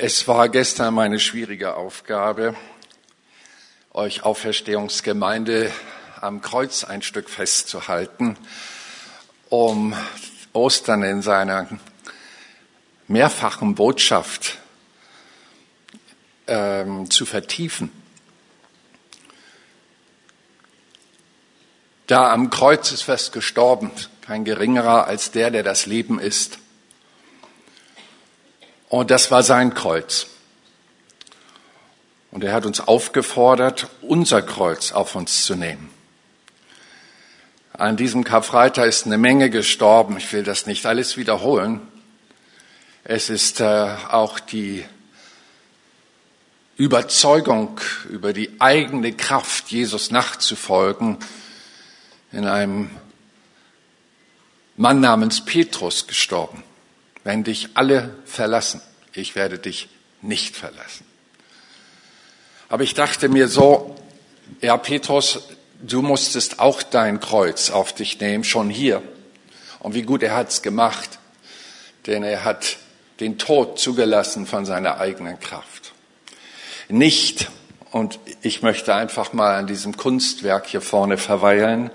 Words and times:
Es 0.00 0.28
war 0.28 0.48
gestern 0.48 0.94
meine 0.94 1.18
schwierige 1.18 1.74
Aufgabe, 1.74 2.54
euch 3.92 4.22
Auferstehungsgemeinde 4.22 5.72
am 6.20 6.40
Kreuz 6.40 6.84
ein 6.84 7.02
Stück 7.02 7.28
festzuhalten, 7.28 8.36
um 9.48 9.96
Ostern 10.52 11.02
in 11.02 11.20
seiner 11.20 11.66
mehrfachen 13.08 13.74
Botschaft 13.74 14.58
ähm, 16.46 17.10
zu 17.10 17.26
vertiefen. 17.26 17.90
Da 22.06 22.32
am 22.32 22.50
Kreuz 22.50 22.92
ist 22.92 23.02
fest 23.02 23.32
gestorben, 23.32 23.90
kein 24.20 24.44
geringerer 24.44 25.08
als 25.08 25.32
der, 25.32 25.50
der 25.50 25.64
das 25.64 25.86
Leben 25.86 26.20
ist. 26.20 26.60
Und 28.88 29.10
das 29.10 29.30
war 29.30 29.42
sein 29.42 29.74
Kreuz. 29.74 30.26
Und 32.30 32.44
er 32.44 32.52
hat 32.52 32.66
uns 32.66 32.80
aufgefordert, 32.80 33.88
unser 34.02 34.42
Kreuz 34.42 34.92
auf 34.92 35.14
uns 35.14 35.44
zu 35.44 35.56
nehmen. 35.56 35.90
An 37.72 37.96
diesem 37.96 38.24
Karfreitag 38.24 38.86
ist 38.86 39.06
eine 39.06 39.18
Menge 39.18 39.50
gestorben. 39.50 40.16
Ich 40.16 40.32
will 40.32 40.42
das 40.42 40.66
nicht 40.66 40.84
alles 40.84 41.16
wiederholen. 41.16 41.80
Es 43.04 43.30
ist 43.30 43.60
äh, 43.60 43.64
auch 44.10 44.40
die 44.40 44.84
Überzeugung 46.76 47.80
über 48.08 48.32
die 48.32 48.60
eigene 48.60 49.12
Kraft, 49.12 49.68
Jesus 49.68 50.10
nachzufolgen, 50.10 51.18
in 52.32 52.46
einem 52.46 52.90
Mann 54.76 55.00
namens 55.00 55.44
Petrus 55.44 56.06
gestorben. 56.06 56.62
Wenn 57.28 57.44
dich 57.44 57.68
alle 57.74 58.14
verlassen, 58.24 58.80
ich 59.12 59.34
werde 59.34 59.58
dich 59.58 59.90
nicht 60.22 60.56
verlassen. 60.56 61.04
Aber 62.70 62.82
ich 62.82 62.94
dachte 62.94 63.28
mir 63.28 63.48
so, 63.48 63.96
ja, 64.62 64.78
Petrus, 64.78 65.40
du 65.82 66.00
musstest 66.00 66.58
auch 66.58 66.82
dein 66.82 67.20
Kreuz 67.20 67.68
auf 67.68 67.92
dich 67.92 68.18
nehmen, 68.18 68.44
schon 68.44 68.70
hier. 68.70 69.02
Und 69.78 69.94
wie 69.94 70.04
gut 70.04 70.22
er 70.22 70.36
hat's 70.36 70.62
gemacht, 70.62 71.18
denn 72.06 72.22
er 72.22 72.44
hat 72.44 72.78
den 73.20 73.36
Tod 73.36 73.78
zugelassen 73.78 74.46
von 74.46 74.64
seiner 74.64 74.96
eigenen 74.96 75.38
Kraft. 75.38 75.92
Nicht, 76.88 77.50
und 77.90 78.18
ich 78.40 78.62
möchte 78.62 78.94
einfach 78.94 79.34
mal 79.34 79.54
an 79.54 79.66
diesem 79.66 79.98
Kunstwerk 79.98 80.66
hier 80.66 80.80
vorne 80.80 81.18
verweilen, 81.18 81.90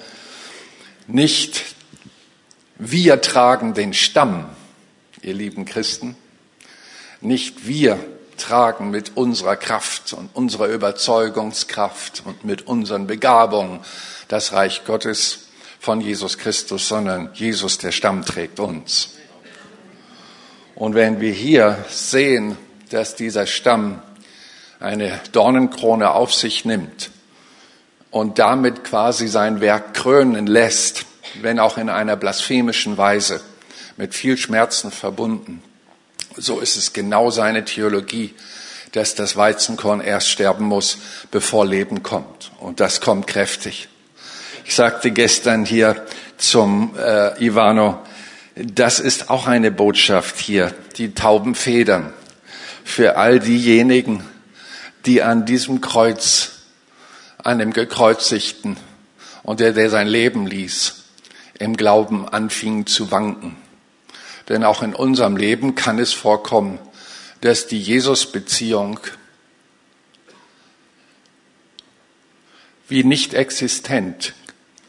nicht 1.08 1.74
wir 2.78 3.20
tragen 3.22 3.74
den 3.74 3.96
Stamm, 3.96 4.56
ihr 5.24 5.34
lieben 5.34 5.66
Christen, 5.66 6.16
nicht 7.22 7.66
wir 7.68 7.98
tragen 8.38 8.92
mit 8.92 9.16
unserer 9.16 9.56
Kraft 9.56 10.14
und 10.14 10.30
unserer 10.34 10.68
Überzeugungskraft 10.68 12.24
und 12.26 12.44
mit 12.44 12.68
unseren 12.68 13.08
Begabungen 13.08 13.80
das 14.28 14.52
Reich 14.52 14.84
Gottes 14.86 15.48
von 15.80 16.02
Jesus 16.02 16.38
Christus, 16.38 16.88
sondern 16.88 17.30
Jesus, 17.34 17.78
der 17.78 17.92
Stamm, 17.92 18.26
trägt 18.26 18.60
uns. 18.60 19.16
Und 20.76 20.96
wenn 20.96 21.22
wir 21.22 21.32
hier 21.32 21.86
sehen, 21.90 22.58
dass 22.90 23.16
dieser 23.16 23.46
Stamm 23.46 24.02
eine 24.80 25.20
Dornenkrone 25.32 26.12
auf 26.12 26.34
sich 26.34 26.66
nimmt 26.66 27.12
und 28.12 28.40
damit 28.40 28.84
quasi 28.84 29.28
sein 29.28 29.62
Werk 29.62 29.94
krönen 29.94 30.48
lässt, 30.48 31.06
wenn 31.42 31.60
auch 31.60 31.78
in 31.78 31.90
einer 31.90 32.16
blasphemischen 32.16 32.98
Weise, 32.98 33.42
mit 33.98 34.14
viel 34.14 34.38
Schmerzen 34.38 34.92
verbunden, 34.92 35.62
so 36.36 36.60
ist 36.60 36.78
es 36.78 36.94
genau 36.94 37.30
seine 37.30 37.66
Theologie, 37.66 38.34
dass 38.92 39.16
das 39.16 39.36
Weizenkorn 39.36 40.02
erst 40.02 40.30
sterben 40.30 40.66
muss, 40.66 40.98
bevor 41.32 41.66
Leben 41.66 42.04
kommt. 42.04 42.52
Und 42.60 42.80
das 42.80 43.02
kommt 43.02 43.28
kräftig. 43.28 43.90
Ich 44.66 44.76
sagte 44.76 45.12
gestern 45.12 45.66
hier 45.66 46.06
zum 46.38 46.96
äh, 46.98 47.44
Ivano, 47.44 48.00
das 48.56 49.00
ist 49.00 49.30
auch 49.30 49.48
eine 49.48 49.72
Botschaft 49.72 50.40
hier, 50.40 50.74
die 50.98 51.14
Taubenfedern 51.14 52.14
für 52.84 53.18
all 53.18 53.40
diejenigen, 53.40 54.24
die 55.06 55.22
an 55.24 55.46
diesem 55.46 55.82
Kreuz, 55.82 56.52
an 57.40 57.60
dem 57.60 57.74
Gekreuzigten 57.74 58.78
und 59.42 59.60
der, 59.60 59.74
der 59.74 59.90
sein 59.90 60.08
Leben 60.08 60.46
ließ, 60.46 61.04
im 61.60 61.76
Glauben 61.76 62.28
anfingen 62.28 62.86
zu 62.86 63.12
wanken. 63.12 63.58
Denn 64.50 64.64
auch 64.64 64.84
in 64.84 64.94
unserem 64.94 65.38
Leben 65.38 65.76
kann 65.76 66.00
es 66.00 66.14
vorkommen, 66.14 66.80
dass 67.42 67.68
die 67.68 67.80
Jesus-Beziehung 67.80 69.00
wie 72.88 73.04
nicht 73.04 73.34
existent 73.34 74.34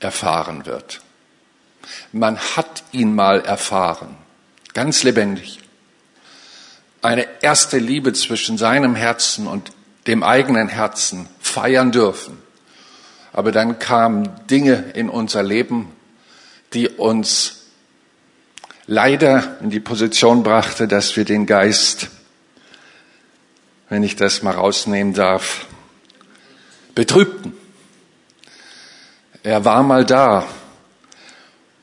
erfahren 0.00 0.66
wird. 0.66 1.00
Man 2.12 2.38
hat 2.38 2.84
ihn 2.93 3.14
mal 3.14 3.41
erfahren, 3.41 4.16
ganz 4.72 5.03
lebendig. 5.03 5.60
Eine 7.03 7.26
erste 7.43 7.78
Liebe 7.78 8.12
zwischen 8.12 8.59
seinem 8.59 8.94
Herzen 8.94 9.47
und 9.47 9.70
dem 10.06 10.22
eigenen 10.22 10.69
Herzen 10.69 11.28
feiern 11.41 11.93
dürfen. 11.93 12.43
Aber 13.32 13.53
dann 13.53 13.78
kamen 13.78 14.31
Dinge 14.48 14.93
in 14.94 15.09
unser 15.09 15.43
Leben, 15.43 15.91
die 16.72 16.88
uns 16.88 17.63
leider 18.86 19.56
in 19.60 19.70
die 19.70 19.80
Position 19.80 20.42
brachte, 20.42 20.88
dass 20.88 21.16
wir 21.16 21.24
den 21.24 21.46
Geist, 21.46 22.08
wenn 23.88 24.02
ich 24.02 24.16
das 24.16 24.42
mal 24.42 24.54
rausnehmen 24.54 25.14
darf, 25.14 25.66
betrübten. 26.94 27.52
Er 29.42 29.64
war 29.64 29.82
mal 29.82 30.04
da 30.04 30.46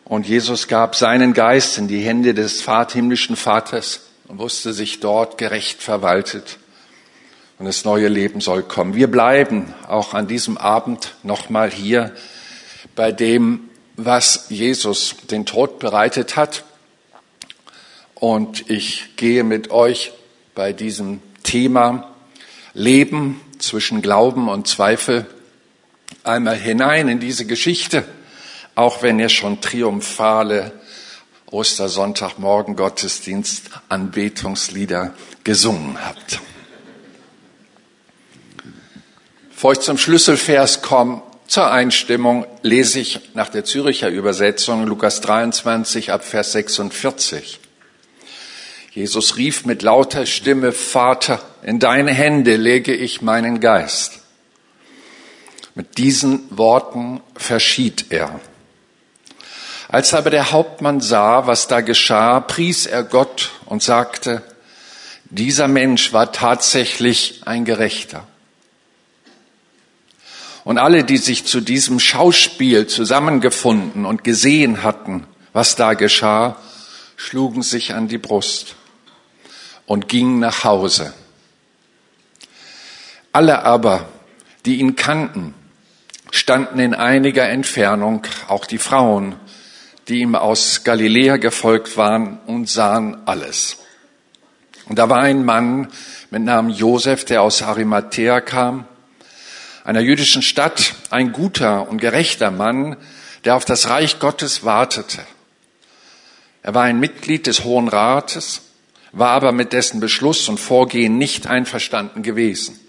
und 0.06 0.28
Jesus 0.28 0.68
gab 0.68 0.96
seinen 0.96 1.34
Geist 1.34 1.78
in 1.78 1.88
die 1.88 2.02
Hände 2.02 2.34
des 2.34 2.66
himmlischen 2.92 3.36
Vaters 3.36 4.02
und 4.28 4.40
wusste 4.40 4.74
sich 4.74 5.00
dort 5.00 5.38
gerecht 5.38 5.82
verwaltet 5.82 6.58
und 7.60 7.66
das 7.66 7.86
neue 7.86 8.08
Leben 8.08 8.42
soll 8.42 8.64
kommen. 8.64 8.96
Wir 8.96 9.10
bleiben 9.10 9.74
auch 9.88 10.14
an 10.14 10.28
diesem 10.28 10.58
Abend 10.58 11.14
nochmal 11.22 11.70
hier 11.70 12.16
bei 12.96 13.12
dem, 13.12 13.70
was 13.96 14.48
Jesus 14.50 15.16
den 15.30 15.46
Tod 15.46 15.78
bereitet 15.78 16.36
hat 16.36 16.64
und 18.22 18.70
ich 18.70 19.16
gehe 19.16 19.44
mit 19.44 19.72
euch 19.72 20.14
bei 20.54 20.74
diesem 20.74 21.22
Thema 21.42 22.14
Leben 22.76 23.42
zwischen 23.58 24.04
Glauben 24.04 24.48
und 24.48 24.68
Zweifel 24.68 25.26
einmal 26.24 26.56
hinein 26.56 27.10
in 27.10 27.20
diese 27.20 27.48
Geschichte, 27.48 28.06
auch 28.76 29.02
wenn 29.02 29.20
ihr 29.20 29.30
schon 29.30 29.60
triumphale 29.60 30.72
Ostersonntagmorgen 31.48 32.76
Gottesdienst 32.76 33.72
Anbetungslieder 33.90 35.16
gesungen 35.44 35.98
habt. 36.06 36.40
Bevor 39.50 39.72
ich 39.72 39.80
zum 39.80 39.98
Schlüsselvers 39.98 40.84
komme, 40.84 41.24
zur 41.48 41.72
Einstimmung 41.72 42.46
lese 42.62 43.00
ich 43.00 43.32
nach 43.34 43.50
der 43.50 43.66
Züricher 43.66 44.10
Übersetzung 44.10 44.86
Lukas 44.86 45.22
23 45.22 46.12
ab 46.12 46.24
Vers 46.24 46.52
46. 46.52 47.61
Jesus 48.94 49.38
rief 49.38 49.64
mit 49.64 49.84
lauter 49.84 50.26
Stimme, 50.26 50.74
Vater, 50.74 51.42
in 51.64 51.80
deine 51.80 52.12
Hände 52.12 52.58
lege 52.58 52.94
ich 52.94 53.22
meinen 53.22 53.62
Geist. 53.62 54.20
Mit 55.76 55.98
diesen 55.98 56.42
Worten 56.58 57.22
verschied 57.38 58.08
er. 58.10 58.42
Als 59.88 60.14
aber 60.14 60.30
der 60.30 60.52
Hauptmann 60.52 61.00
sah, 61.00 61.48
was 61.48 61.70
da 61.70 61.80
geschah, 61.80 62.42
pries 62.42 62.86
er 62.86 63.04
Gott 63.04 63.52
und 63.66 63.82
sagte, 63.82 64.44
dieser 65.30 65.70
Mensch 65.70 66.12
war 66.12 66.34
tatsächlich 66.34 67.44
ein 67.46 67.64
Gerechter. 67.64 68.28
Und 70.66 70.78
alle, 70.78 71.06
die 71.06 71.18
sich 71.18 71.46
zu 71.46 71.62
diesem 71.62 72.02
Schauspiel 72.02 72.88
zusammengefunden 72.88 74.06
und 74.06 74.26
gesehen 74.26 74.84
hatten, 74.84 75.26
was 75.54 75.78
da 75.78 75.94
geschah, 75.94 76.58
schlugen 77.16 77.62
sich 77.62 77.94
an 77.94 78.10
die 78.10 78.18
Brust 78.18 78.76
und 79.92 80.08
ging 80.08 80.40
nach 80.40 80.64
Hause. 80.64 81.14
Alle 83.34 83.64
aber, 83.64 84.08
die 84.66 84.78
ihn 84.78 84.96
kannten, 84.96 85.54
standen 86.32 86.80
in 86.80 86.94
einiger 86.94 87.50
Entfernung, 87.50 88.26
auch 88.48 88.66
die 88.66 88.78
Frauen, 88.78 89.36
die 90.08 90.22
ihm 90.22 90.36
aus 90.36 90.86
Galiläa 90.86 91.36
gefolgt 91.36 91.98
waren 91.98 92.40
und 92.46 92.70
sahen 92.70 93.18
alles. 93.28 93.80
Und 94.86 94.98
da 94.98 95.10
war 95.10 95.20
ein 95.20 95.44
Mann 95.44 95.90
mit 96.30 96.44
Namen 96.44 96.70
Josef, 96.70 97.26
der 97.26 97.42
aus 97.42 97.62
Arimathea 97.62 98.40
kam, 98.40 98.86
einer 99.84 100.00
jüdischen 100.00 100.42
Stadt, 100.42 100.94
ein 101.10 101.34
guter 101.34 101.90
und 101.90 102.00
gerechter 102.00 102.50
Mann, 102.50 102.96
der 103.44 103.58
auf 103.58 103.66
das 103.66 103.90
Reich 103.90 104.20
Gottes 104.20 104.64
wartete. 104.64 105.20
Er 106.64 106.74
war 106.76 106.84
ein 106.84 107.02
Mitglied 107.02 107.46
des 107.46 107.66
Hohen 107.66 107.90
Rates 107.90 108.62
war 109.12 109.30
aber 109.30 109.52
mit 109.52 109.74
dessen 109.74 110.00
Beschluss 110.00 110.48
und 110.48 110.60
Vorgehen 110.60 111.18
nicht 111.18 111.48
einverstanden 111.48 112.24
gewesen. 112.24 112.80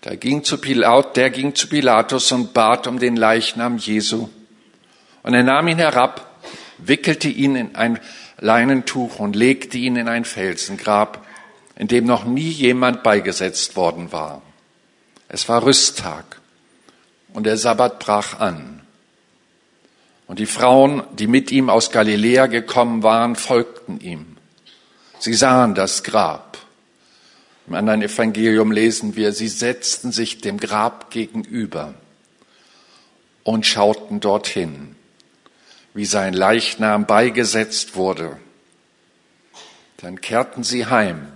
Da 0.00 0.14
ging 0.14 0.44
zu 0.44 0.58
Pilat, 0.58 1.16
der 1.16 1.30
ging 1.30 1.54
zu 1.54 1.68
Pilatus 1.68 2.30
und 2.30 2.54
bat 2.54 2.86
um 2.86 2.98
den 2.98 3.16
Leichnam 3.16 3.78
Jesu. 3.78 4.28
Und 5.22 5.34
er 5.34 5.42
nahm 5.42 5.66
ihn 5.68 5.78
herab, 5.78 6.40
wickelte 6.78 7.28
ihn 7.28 7.56
in 7.56 7.74
ein 7.74 7.98
Leinentuch 8.38 9.18
und 9.18 9.34
legte 9.34 9.76
ihn 9.76 9.96
in 9.96 10.08
ein 10.08 10.24
Felsengrab, 10.24 11.26
in 11.76 11.88
dem 11.88 12.06
noch 12.06 12.24
nie 12.24 12.48
jemand 12.48 13.02
beigesetzt 13.02 13.74
worden 13.74 14.12
war. 14.12 14.42
Es 15.28 15.48
war 15.48 15.64
Rüsttag 15.64 16.40
und 17.34 17.44
der 17.44 17.56
Sabbat 17.56 17.98
brach 17.98 18.38
an. 18.38 18.82
Und 20.28 20.38
die 20.38 20.46
Frauen, 20.46 21.02
die 21.12 21.26
mit 21.26 21.50
ihm 21.50 21.70
aus 21.70 21.90
Galiläa 21.90 22.46
gekommen 22.46 23.02
waren, 23.02 23.34
folgten 23.34 24.00
ihm. 24.00 24.37
Sie 25.18 25.34
sahen 25.34 25.74
das 25.74 26.02
Grab. 26.02 26.58
Im 27.66 27.74
anderen 27.74 28.02
Evangelium 28.02 28.72
lesen 28.72 29.16
wir, 29.16 29.32
sie 29.32 29.48
setzten 29.48 30.12
sich 30.12 30.40
dem 30.40 30.58
Grab 30.58 31.10
gegenüber 31.10 31.94
und 33.42 33.66
schauten 33.66 34.20
dorthin, 34.20 34.94
wie 35.92 36.06
sein 36.06 36.32
Leichnam 36.32 37.06
beigesetzt 37.06 37.96
wurde. 37.96 38.38
Dann 39.98 40.20
kehrten 40.20 40.62
sie 40.62 40.86
heim 40.86 41.26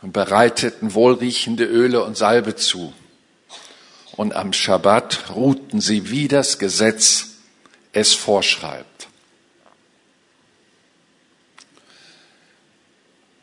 und 0.00 0.12
bereiteten 0.12 0.94
wohlriechende 0.94 1.64
Öle 1.64 2.04
und 2.04 2.16
Salbe 2.16 2.56
zu. 2.56 2.92
Und 4.12 4.34
am 4.34 4.52
Schabbat 4.52 5.30
ruhten 5.34 5.80
sie, 5.80 6.10
wie 6.10 6.28
das 6.28 6.58
Gesetz 6.58 7.38
es 7.92 8.14
vorschreibt. 8.14 8.91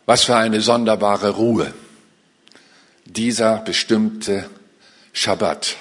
Was 0.09 0.23
für 0.23 0.35
eine 0.35 0.59
sonderbare 0.59 1.29
Ruhe. 1.29 1.71
Dieser 3.05 3.57
bestimmte 3.59 4.49
Schabbat. 5.13 5.77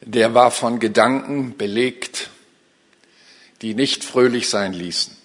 Der 0.00 0.34
war 0.34 0.50
von 0.50 0.80
Gedanken 0.80 1.56
belegt, 1.56 2.30
die 3.62 3.76
nicht 3.76 4.02
fröhlich 4.02 4.48
sein 4.48 4.72
ließen. 4.72 5.16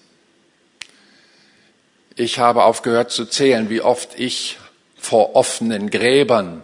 Ich 2.14 2.38
habe 2.38 2.62
aufgehört 2.62 3.10
zu 3.10 3.26
zählen, 3.26 3.68
wie 3.68 3.80
oft 3.80 4.16
ich 4.16 4.58
vor 4.96 5.34
offenen 5.34 5.90
Gräbern 5.90 6.62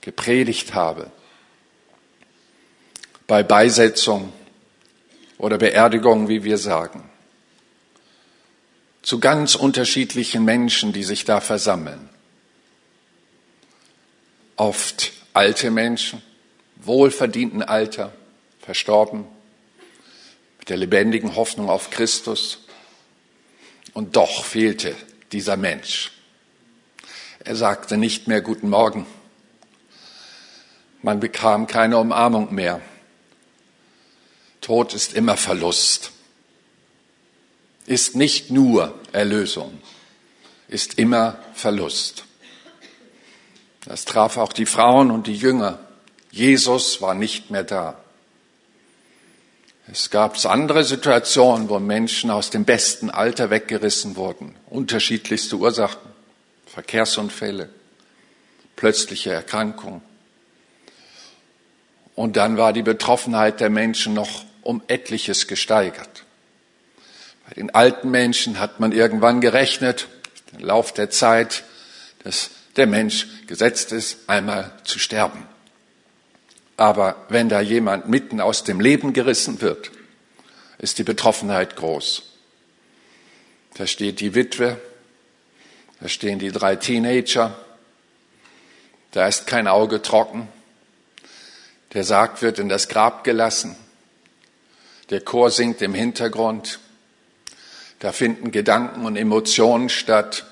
gepredigt 0.00 0.72
habe. 0.72 1.10
Bei 3.26 3.42
Beisetzung 3.42 4.32
oder 5.42 5.58
Beerdigung, 5.58 6.28
wie 6.28 6.44
wir 6.44 6.56
sagen. 6.56 7.02
Zu 9.02 9.18
ganz 9.18 9.56
unterschiedlichen 9.56 10.44
Menschen, 10.44 10.92
die 10.92 11.02
sich 11.02 11.24
da 11.24 11.40
versammeln. 11.40 12.08
Oft 14.54 15.10
alte 15.32 15.72
Menschen, 15.72 16.22
wohlverdienten 16.76 17.60
Alter, 17.60 18.12
verstorben, 18.60 19.24
mit 20.60 20.68
der 20.68 20.76
lebendigen 20.76 21.34
Hoffnung 21.34 21.68
auf 21.68 21.90
Christus. 21.90 22.60
Und 23.94 24.14
doch 24.14 24.44
fehlte 24.44 24.94
dieser 25.32 25.56
Mensch. 25.56 26.12
Er 27.40 27.56
sagte 27.56 27.96
nicht 27.96 28.28
mehr 28.28 28.42
Guten 28.42 28.70
Morgen. 28.70 29.06
Man 31.02 31.18
bekam 31.18 31.66
keine 31.66 31.98
Umarmung 31.98 32.54
mehr. 32.54 32.80
Tod 34.62 34.94
ist 34.94 35.12
immer 35.14 35.36
Verlust, 35.36 36.12
ist 37.84 38.14
nicht 38.16 38.50
nur 38.50 38.98
Erlösung, 39.12 39.78
ist 40.68 40.98
immer 40.98 41.36
Verlust. 41.52 42.24
Das 43.84 44.04
traf 44.04 44.36
auch 44.36 44.52
die 44.52 44.66
Frauen 44.66 45.10
und 45.10 45.26
die 45.26 45.34
Jünger. 45.34 45.80
Jesus 46.30 47.02
war 47.02 47.14
nicht 47.14 47.50
mehr 47.50 47.64
da. 47.64 47.98
Es 49.90 50.10
gab 50.10 50.42
andere 50.46 50.84
Situationen, 50.84 51.68
wo 51.68 51.80
Menschen 51.80 52.30
aus 52.30 52.50
dem 52.50 52.64
besten 52.64 53.10
Alter 53.10 53.50
weggerissen 53.50 54.14
wurden. 54.14 54.54
Unterschiedlichste 54.70 55.56
Ursachen, 55.56 56.08
Verkehrsunfälle, 56.66 57.68
plötzliche 58.76 59.32
Erkrankungen. 59.32 60.02
Und 62.14 62.36
dann 62.36 62.56
war 62.56 62.72
die 62.72 62.82
Betroffenheit 62.82 63.58
der 63.58 63.70
Menschen 63.70 64.14
noch 64.14 64.44
um 64.62 64.82
etliches 64.86 65.46
gesteigert. 65.46 66.24
Bei 67.48 67.54
den 67.54 67.74
alten 67.74 68.10
Menschen 68.10 68.58
hat 68.58 68.80
man 68.80 68.92
irgendwann 68.92 69.40
gerechnet, 69.40 70.08
im 70.52 70.60
Lauf 70.60 70.92
der 70.92 71.10
Zeit, 71.10 71.64
dass 72.24 72.50
der 72.76 72.86
Mensch 72.86 73.26
gesetzt 73.46 73.92
ist, 73.92 74.28
einmal 74.28 74.72
zu 74.84 74.98
sterben. 74.98 75.46
Aber 76.76 77.26
wenn 77.28 77.48
da 77.48 77.60
jemand 77.60 78.08
mitten 78.08 78.40
aus 78.40 78.64
dem 78.64 78.80
Leben 78.80 79.12
gerissen 79.12 79.60
wird, 79.60 79.90
ist 80.78 80.98
die 80.98 81.04
Betroffenheit 81.04 81.76
groß. 81.76 82.22
Da 83.74 83.86
steht 83.86 84.20
die 84.20 84.34
Witwe, 84.34 84.80
da 86.00 86.08
stehen 86.08 86.38
die 86.38 86.50
drei 86.50 86.76
Teenager, 86.76 87.56
da 89.12 89.28
ist 89.28 89.46
kein 89.46 89.68
Auge 89.68 90.02
trocken, 90.02 90.48
der 91.92 92.04
Sarg 92.04 92.42
wird 92.42 92.58
in 92.58 92.68
das 92.68 92.88
Grab 92.88 93.24
gelassen, 93.24 93.76
der 95.12 95.20
Chor 95.20 95.50
singt 95.50 95.82
im 95.82 95.92
Hintergrund. 95.92 96.80
Da 97.98 98.12
finden 98.12 98.50
Gedanken 98.50 99.04
und 99.04 99.16
Emotionen 99.16 99.90
statt, 99.90 100.46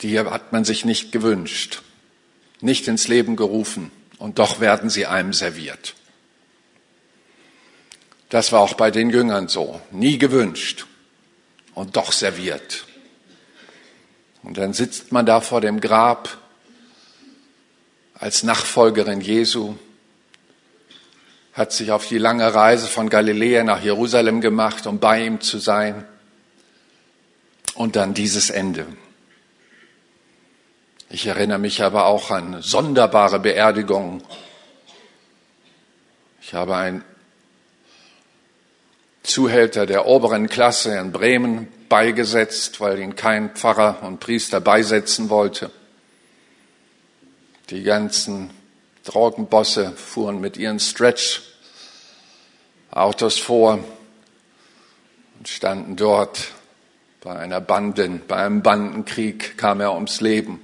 die 0.00 0.18
hat 0.18 0.52
man 0.52 0.64
sich 0.64 0.84
nicht 0.86 1.12
gewünscht, 1.12 1.82
nicht 2.60 2.88
ins 2.88 3.06
Leben 3.06 3.36
gerufen 3.36 3.92
und 4.18 4.38
doch 4.38 4.60
werden 4.60 4.88
sie 4.88 5.06
einem 5.06 5.34
serviert. 5.34 5.94
Das 8.30 8.50
war 8.50 8.60
auch 8.60 8.74
bei 8.74 8.90
den 8.90 9.10
Jüngern 9.10 9.48
so, 9.48 9.80
nie 9.90 10.16
gewünscht 10.18 10.86
und 11.74 11.96
doch 11.96 12.12
serviert. 12.12 12.86
Und 14.42 14.56
dann 14.56 14.72
sitzt 14.72 15.12
man 15.12 15.26
da 15.26 15.40
vor 15.42 15.60
dem 15.60 15.80
Grab 15.80 16.38
als 18.14 18.42
Nachfolgerin 18.42 19.20
Jesu 19.20 19.76
hat 21.58 21.72
sich 21.72 21.90
auf 21.90 22.06
die 22.06 22.18
lange 22.18 22.54
Reise 22.54 22.86
von 22.86 23.10
Galiläa 23.10 23.64
nach 23.64 23.82
Jerusalem 23.82 24.40
gemacht, 24.40 24.86
um 24.86 25.00
bei 25.00 25.24
ihm 25.24 25.40
zu 25.40 25.58
sein. 25.58 26.06
Und 27.74 27.96
dann 27.96 28.14
dieses 28.14 28.48
Ende. 28.48 28.86
Ich 31.10 31.26
erinnere 31.26 31.58
mich 31.58 31.82
aber 31.82 32.06
auch 32.06 32.30
an 32.30 32.62
sonderbare 32.62 33.40
Beerdigungen. 33.40 34.22
Ich 36.40 36.54
habe 36.54 36.76
einen 36.76 37.04
Zuhälter 39.24 39.84
der 39.84 40.06
oberen 40.06 40.48
Klasse 40.48 40.96
in 40.96 41.10
Bremen 41.10 41.66
beigesetzt, 41.88 42.80
weil 42.80 43.00
ihn 43.00 43.16
kein 43.16 43.50
Pfarrer 43.50 44.04
und 44.04 44.20
Priester 44.20 44.60
beisetzen 44.60 45.28
wollte. 45.28 45.72
Die 47.70 47.82
ganzen 47.82 48.50
Drogenbosse 49.04 49.92
fuhren 49.96 50.40
mit 50.40 50.56
ihren 50.56 50.78
Stretch 50.78 51.47
Autos 52.90 53.38
vor 53.38 53.84
und 55.38 55.48
standen 55.48 55.96
dort. 55.96 56.52
Bei 57.20 57.36
einer 57.36 57.60
Banden, 57.60 58.22
bei 58.26 58.36
einem 58.36 58.62
Bandenkrieg 58.62 59.58
kam 59.58 59.80
er 59.80 59.94
ums 59.94 60.20
Leben. 60.20 60.60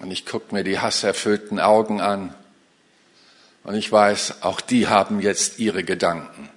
Und 0.00 0.10
ich 0.10 0.26
gucke 0.26 0.54
mir 0.54 0.64
die 0.64 0.78
hasserfüllten 0.78 1.60
Augen 1.60 2.00
an. 2.00 2.34
Und 3.62 3.74
ich 3.74 3.90
weiß, 3.90 4.42
auch 4.42 4.60
die 4.60 4.88
haben 4.88 5.20
jetzt 5.20 5.58
ihre 5.58 5.84
Gedanken. 5.84 6.50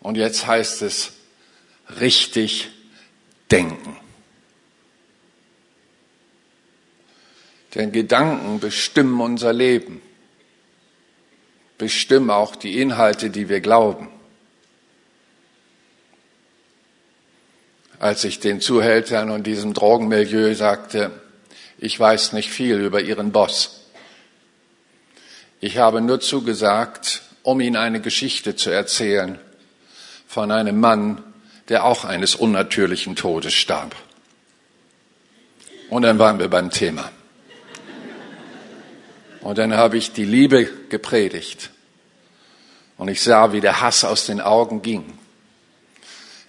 Und 0.00 0.16
jetzt 0.16 0.46
heißt 0.46 0.82
es 0.82 1.12
richtig 2.00 2.70
denken. 3.50 3.96
Denn 7.74 7.92
Gedanken 7.92 8.58
bestimmen 8.58 9.20
unser 9.20 9.52
Leben 9.52 10.02
bestimmen 11.78 12.30
auch 12.30 12.56
die 12.56 12.80
Inhalte, 12.80 13.30
die 13.30 13.48
wir 13.48 13.60
glauben. 13.60 14.08
Als 17.98 18.24
ich 18.24 18.40
den 18.40 18.60
Zuhältern 18.60 19.30
und 19.30 19.46
diesem 19.46 19.74
Drogenmilieu 19.74 20.54
sagte, 20.54 21.12
ich 21.78 21.98
weiß 21.98 22.32
nicht 22.32 22.50
viel 22.50 22.80
über 22.80 23.00
Ihren 23.00 23.32
Boss. 23.32 23.80
Ich 25.60 25.78
habe 25.78 26.00
nur 26.00 26.20
zugesagt, 26.20 27.22
um 27.42 27.60
Ihnen 27.60 27.76
eine 27.76 28.00
Geschichte 28.00 28.56
zu 28.56 28.70
erzählen 28.70 29.38
von 30.26 30.50
einem 30.50 30.80
Mann, 30.80 31.22
der 31.68 31.84
auch 31.84 32.04
eines 32.04 32.34
unnatürlichen 32.34 33.16
Todes 33.16 33.54
starb. 33.54 33.94
Und 35.90 36.02
dann 36.02 36.18
waren 36.18 36.38
wir 36.38 36.48
beim 36.48 36.70
Thema. 36.70 37.10
Und 39.42 39.58
dann 39.58 39.76
habe 39.76 39.96
ich 39.98 40.12
die 40.12 40.24
Liebe 40.24 40.68
gepredigt 40.88 41.70
Und 42.96 43.08
ich 43.08 43.20
sah, 43.20 43.52
wie 43.52 43.60
der 43.60 43.80
Hass 43.80 44.04
aus 44.04 44.26
den 44.26 44.40
Augen 44.40 44.82
ging. 44.82 45.18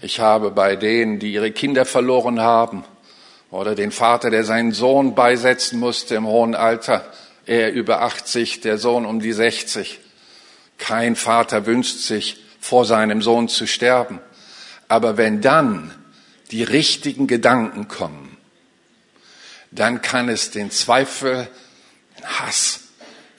Ich 0.02 0.20
habe 0.20 0.52
bei 0.52 0.76
denen, 0.76 1.18
die 1.18 1.34
ihre 1.34 1.52
Kinder 1.52 1.86
verloren 1.86 2.40
haben, 2.40 2.86
oder 3.50 3.76
den 3.76 3.92
Vater, 3.92 4.30
der 4.30 4.44
seinen 4.44 4.72
Sohn 4.72 5.16
beisetzen 5.16 5.80
musste 5.80 6.16
im 6.16 6.26
hohen 6.26 6.56
Alter, 6.56 7.12
er 7.46 7.72
über 7.72 8.02
80, 8.02 8.62
der 8.62 8.78
Sohn 8.78 9.06
um 9.06 9.20
die 9.20 9.34
60. 9.34 10.00
Kein 10.78 11.16
Vater 11.16 11.66
wünscht 11.66 12.00
sich, 12.00 12.38
vor 12.60 12.86
seinem 12.86 13.22
Sohn 13.22 13.50
zu 13.50 13.68
sterben. 13.68 14.20
Aber 14.88 15.18
wenn 15.18 15.42
dann 15.42 15.94
die 16.52 16.64
richtigen 16.64 17.28
Gedanken 17.28 17.88
kommen, 17.88 18.38
dann 19.72 20.02
kann 20.02 20.30
es 20.30 20.52
den 20.52 20.72
Zweifel, 20.72 21.48
den 22.18 22.26
Hass, 22.26 22.83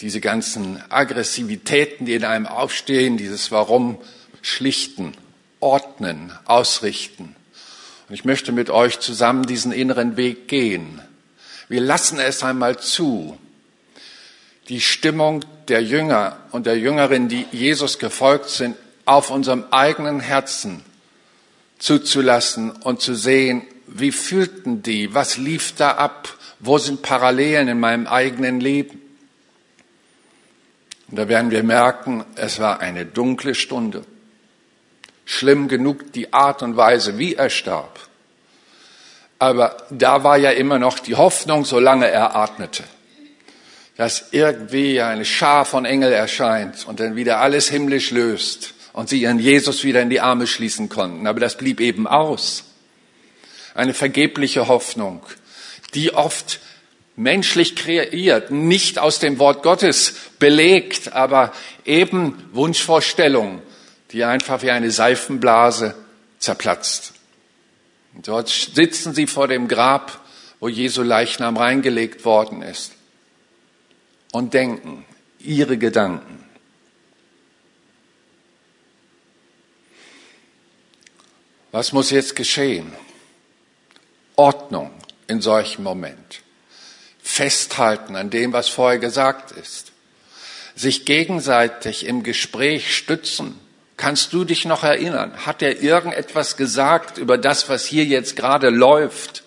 diese 0.04 0.20
ganzen 0.20 0.82
Aggressivitäten, 0.90 2.04
die 2.04 2.12
in 2.12 2.26
einem 2.26 2.46
aufstehen, 2.46 3.16
dieses 3.16 3.50
Warum 3.50 3.96
schlichten, 4.42 5.14
ordnen, 5.60 6.30
ausrichten. 6.44 7.34
Und 8.06 8.14
ich 8.14 8.26
möchte 8.26 8.52
mit 8.52 8.68
euch 8.68 9.00
zusammen 9.00 9.46
diesen 9.46 9.72
inneren 9.72 10.18
Weg 10.18 10.46
gehen. 10.46 11.00
Wir 11.70 11.80
lassen 11.80 12.18
es 12.18 12.42
einmal 12.42 12.78
zu, 12.78 13.38
die 14.68 14.82
Stimmung 14.82 15.42
der 15.68 15.82
Jünger 15.82 16.36
und 16.50 16.66
der 16.66 16.76
Jüngerin, 16.76 17.28
die 17.28 17.46
Jesus 17.50 17.98
gefolgt 17.98 18.50
sind, 18.50 18.76
auf 19.06 19.30
unserem 19.30 19.64
eigenen 19.70 20.20
Herzen 20.20 20.84
zuzulassen 21.78 22.72
und 22.72 23.00
zu 23.00 23.14
sehen, 23.14 23.62
wie 23.86 24.12
fühlten 24.12 24.82
die, 24.82 25.14
was 25.14 25.38
lief 25.38 25.74
da 25.76 25.92
ab, 25.92 26.28
wo 26.60 26.76
sind 26.76 27.00
Parallelen 27.00 27.68
in 27.68 27.80
meinem 27.80 28.06
eigenen 28.06 28.60
Leben. 28.60 29.00
Und 31.14 31.18
da 31.20 31.28
werden 31.28 31.52
wir 31.52 31.62
merken, 31.62 32.24
es 32.34 32.58
war 32.58 32.80
eine 32.80 33.06
dunkle 33.06 33.54
Stunde. 33.54 34.04
Schlimm 35.24 35.68
genug 35.68 36.12
die 36.12 36.32
Art 36.32 36.60
und 36.64 36.76
Weise, 36.76 37.18
wie 37.18 37.36
er 37.36 37.50
starb. 37.50 38.00
Aber 39.38 39.76
da 39.90 40.24
war 40.24 40.38
ja 40.38 40.50
immer 40.50 40.80
noch 40.80 40.98
die 40.98 41.14
Hoffnung, 41.14 41.64
solange 41.64 42.08
er 42.08 42.34
atmete 42.34 42.82
dass 43.96 44.30
irgendwie 44.32 45.00
eine 45.00 45.24
Schar 45.24 45.64
von 45.64 45.84
Engel 45.84 46.12
erscheint 46.12 46.84
und 46.88 46.98
dann 46.98 47.14
wieder 47.14 47.38
alles 47.38 47.68
himmlisch 47.68 48.10
löst 48.10 48.74
und 48.92 49.08
sie 49.08 49.22
ihren 49.22 49.38
Jesus 49.38 49.84
wieder 49.84 50.02
in 50.02 50.10
die 50.10 50.20
Arme 50.20 50.48
schließen 50.48 50.88
konnten. 50.88 51.28
Aber 51.28 51.38
das 51.38 51.56
blieb 51.56 51.78
eben 51.78 52.08
aus. 52.08 52.64
Eine 53.72 53.94
vergebliche 53.94 54.66
Hoffnung, 54.66 55.22
die 55.94 56.12
oft 56.12 56.58
menschlich 57.16 57.76
kreiert, 57.76 58.50
nicht 58.50 58.98
aus 58.98 59.18
dem 59.18 59.38
Wort 59.38 59.62
Gottes 59.62 60.14
belegt, 60.38 61.12
aber 61.12 61.52
eben 61.84 62.48
Wunschvorstellung, 62.52 63.62
die 64.10 64.24
einfach 64.24 64.62
wie 64.62 64.70
eine 64.70 64.90
Seifenblase 64.90 65.94
zerplatzt. 66.38 67.14
Und 68.14 68.28
dort 68.28 68.48
sitzen 68.48 69.14
sie 69.14 69.26
vor 69.26 69.48
dem 69.48 69.68
Grab, 69.68 70.20
wo 70.60 70.68
Jesu 70.68 71.02
Leichnam 71.02 71.56
reingelegt 71.56 72.24
worden 72.24 72.62
ist 72.62 72.92
und 74.32 74.54
denken, 74.54 75.04
ihre 75.38 75.78
Gedanken. 75.78 76.44
Was 81.70 81.92
muss 81.92 82.10
jetzt 82.10 82.36
geschehen? 82.36 82.92
Ordnung 84.36 84.90
in 85.26 85.40
solchem 85.40 85.82
Moment. 85.82 86.40
Festhalten 87.34 88.14
an 88.14 88.30
dem, 88.30 88.52
was 88.52 88.68
vorher 88.68 89.00
gesagt 89.00 89.50
ist. 89.50 89.90
Sich 90.76 91.04
gegenseitig 91.04 92.06
im 92.06 92.22
Gespräch 92.22 92.96
stützen. 92.96 93.58
Kannst 93.96 94.32
du 94.32 94.44
dich 94.44 94.66
noch 94.66 94.84
erinnern? 94.84 95.32
Hat 95.44 95.60
er 95.60 95.82
irgendetwas 95.82 96.56
gesagt 96.56 97.18
über 97.18 97.36
das, 97.36 97.68
was 97.68 97.86
hier 97.86 98.04
jetzt 98.04 98.36
gerade 98.36 98.70
läuft? 98.70 99.42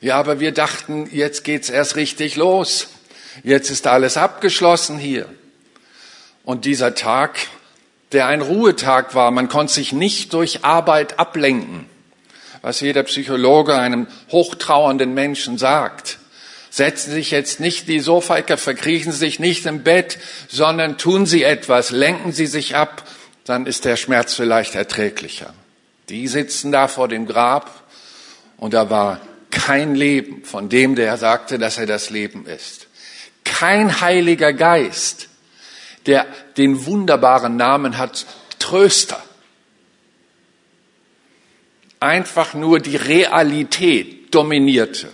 Ja, 0.00 0.16
aber 0.16 0.40
wir 0.40 0.50
dachten, 0.50 1.08
jetzt 1.12 1.44
geht's 1.44 1.70
erst 1.70 1.94
richtig 1.94 2.34
los. 2.34 2.88
Jetzt 3.44 3.70
ist 3.70 3.86
alles 3.86 4.16
abgeschlossen 4.16 4.98
hier. 4.98 5.28
Und 6.42 6.64
dieser 6.64 6.96
Tag, 6.96 7.38
der 8.10 8.26
ein 8.26 8.40
Ruhetag 8.40 9.14
war, 9.14 9.30
man 9.30 9.48
konnte 9.48 9.74
sich 9.74 9.92
nicht 9.92 10.32
durch 10.32 10.64
Arbeit 10.64 11.20
ablenken, 11.20 11.86
was 12.62 12.80
jeder 12.80 13.04
Psychologe 13.04 13.76
einem 13.76 14.08
hochtrauernden 14.32 15.14
Menschen 15.14 15.56
sagt. 15.56 16.18
Setzen 16.72 17.12
sich 17.12 17.30
jetzt 17.30 17.60
nicht 17.60 17.86
die 17.86 18.00
Sofaecke, 18.00 18.56
verkriechen 18.56 19.12
Sie 19.12 19.18
sich 19.18 19.38
nicht 19.38 19.66
im 19.66 19.82
Bett, 19.82 20.18
sondern 20.48 20.96
tun 20.96 21.26
Sie 21.26 21.42
etwas, 21.44 21.90
lenken 21.90 22.32
Sie 22.32 22.46
sich 22.46 22.74
ab, 22.74 23.06
dann 23.44 23.66
ist 23.66 23.84
der 23.84 23.96
Schmerz 23.96 24.34
vielleicht 24.34 24.74
erträglicher. 24.74 25.52
Die 26.08 26.26
sitzen 26.26 26.72
da 26.72 26.88
vor 26.88 27.08
dem 27.08 27.26
Grab 27.26 27.84
und 28.56 28.74
da 28.74 28.88
war 28.88 29.20
kein 29.50 29.94
Leben 29.94 30.44
von 30.44 30.68
dem, 30.68 30.96
der 30.96 31.16
sagte, 31.18 31.58
dass 31.58 31.76
er 31.76 31.86
das 31.86 32.10
Leben 32.10 32.46
ist 32.46 32.88
kein 33.62 34.00
Heiliger 34.00 34.52
Geist, 34.52 35.28
der 36.06 36.26
den 36.56 36.86
wunderbaren 36.86 37.56
Namen 37.56 37.98
hat, 37.98 38.26
Tröster. 38.58 39.22
Einfach 42.00 42.54
nur 42.54 42.80
die 42.80 42.96
Realität 42.96 44.34
dominierte. 44.34 45.08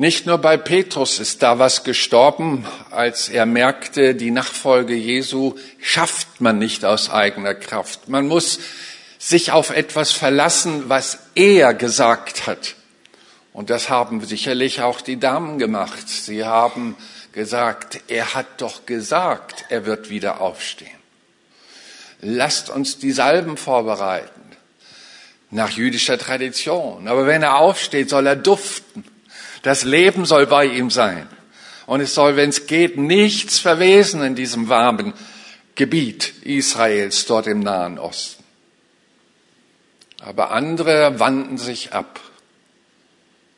Nicht 0.00 0.26
nur 0.26 0.38
bei 0.38 0.56
Petrus 0.56 1.18
ist 1.18 1.42
da 1.42 1.58
was 1.58 1.82
gestorben, 1.82 2.64
als 2.92 3.28
er 3.28 3.46
merkte, 3.46 4.14
die 4.14 4.30
Nachfolge 4.30 4.94
Jesu 4.94 5.56
schafft 5.80 6.40
man 6.40 6.56
nicht 6.60 6.84
aus 6.84 7.10
eigener 7.10 7.56
Kraft. 7.56 8.08
Man 8.08 8.28
muss 8.28 8.60
sich 9.18 9.50
auf 9.50 9.70
etwas 9.70 10.12
verlassen, 10.12 10.84
was 10.88 11.18
er 11.34 11.74
gesagt 11.74 12.46
hat. 12.46 12.76
Und 13.52 13.70
das 13.70 13.88
haben 13.88 14.24
sicherlich 14.24 14.82
auch 14.82 15.00
die 15.00 15.18
Damen 15.18 15.58
gemacht. 15.58 16.08
Sie 16.08 16.44
haben 16.44 16.96
gesagt, 17.32 18.02
er 18.06 18.34
hat 18.34 18.46
doch 18.58 18.86
gesagt, 18.86 19.64
er 19.68 19.84
wird 19.84 20.10
wieder 20.10 20.40
aufstehen. 20.40 20.90
Lasst 22.20 22.70
uns 22.70 22.98
die 22.98 23.10
Salben 23.10 23.56
vorbereiten. 23.56 24.42
Nach 25.50 25.70
jüdischer 25.70 26.18
Tradition. 26.18 27.08
Aber 27.08 27.26
wenn 27.26 27.42
er 27.42 27.56
aufsteht, 27.56 28.10
soll 28.10 28.28
er 28.28 28.36
duften. 28.36 29.02
Das 29.62 29.84
Leben 29.84 30.24
soll 30.24 30.46
bei 30.46 30.66
ihm 30.66 30.90
sein. 30.90 31.28
Und 31.86 32.00
es 32.00 32.14
soll, 32.14 32.36
wenn 32.36 32.50
es 32.50 32.66
geht, 32.66 32.96
nichts 32.96 33.58
verwesen 33.58 34.22
in 34.22 34.34
diesem 34.34 34.68
warmen 34.68 35.14
Gebiet 35.74 36.34
Israels, 36.42 37.24
dort 37.26 37.46
im 37.46 37.60
Nahen 37.60 37.98
Osten. 37.98 38.44
Aber 40.20 40.50
andere 40.50 41.18
wandten 41.18 41.56
sich 41.56 41.92
ab. 41.92 42.20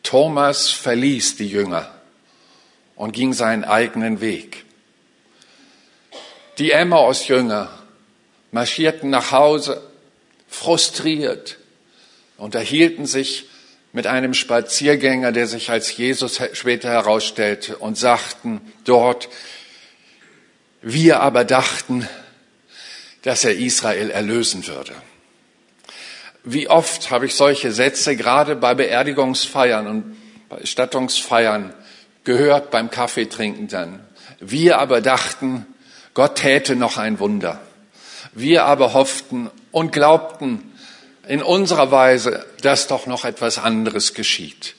Thomas 0.02 0.71
verließ 0.71 1.37
die 1.37 1.49
Jünger 1.49 1.90
und 2.95 3.12
ging 3.12 3.33
seinen 3.33 3.64
eigenen 3.64 4.21
Weg. 4.21 4.64
Die 6.59 6.73
Emmaus-Jünger 6.73 7.71
marschierten 8.52 9.09
nach 9.09 9.33
Hause, 9.33 9.83
frustriert, 10.47 11.59
unterhielten 12.37 13.07
sich 13.07 13.47
mit 13.92 14.06
einem 14.06 14.35
Spaziergänger, 14.35 15.32
der 15.32 15.47
sich 15.47 15.70
als 15.70 15.97
Jesus 15.97 16.40
später 16.52 16.90
herausstellte, 16.90 17.76
und 17.78 17.99
sagten 17.99 18.61
dort, 18.85 19.28
wir 20.82 21.20
aber 21.20 21.44
dachten, 21.44 22.09
dass 23.23 23.44
er 23.44 23.56
Israel 23.56 24.11
erlösen 24.11 24.66
würde. 24.66 24.94
Wie 26.42 26.68
oft 26.68 27.11
habe 27.11 27.26
ich 27.26 27.35
solche 27.35 27.70
Sätze 27.73 28.16
gerade 28.16 28.56
bei 28.56 28.75
Beerdigungsfeiern 28.75 29.87
und 29.87 30.16
bei 30.49 30.64
Stattungsfeiern 30.64 31.75
gehört 32.25 32.70
beim 32.70 32.90
Kaffeetrinken 32.90 33.68
dann. 33.68 34.00
Wir 34.40 34.78
aber 34.78 35.02
dachten, 35.02 35.66
Gott 36.14 36.37
täte 36.37 36.76
noch 36.76 36.97
ein 36.97 37.18
Wunder. 37.18 37.61
Wir 38.32 38.64
aber 38.64 38.94
hofften 38.94 39.50
und 39.70 39.92
glaubten 39.92 40.70
in 41.31 41.45
unserer 41.45 41.93
Weise, 41.93 42.45
dass 42.61 42.89
doch 42.89 43.07
noch 43.07 43.25
etwas 43.25 43.57
anderes 43.57 44.15
geschieht. 44.15 44.75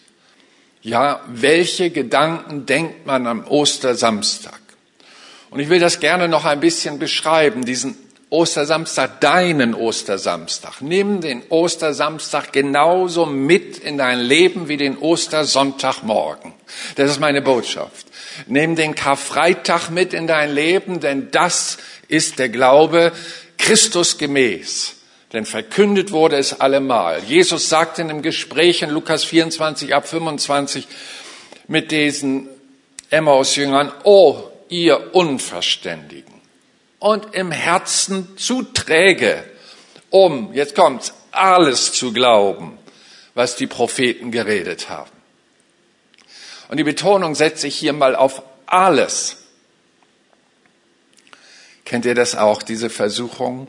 Ja, 0.81 1.21
welche 1.27 1.91
Gedanken 1.91 2.65
denkt 2.65 3.05
man 3.05 3.25
am 3.25 3.47
Ostersamstag? 3.47 4.59
Und 5.49 5.61
ich 5.61 5.69
will 5.69 5.79
das 5.79 6.01
gerne 6.01 6.27
noch 6.27 6.43
ein 6.43 6.59
bisschen 6.59 6.99
beschreiben, 6.99 7.63
diesen 7.63 7.95
Ostersamstag, 8.29 9.21
deinen 9.21 9.73
Ostersamstag. 9.73 10.81
Nimm 10.81 11.21
den 11.21 11.41
Ostersamstag 11.47 12.51
genauso 12.51 13.25
mit 13.25 13.77
in 13.77 13.97
dein 13.97 14.19
Leben 14.19 14.67
wie 14.67 14.75
den 14.75 14.97
Ostersonntagmorgen. 14.97 16.51
Das 16.95 17.09
ist 17.09 17.21
meine 17.21 17.41
Botschaft. 17.41 18.07
Nimm 18.47 18.75
den 18.75 18.93
Karfreitag 18.95 19.89
mit 19.89 20.13
in 20.13 20.27
dein 20.27 20.53
Leben, 20.53 20.99
denn 20.99 21.31
das 21.31 21.77
ist 22.09 22.39
der 22.39 22.49
Glaube 22.49 23.13
Christus 23.57 24.17
gemäß. 24.17 24.97
Denn 25.33 25.45
verkündet 25.45 26.11
wurde 26.11 26.37
es 26.37 26.59
allemal. 26.59 27.23
Jesus 27.23 27.69
sagte 27.69 28.01
in 28.01 28.09
einem 28.09 28.21
Gespräch 28.21 28.81
in 28.81 28.89
Lukas 28.89 29.23
24 29.23 29.95
ab 29.95 30.07
25 30.07 30.87
mit 31.67 31.91
diesen 31.91 32.49
Emmaus-Jüngern, 33.09 33.91
oh, 34.03 34.43
ihr 34.67 35.15
Unverständigen 35.15 36.33
und 36.99 37.33
im 37.33 37.51
Herzen 37.51 38.37
zu 38.37 38.63
träge, 38.63 39.43
um, 40.09 40.53
jetzt 40.53 40.75
kommt's, 40.75 41.13
alles 41.31 41.93
zu 41.93 42.13
glauben, 42.13 42.77
was 43.33 43.55
die 43.55 43.67
Propheten 43.67 44.31
geredet 44.31 44.89
haben. 44.89 45.09
Und 46.69 46.77
die 46.77 46.83
Betonung 46.83 47.35
setze 47.35 47.67
ich 47.67 47.75
hier 47.75 47.93
mal 47.93 48.15
auf 48.15 48.43
alles. 48.65 49.37
Kennt 51.85 52.05
ihr 52.05 52.15
das 52.15 52.35
auch, 52.35 52.63
diese 52.63 52.89
Versuchung? 52.89 53.67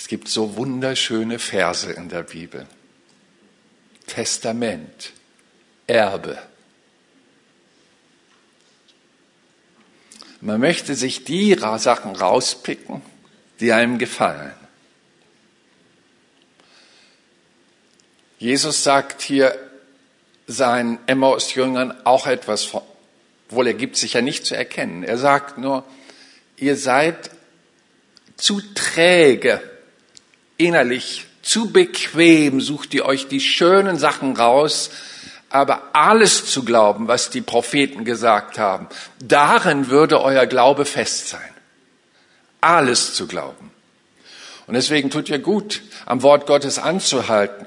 Es 0.00 0.08
gibt 0.08 0.28
so 0.28 0.56
wunderschöne 0.56 1.38
Verse 1.38 1.92
in 1.92 2.08
der 2.08 2.22
Bibel. 2.22 2.66
Testament, 4.06 5.12
Erbe. 5.86 6.38
Man 10.40 10.58
möchte 10.58 10.94
sich 10.94 11.24
die 11.24 11.54
Sachen 11.76 12.16
rauspicken, 12.16 13.02
die 13.60 13.72
einem 13.72 13.98
gefallen. 13.98 14.54
Jesus 18.38 18.82
sagt 18.82 19.20
hier 19.20 19.54
seinen 20.46 20.98
Emmaus-Jüngern 21.06 22.06
auch 22.06 22.26
etwas, 22.26 22.64
von, 22.64 22.80
wohl 23.50 23.66
er 23.66 23.74
gibt 23.74 23.98
sich 23.98 24.14
ja 24.14 24.22
nicht 24.22 24.46
zu 24.46 24.56
erkennen. 24.56 25.02
Er 25.02 25.18
sagt 25.18 25.58
nur, 25.58 25.84
ihr 26.56 26.76
seid 26.76 27.30
zu 28.38 28.62
träge, 28.74 29.69
innerlich 30.60 31.26
zu 31.42 31.70
bequem, 31.72 32.60
sucht 32.60 32.94
ihr 32.94 33.06
euch 33.06 33.28
die 33.28 33.40
schönen 33.40 33.98
Sachen 33.98 34.36
raus, 34.36 34.90
aber 35.48 35.90
alles 35.94 36.46
zu 36.46 36.64
glauben, 36.64 37.08
was 37.08 37.30
die 37.30 37.40
Propheten 37.40 38.04
gesagt 38.04 38.58
haben, 38.58 38.86
darin 39.18 39.88
würde 39.88 40.22
euer 40.22 40.46
Glaube 40.46 40.84
fest 40.84 41.28
sein. 41.28 41.40
Alles 42.60 43.14
zu 43.14 43.26
glauben. 43.26 43.70
Und 44.66 44.74
deswegen 44.74 45.10
tut 45.10 45.28
ihr 45.28 45.40
gut, 45.40 45.82
am 46.06 46.22
Wort 46.22 46.46
Gottes 46.46 46.78
anzuhalten. 46.78 47.66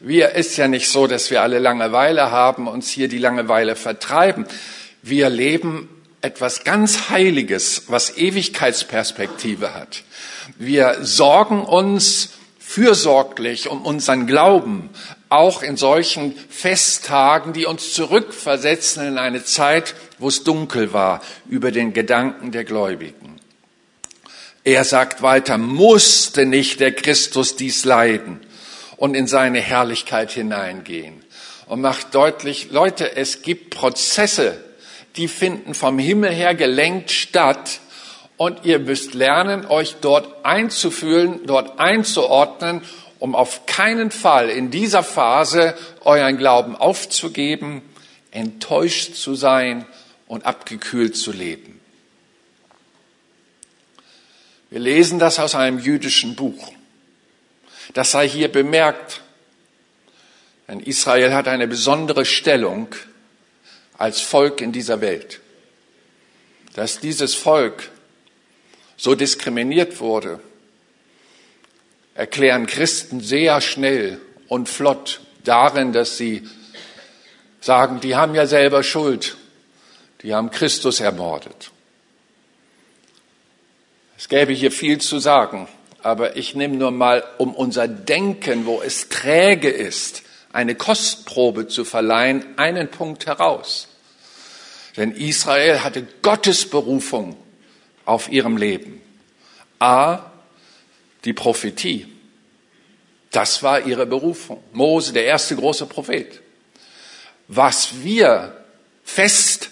Wir 0.00 0.32
ist 0.32 0.56
ja 0.58 0.68
nicht 0.68 0.90
so, 0.90 1.06
dass 1.06 1.30
wir 1.30 1.40
alle 1.40 1.60
Langeweile 1.60 2.30
haben, 2.30 2.68
uns 2.68 2.90
hier 2.90 3.08
die 3.08 3.18
Langeweile 3.18 3.76
vertreiben. 3.76 4.44
Wir 5.00 5.30
leben 5.30 5.88
etwas 6.20 6.64
ganz 6.64 7.08
Heiliges, 7.08 7.84
was 7.86 8.18
Ewigkeitsperspektive 8.18 9.72
hat. 9.72 10.02
Wir 10.58 10.98
sorgen 11.02 11.62
uns 11.62 12.30
fürsorglich 12.58 13.68
um 13.68 13.82
unseren 13.82 14.26
Glauben, 14.26 14.90
auch 15.28 15.62
in 15.62 15.76
solchen 15.76 16.34
Festtagen, 16.48 17.52
die 17.52 17.66
uns 17.66 17.92
zurückversetzen 17.92 19.06
in 19.06 19.18
eine 19.18 19.44
Zeit, 19.44 19.94
wo 20.18 20.28
es 20.28 20.44
dunkel 20.44 20.92
war, 20.92 21.22
über 21.48 21.70
den 21.70 21.92
Gedanken 21.92 22.52
der 22.52 22.64
Gläubigen. 22.64 23.40
Er 24.64 24.84
sagt 24.84 25.22
weiter, 25.22 25.58
musste 25.58 26.46
nicht 26.46 26.80
der 26.80 26.92
Christus 26.92 27.56
dies 27.56 27.84
leiden 27.84 28.40
und 28.96 29.14
in 29.14 29.26
seine 29.26 29.60
Herrlichkeit 29.60 30.30
hineingehen. 30.30 31.22
Und 31.66 31.80
macht 31.80 32.14
deutlich, 32.14 32.68
Leute, 32.70 33.16
es 33.16 33.42
gibt 33.42 33.70
Prozesse, 33.70 34.62
die 35.16 35.28
finden 35.28 35.74
vom 35.74 35.98
Himmel 35.98 36.32
her 36.32 36.54
gelenkt 36.54 37.10
statt, 37.10 37.80
und 38.36 38.64
ihr 38.64 38.78
müsst 38.78 39.14
lernen, 39.14 39.66
euch 39.66 39.96
dort 40.00 40.44
einzufühlen, 40.44 41.46
dort 41.46 41.78
einzuordnen, 41.78 42.82
um 43.18 43.34
auf 43.34 43.66
keinen 43.66 44.10
Fall 44.10 44.50
in 44.50 44.70
dieser 44.70 45.02
Phase 45.02 45.76
euren 46.02 46.36
Glauben 46.36 46.76
aufzugeben, 46.76 47.82
enttäuscht 48.30 49.14
zu 49.14 49.34
sein 49.34 49.86
und 50.26 50.44
abgekühlt 50.44 51.16
zu 51.16 51.32
leben. 51.32 51.80
Wir 54.70 54.80
lesen 54.80 55.20
das 55.20 55.38
aus 55.38 55.54
einem 55.54 55.78
jüdischen 55.78 56.34
Buch. 56.34 56.72
Das 57.92 58.10
sei 58.10 58.28
hier 58.28 58.50
bemerkt, 58.50 59.20
denn 60.66 60.80
Israel 60.80 61.32
hat 61.32 61.46
eine 61.46 61.68
besondere 61.68 62.24
Stellung 62.24 62.88
als 63.96 64.20
Volk 64.20 64.60
in 64.60 64.72
dieser 64.72 65.00
Welt. 65.00 65.40
Dass 66.74 66.98
dieses 66.98 67.34
Volk 67.36 67.90
so 68.96 69.14
diskriminiert 69.14 70.00
wurde, 70.00 70.40
erklären 72.14 72.66
Christen 72.66 73.20
sehr 73.20 73.60
schnell 73.60 74.20
und 74.48 74.68
flott 74.68 75.20
darin, 75.42 75.92
dass 75.92 76.16
sie 76.16 76.42
sagen, 77.60 78.00
die 78.00 78.14
haben 78.14 78.34
ja 78.34 78.46
selber 78.46 78.82
Schuld, 78.82 79.36
die 80.22 80.34
haben 80.34 80.50
Christus 80.50 81.00
ermordet. 81.00 81.70
Es 84.16 84.28
gäbe 84.28 84.52
hier 84.52 84.70
viel 84.70 85.00
zu 85.00 85.18
sagen, 85.18 85.68
aber 86.02 86.36
ich 86.36 86.54
nehme 86.54 86.76
nur 86.76 86.90
mal, 86.90 87.24
um 87.38 87.54
unser 87.54 87.88
Denken, 87.88 88.66
wo 88.66 88.80
es 88.80 89.08
träge 89.08 89.70
ist, 89.70 90.22
eine 90.52 90.76
Kostprobe 90.76 91.66
zu 91.66 91.84
verleihen, 91.84 92.44
einen 92.56 92.88
Punkt 92.88 93.26
heraus. 93.26 93.88
Denn 94.96 95.10
Israel 95.10 95.82
hatte 95.82 96.06
Gottes 96.22 96.70
Berufung 96.70 97.36
auf 98.04 98.30
ihrem 98.30 98.56
Leben. 98.56 99.00
A, 99.78 100.30
die 101.24 101.32
Prophetie. 101.32 102.06
Das 103.30 103.62
war 103.62 103.80
ihre 103.80 104.06
Berufung. 104.06 104.62
Mose, 104.72 105.12
der 105.12 105.24
erste 105.24 105.56
große 105.56 105.86
Prophet. 105.86 106.40
Was 107.48 108.02
wir 108.02 108.56
fest 109.04 109.70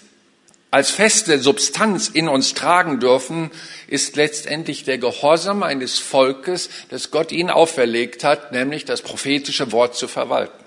als 0.73 0.89
feste 0.89 1.37
Substanz 1.37 2.07
in 2.07 2.27
uns 2.27 2.55
tragen 2.55 2.99
dürfen, 2.99 3.51
ist 3.87 4.15
letztendlich 4.15 4.83
der 4.83 4.97
Gehorsam 4.97 5.61
eines 5.61 5.99
Volkes, 5.99 6.67
das 6.89 7.11
Gott 7.11 7.31
ihnen 7.31 7.51
auferlegt 7.51 8.23
hat, 8.23 8.51
nämlich 8.51 8.83
das 8.83 9.03
prophetische 9.03 9.71
Wort 9.71 9.95
zu 9.95 10.07
verwalten. 10.07 10.63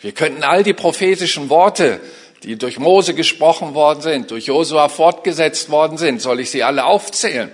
Wir 0.00 0.10
könnten 0.10 0.42
all 0.42 0.64
die 0.64 0.72
prophetischen 0.72 1.48
Worte 1.48 2.00
die 2.42 2.56
durch 2.56 2.78
Mose 2.78 3.14
gesprochen 3.14 3.74
worden 3.74 4.02
sind, 4.02 4.30
durch 4.30 4.46
Josua 4.46 4.88
fortgesetzt 4.88 5.70
worden 5.70 5.98
sind, 5.98 6.20
soll 6.20 6.40
ich 6.40 6.50
sie 6.50 6.62
alle 6.62 6.84
aufzählen? 6.84 7.50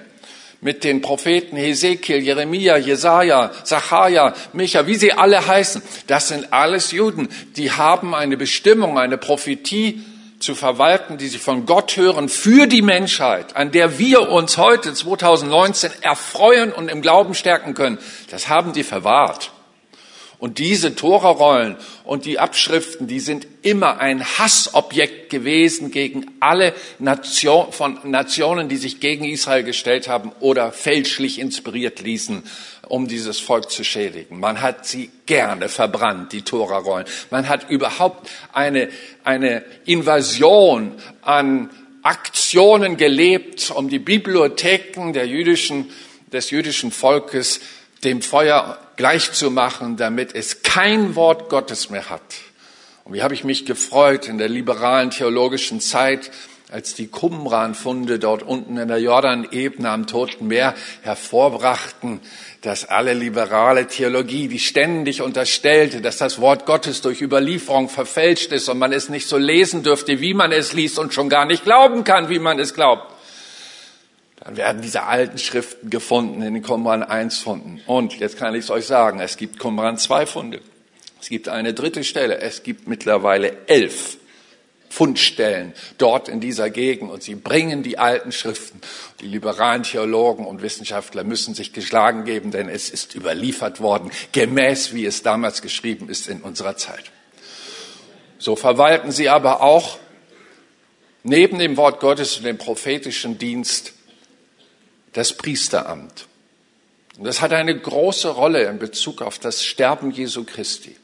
Mit 0.61 0.85
den 0.85 1.03
Propheten 1.03 1.57
Hesekiel, 1.57 2.19
Jeremia, 2.19 2.77
Jesaja, 2.77 3.51
Zacharia, 3.65 4.33
Micha, 4.53 4.87
wie 4.87 4.95
sie 4.95 5.13
alle 5.13 5.45
heißen. 5.45 5.83
Das 6.07 6.29
sind 6.29 6.53
alles 6.53 6.93
Juden. 6.93 7.29
Die 7.57 7.73
haben 7.73 8.15
eine 8.15 8.37
Bestimmung, 8.37 8.97
eine 8.97 9.19
Prophetie 9.19 10.05
zu 10.43 10.55
verwalten, 10.55 11.19
die 11.19 11.29
sie 11.29 11.39
von 11.39 11.67
Gott 11.67 11.97
hören 11.97 12.29
für 12.29 12.67
die 12.67 12.83
Menschheit, 12.83 13.57
an 13.57 13.71
der 13.71 13.99
wir 13.99 14.29
uns 14.29 14.59
heute 14.59 14.93
2019 14.93 15.91
erfreuen 16.03 16.73
und 16.73 16.89
im 16.89 17.01
Glauben 17.01 17.35
stärken 17.35 17.75
können. 17.75 17.99
Das 18.31 18.49
haben 18.49 18.73
die 18.73 18.83
verwahrt. 18.83 19.52
Und 20.43 20.59
diese 20.59 20.97
Torerollen 20.97 21.77
und 22.03 22.25
die 22.25 22.41
Abschriften, 22.41 23.07
die 23.07 23.21
sind 23.21 23.47
immer 23.63 24.01
ein 24.01 24.25
Hassobjekt 24.25 25.31
gewesen 25.31 25.93
gegen 25.93 26.27
alle 26.41 26.75
Nation, 26.99 27.71
von 27.71 28.01
Nationen, 28.03 28.69
die 28.69 28.77
sich 28.77 28.99
gegen 28.99 29.25
Israel 29.25 29.63
gestellt 29.63 30.09
haben 30.09 30.33
oder 30.41 30.73
fälschlich 30.73 31.39
inspiriert 31.39 32.01
ließen, 32.01 32.43
um 32.89 33.07
dieses 33.07 33.39
Volk 33.39 33.71
zu 33.71 33.85
schädigen. 33.85 34.41
Man 34.41 34.61
hat 34.61 34.85
sie 34.85 35.13
gerne 35.27 35.69
verbrannt, 35.69 36.33
die 36.33 36.43
Torerollen. 36.43 37.07
Man 37.31 37.49
hat 37.49 37.71
überhaupt 37.71 38.29
eine, 38.53 38.89
eine 39.23 39.65
Invasion 39.85 40.91
an 41.21 41.71
Aktionen 42.03 42.97
gelebt, 42.97 43.71
um 43.71 43.89
die 43.89 44.01
Bibliotheken 44.01 45.13
der 45.13 45.29
jüdischen, 45.29 45.93
des 46.33 46.51
jüdischen 46.51 46.91
Volkes 46.91 47.61
dem 48.03 48.23
Feuer 48.23 48.77
gleichzumachen, 49.03 49.97
damit 49.97 50.33
es 50.33 50.63
kein 50.63 51.17
Wort 51.17 51.49
Gottes 51.49 51.91
mehr 51.91 52.09
hat. 52.09 52.23
Und 53.03 53.15
wie 53.15 53.23
habe 53.25 53.35
ich 53.35 53.43
mich 53.43 53.67
gefreut 53.67 54.29
in 54.29 54.39
der 54.39 54.49
liberalen 54.49 55.11
theologischen 55.11 55.81
Zeit, 55.81 56.31
als 56.71 56.95
die 56.95 57.09
Qumran-Funde 57.09 58.21
dort 58.21 58.45
unten 58.45 58.77
in 58.77 58.87
der 58.87 59.01
Jordanebene 59.01 59.91
am 59.91 60.07
Toten 60.07 60.47
Meer 60.47 60.77
hervorbrachten, 61.03 62.21
dass 62.61 62.85
alle 62.85 63.13
liberale 63.15 63.89
Theologie, 63.89 64.47
die 64.47 64.61
ständig 64.61 65.21
unterstellte, 65.21 66.01
dass 66.01 66.19
das 66.19 66.41
Wort 66.41 66.65
Gottes 66.65 67.01
durch 67.01 67.21
Überlieferung 67.23 67.89
verfälscht 67.89 68.53
ist 68.53 68.69
und 68.69 68.79
man 68.79 68.93
es 68.93 69.09
nicht 69.09 69.27
so 69.27 69.37
lesen 69.37 69.83
dürfte, 69.83 70.21
wie 70.21 70.33
man 70.33 70.53
es 70.53 70.75
liest 70.75 71.01
und 71.01 71.13
schon 71.13 71.29
gar 71.29 71.45
nicht 71.45 71.65
glauben 71.65 72.05
kann, 72.05 72.29
wie 72.29 72.39
man 72.39 72.61
es 72.61 72.73
glaubt. 72.73 73.12
Dann 74.45 74.57
werden 74.57 74.83
diese 74.83 75.05
alten 75.05 75.39
Schriften 75.39 75.89
gefunden 75.89 76.43
in 76.43 76.55
den 76.55 76.63
Qumran 76.63 77.05
1 77.05 77.39
Funden. 77.39 77.81
Und 77.87 78.19
jetzt 78.19 78.37
kann 78.37 78.55
ich 78.55 78.65
es 78.65 78.71
euch 78.71 78.87
sagen, 78.87 79.21
es 79.21 79.37
gibt 79.37 79.59
Qumran 79.59 79.99
2 79.99 80.27
Funde. 80.27 80.61
Es 81.21 81.29
gibt 81.29 81.49
eine 81.49 81.75
dritte 81.75 82.03
Stelle. 82.03 82.39
Es 82.39 82.65
gibt 82.65 82.89
mittlerweile 82.89 83.57
elf 83.69 84.17
Fundstellen 84.89 85.73
dort 85.97 86.29
in 86.29 86.41
dieser 86.41 86.69
Gegend 86.71 87.11
und 87.11 87.23
sie 87.23 87.37
bringen 87.37 87.83
die 87.83 87.99
alten 87.99 88.33
Schriften. 88.33 88.81
Die 89.21 89.27
liberalen 89.27 89.85
Theologen 89.85 90.45
und 90.45 90.61
Wissenschaftler 90.61 91.25
müssen 91.25 91.55
sich 91.55 91.73
geschlagen 91.73 92.25
geben, 92.25 92.51
denn 92.51 92.69
es 92.69 92.91
ist 92.91 93.15
überliefert 93.15 93.81
worden, 93.81 94.11
gemäß 94.33 94.93
wie 94.93 95.07
es 95.07 95.23
damals 95.23 95.63
geschrieben 95.63 96.11
ist 96.11 96.29
in 96.29 96.43
unserer 96.43 96.77
Zeit. 96.77 97.11
So 98.39 98.57
verwalten 98.57 99.13
sie 99.13 99.29
aber 99.29 99.63
auch 99.63 99.99
neben 101.23 101.59
dem 101.59 101.77
Wort 101.77 102.01
Gottes 102.01 102.37
und 102.37 102.45
dem 102.45 102.59
prophetischen 102.59 103.39
Dienst 103.39 103.95
das 105.13 105.37
Priesteramt. 105.37 106.27
Und 107.19 107.25
das 107.25 107.41
hat 107.41 107.53
eine 107.53 107.79
große 107.79 108.29
Rolle 108.29 108.65
in 108.65 108.79
Bezug 108.79 109.23
auf 109.23 109.39
das 109.39 109.65
Sterben 109.65 110.11
Jesu 110.11 110.45
Christi. 110.45 110.97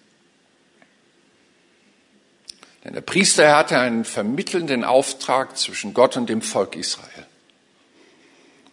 Denn 2.85 2.95
der 2.95 3.03
Priester 3.03 3.55
hatte 3.57 3.79
einen 3.79 4.05
vermittelnden 4.05 4.85
Auftrag 4.85 5.59
zwischen 5.59 5.93
Gott 5.93 6.17
und 6.17 6.31
dem 6.31 6.41
Volk 6.41 6.77
Israel. 6.77 7.27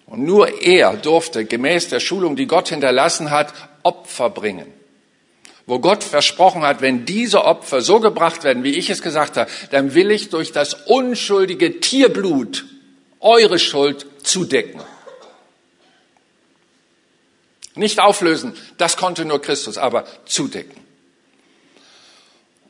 Und 0.05 0.23
nur 0.23 0.61
er 0.61 0.95
durfte 0.95 1.45
gemäß 1.45 1.89
der 1.89 1.99
Schulung, 1.99 2.35
die 2.35 2.45
Gott 2.45 2.69
hinterlassen 2.69 3.31
hat, 3.31 3.53
Opfer 3.83 4.29
bringen. 4.29 4.71
Wo 5.65 5.79
Gott 5.79 6.03
versprochen 6.03 6.61
hat, 6.61 6.81
wenn 6.81 7.05
diese 7.05 7.43
Opfer 7.43 7.81
so 7.81 7.99
gebracht 7.99 8.43
werden, 8.43 8.63
wie 8.63 8.75
ich 8.75 8.91
es 8.91 9.01
gesagt 9.01 9.35
habe, 9.35 9.49
dann 9.71 9.95
will 9.95 10.11
ich 10.11 10.29
durch 10.29 10.51
das 10.51 10.75
unschuldige 10.85 11.79
Tierblut 11.79 12.65
eure 13.19 13.57
Schuld 13.57 14.05
zudecken. 14.21 14.79
Nicht 17.75 17.99
auflösen, 17.99 18.53
das 18.77 18.97
konnte 18.97 19.25
nur 19.25 19.41
Christus, 19.41 19.77
aber 19.77 20.05
zudecken. 20.25 20.81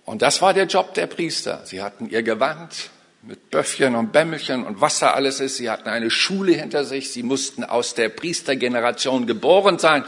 Und 0.05 0.21
das 0.21 0.41
war 0.41 0.53
der 0.53 0.65
Job 0.65 0.93
der 0.93 1.07
Priester. 1.07 1.61
Sie 1.65 1.81
hatten 1.81 2.09
ihr 2.09 2.23
Gewand 2.23 2.89
mit 3.23 3.49
Böffchen 3.49 3.95
und 3.95 4.11
Bämmelchen 4.11 4.63
und 4.63 4.81
was 4.81 4.99
da 4.99 5.11
alles 5.11 5.39
ist. 5.39 5.57
Sie 5.57 5.69
hatten 5.69 5.89
eine 5.89 6.11
Schule 6.11 6.53
hinter 6.53 6.85
sich. 6.85 7.11
Sie 7.11 7.23
mussten 7.23 7.63
aus 7.63 7.95
der 7.95 8.09
Priestergeneration 8.09 9.25
geboren 9.25 9.79
sein 9.79 10.05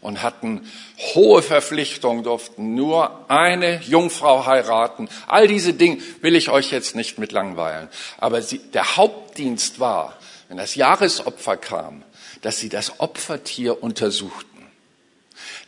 und 0.00 0.22
hatten 0.22 0.68
hohe 1.14 1.42
Verpflichtungen, 1.42 2.22
durften 2.22 2.74
nur 2.74 3.30
eine 3.30 3.80
Jungfrau 3.82 4.46
heiraten. 4.46 5.08
All 5.26 5.48
diese 5.48 5.74
Dinge 5.74 5.98
will 6.20 6.36
ich 6.36 6.50
euch 6.50 6.70
jetzt 6.70 6.94
nicht 6.94 7.18
mit 7.18 7.32
langweilen. 7.32 7.88
Aber 8.18 8.42
sie, 8.42 8.58
der 8.58 8.96
Hauptdienst 8.96 9.80
war, 9.80 10.16
wenn 10.48 10.56
das 10.56 10.74
Jahresopfer 10.76 11.56
kam, 11.56 12.04
dass 12.42 12.58
sie 12.58 12.68
das 12.68 13.00
Opfertier 13.00 13.82
untersuchten. 13.82 14.66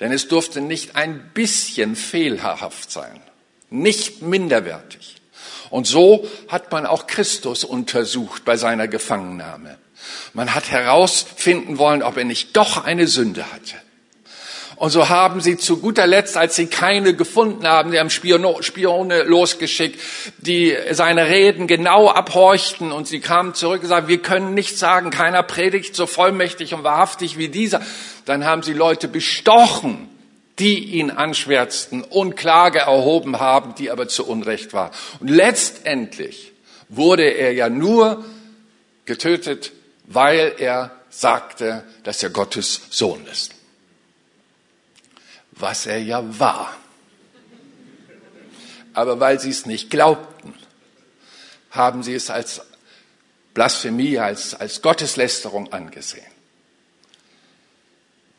Denn 0.01 0.13
es 0.13 0.29
durfte 0.29 0.61
nicht 0.61 0.97
ein 0.97 1.31
bisschen 1.33 1.97
fehlerhaft 1.97 2.91
sein, 2.91 3.21
nicht 3.71 4.23
minderwertig. 4.23 5.17
Und 5.71 5.87
so 5.87 6.29
hat 6.49 6.71
man 6.71 6.87
auch 6.87 7.07
Christus 7.07 7.65
untersucht 7.65 8.45
bei 8.45 8.57
seiner 8.57 8.87
Gefangennahme. 8.87 9.79
Man 10.33 10.55
hat 10.55 10.71
herausfinden 10.71 11.79
wollen, 11.79 12.03
ob 12.03 12.17
er 12.17 12.25
nicht 12.25 12.57
doch 12.57 12.85
eine 12.85 13.07
Sünde 13.07 13.51
hatte. 13.53 13.77
Und 14.77 14.91
so 14.91 15.09
haben 15.09 15.41
sie 15.41 15.57
zu 15.57 15.79
guter 15.79 16.07
Letzt, 16.07 16.37
als 16.37 16.57
sie 16.57 16.67
keine 16.67 17.15
gefunden 17.15 17.67
haben, 17.67 17.91
sie 17.91 18.01
haben 18.01 18.11
Spione 18.11 19.23
losgeschickt, 19.23 20.01
die 20.39 20.77
seine 20.91 21.29
Reden 21.29 21.67
genau 21.67 22.09
abhorchten 22.09 22.91
und 22.91 23.07
sie 23.07 23.21
kamen 23.21 23.55
zurück 23.55 23.83
und 23.83 23.89
sagten, 23.89 24.09
wir 24.09 24.23
können 24.23 24.55
nichts 24.55 24.81
sagen, 24.81 25.11
keiner 25.11 25.43
predigt 25.43 25.95
so 25.95 26.07
vollmächtig 26.07 26.75
und 26.75 26.83
wahrhaftig 26.83 27.39
wie 27.39 27.49
dieser. 27.49 27.81
Dann 28.25 28.45
haben 28.45 28.63
sie 28.63 28.73
Leute 28.73 29.07
bestochen, 29.07 30.09
die 30.59 30.85
ihn 30.85 31.11
anschwärzten 31.11 32.03
und 32.03 32.37
Klage 32.37 32.81
erhoben 32.81 33.39
haben, 33.41 33.75
die 33.77 33.91
aber 33.91 34.09
zu 34.09 34.27
Unrecht 34.27 34.73
war. 34.73 34.91
Und 35.21 35.29
letztendlich 35.29 36.53
wurde 36.89 37.25
er 37.25 37.53
ja 37.53 37.69
nur 37.69 38.25
getötet, 39.05 39.73
weil 40.07 40.55
er 40.59 40.91
sagte, 41.11 41.85
dass 42.03 42.23
er 42.23 42.31
Gottes 42.31 42.83
Sohn 42.91 43.25
ist 43.31 43.54
was 45.57 45.87
er 45.87 45.99
ja 45.99 46.23
war. 46.39 46.77
Aber 48.93 49.19
weil 49.21 49.41
sie 49.41 49.51
es 49.51 49.67
nicht 49.67 49.91
glaubten, 49.91 50.55
haben 51.71 52.03
sie 52.03 52.15
es 52.15 52.31
als 52.31 52.63
Blasphemie, 53.53 54.19
als, 54.19 54.55
als 54.55 54.83
Gotteslästerung 54.83 55.73
angesehen. 55.73 56.27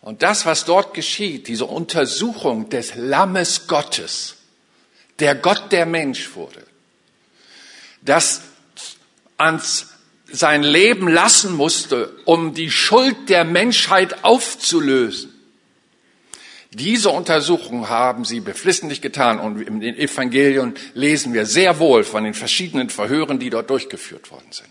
Und 0.01 0.21
das, 0.21 0.45
was 0.45 0.65
dort 0.65 0.93
geschieht, 0.93 1.47
diese 1.47 1.65
Untersuchung 1.65 2.69
des 2.69 2.95
Lammes 2.95 3.67
Gottes, 3.67 4.36
der 5.19 5.36
Gott 5.36 5.71
der 5.71 5.86
Mensch 5.86 6.36
wurde, 6.36 6.63
das 8.01 8.41
ans 9.38 9.88
sein 10.32 10.63
Leben 10.63 11.08
lassen 11.08 11.54
musste, 11.54 12.12
um 12.25 12.54
die 12.54 12.71
Schuld 12.71 13.30
der 13.30 13.45
Menschheit 13.45 14.23
aufzulösen, 14.23 15.35
diese 16.76 17.10
Untersuchung 17.10 17.90
haben 17.90 18.26
sie 18.26 18.42
beflissentlich 18.42 19.02
getan 19.02 19.40
und 19.40 19.62
in 19.62 19.80
den 19.80 19.98
Evangelien 19.98 20.74
lesen 20.94 21.34
wir 21.34 21.46
sehr 21.46 21.80
wohl 21.80 22.04
von 22.04 22.24
den 22.24 22.34
verschiedenen 22.34 22.90
Verhören, 22.90 23.40
die 23.40 23.50
dort 23.50 23.70
durchgeführt 23.70 24.30
worden 24.30 24.52
sind. 24.52 24.70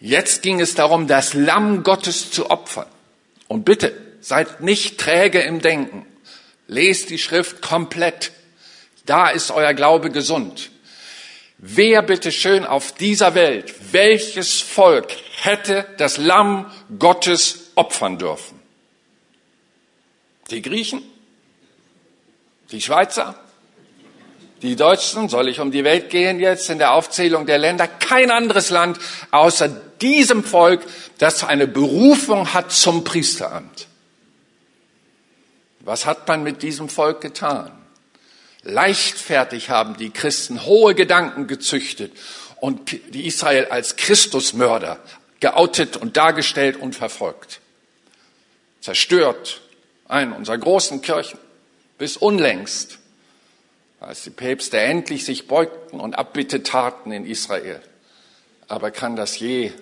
Jetzt 0.00 0.42
ging 0.42 0.60
es 0.60 0.76
darum, 0.76 1.08
das 1.08 1.34
Lamm 1.34 1.82
Gottes 1.82 2.30
zu 2.30 2.50
opfern. 2.50 2.86
Und 3.48 3.64
bitte, 3.64 3.92
seid 4.20 4.60
nicht 4.60 4.98
träge 4.98 5.40
im 5.40 5.60
Denken. 5.60 6.06
Lest 6.68 7.10
die 7.10 7.18
Schrift 7.18 7.60
komplett. 7.60 8.30
Da 9.06 9.28
ist 9.28 9.50
euer 9.50 9.74
Glaube 9.74 10.10
gesund. 10.10 10.70
Wer 11.56 12.02
bitte 12.02 12.30
schön 12.30 12.64
auf 12.64 12.92
dieser 12.92 13.34
Welt, 13.34 13.74
welches 13.90 14.60
Volk 14.60 15.08
hätte 15.40 15.86
das 15.96 16.16
Lamm 16.18 16.70
Gottes 16.98 17.72
opfern 17.74 18.18
dürfen? 18.18 18.57
Die 20.50 20.62
Griechen? 20.62 21.02
Die 22.70 22.80
Schweizer? 22.80 23.34
Die 24.62 24.76
Deutschen? 24.76 25.28
Soll 25.28 25.48
ich 25.48 25.60
um 25.60 25.70
die 25.70 25.84
Welt 25.84 26.10
gehen 26.10 26.40
jetzt 26.40 26.68
in 26.70 26.78
der 26.78 26.92
Aufzählung 26.92 27.46
der 27.46 27.58
Länder? 27.58 27.86
Kein 27.86 28.30
anderes 28.30 28.70
Land 28.70 28.98
außer 29.30 29.68
diesem 30.00 30.44
Volk, 30.44 30.82
das 31.18 31.44
eine 31.44 31.66
Berufung 31.66 32.54
hat 32.54 32.72
zum 32.72 33.04
Priesteramt. 33.04 33.86
Was 35.80 36.06
hat 36.06 36.28
man 36.28 36.42
mit 36.42 36.62
diesem 36.62 36.88
Volk 36.88 37.20
getan? 37.20 37.72
Leichtfertig 38.62 39.70
haben 39.70 39.96
die 39.96 40.10
Christen 40.10 40.64
hohe 40.64 40.94
Gedanken 40.94 41.46
gezüchtet 41.46 42.12
und 42.60 42.92
die 43.14 43.26
Israel 43.26 43.66
als 43.66 43.96
Christusmörder 43.96 44.98
geoutet 45.40 45.96
und 45.96 46.16
dargestellt 46.16 46.76
und 46.76 46.94
verfolgt. 46.94 47.60
Zerstört, 48.80 49.60
einen 50.08 50.32
unserer 50.32 50.58
großen 50.58 51.02
Kirchen, 51.02 51.38
bis 51.98 52.16
unlängst, 52.16 52.98
als 54.00 54.22
die 54.22 54.30
Päpste 54.30 54.78
endlich 54.78 55.24
sich 55.24 55.46
beugten 55.46 56.00
und 56.00 56.18
Abbitte 56.18 56.62
taten 56.62 57.12
in 57.12 57.26
Israel. 57.26 57.80
Aber 58.66 58.90
kann 58.90 59.16
das 59.16 59.38
je 59.38 59.72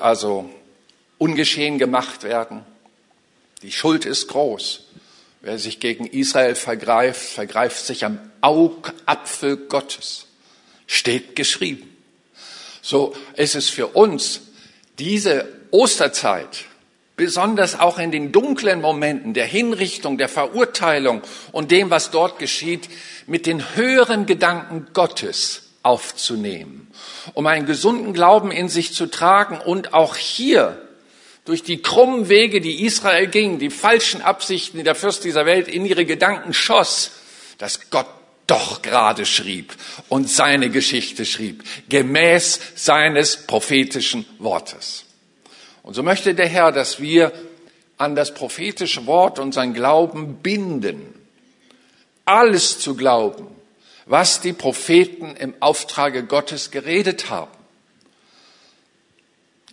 also 0.00 0.50
ungeschehen 1.18 1.78
gemacht 1.78 2.24
werden? 2.24 2.64
Die 3.62 3.72
Schuld 3.72 4.04
ist 4.04 4.28
groß. 4.28 4.86
Wer 5.40 5.58
sich 5.58 5.80
gegen 5.80 6.06
Israel 6.06 6.54
vergreift, 6.54 7.20
vergreift 7.20 7.84
sich 7.84 8.04
am 8.04 8.18
Augapfel 8.40 9.56
Gottes. 9.56 10.26
Steht 10.86 11.36
geschrieben. 11.36 11.96
So 12.80 13.14
ist 13.36 13.54
es 13.54 13.68
für 13.68 13.88
uns 13.88 14.40
diese 14.98 15.48
Osterzeit 15.70 16.64
besonders 17.22 17.78
auch 17.78 18.00
in 18.00 18.10
den 18.10 18.32
dunklen 18.32 18.80
Momenten 18.80 19.32
der 19.32 19.46
Hinrichtung, 19.46 20.18
der 20.18 20.28
Verurteilung 20.28 21.22
und 21.52 21.70
dem, 21.70 21.88
was 21.88 22.10
dort 22.10 22.40
geschieht, 22.40 22.88
mit 23.28 23.46
den 23.46 23.76
höheren 23.76 24.26
Gedanken 24.26 24.88
Gottes 24.92 25.70
aufzunehmen, 25.84 26.90
um 27.34 27.46
einen 27.46 27.64
gesunden 27.64 28.12
Glauben 28.12 28.50
in 28.50 28.68
sich 28.68 28.92
zu 28.92 29.06
tragen 29.06 29.60
und 29.60 29.94
auch 29.94 30.16
hier 30.16 30.82
durch 31.44 31.62
die 31.62 31.80
krummen 31.80 32.28
Wege, 32.28 32.60
die 32.60 32.84
Israel 32.84 33.28
ging, 33.28 33.60
die 33.60 33.70
falschen 33.70 34.20
Absichten, 34.20 34.78
die 34.78 34.82
der 34.82 34.96
Fürst 34.96 35.22
dieser 35.22 35.46
Welt 35.46 35.68
in 35.68 35.86
ihre 35.86 36.04
Gedanken 36.04 36.52
schoss, 36.52 37.12
dass 37.58 37.88
Gott 37.90 38.08
doch 38.48 38.82
gerade 38.82 39.26
schrieb 39.26 39.76
und 40.08 40.28
seine 40.28 40.70
Geschichte 40.70 41.24
schrieb, 41.24 41.62
gemäß 41.88 42.58
seines 42.74 43.46
prophetischen 43.46 44.26
Wortes. 44.40 45.04
Und 45.82 45.94
so 45.94 46.02
möchte 46.02 46.34
der 46.34 46.48
Herr, 46.48 46.72
dass 46.72 47.00
wir 47.00 47.32
an 47.98 48.14
das 48.14 48.34
prophetische 48.34 49.06
Wort 49.06 49.38
unseren 49.38 49.74
Glauben 49.74 50.36
binden. 50.36 51.14
Alles 52.24 52.78
zu 52.78 52.94
glauben, 52.94 53.48
was 54.06 54.40
die 54.40 54.52
Propheten 54.52 55.36
im 55.36 55.54
Auftrage 55.60 56.24
Gottes 56.24 56.70
geredet 56.70 57.30
haben. 57.30 57.50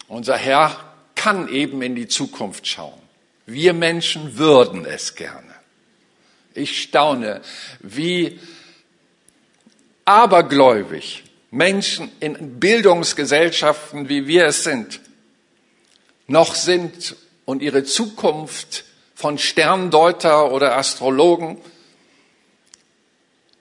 Unser 0.08 0.38
Herr 0.38 0.76
kann 1.16 1.48
eben 1.50 1.82
in 1.82 1.96
die 1.96 2.08
Zukunft 2.08 2.68
schauen. 2.68 3.00
Wir 3.46 3.74
Menschen 3.74 4.38
würden 4.38 4.86
es 4.86 5.16
gerne. 5.16 5.54
Ich 6.54 6.82
staune, 6.82 7.42
wie 7.80 8.40
abergläubig 10.06 11.24
Menschen 11.52 12.12
in 12.20 12.60
Bildungsgesellschaften, 12.60 14.10
wie 14.10 14.28
wir 14.28 14.46
es 14.46 14.64
sind, 14.64 15.00
noch 16.30 16.56
sind 16.56 17.16
und 17.46 17.62
ihre 17.62 17.84
Zukunft 17.84 18.86
von 19.16 19.38
Sterndeuter 19.38 20.52
oder 20.52 20.78
Astrologen 20.78 21.58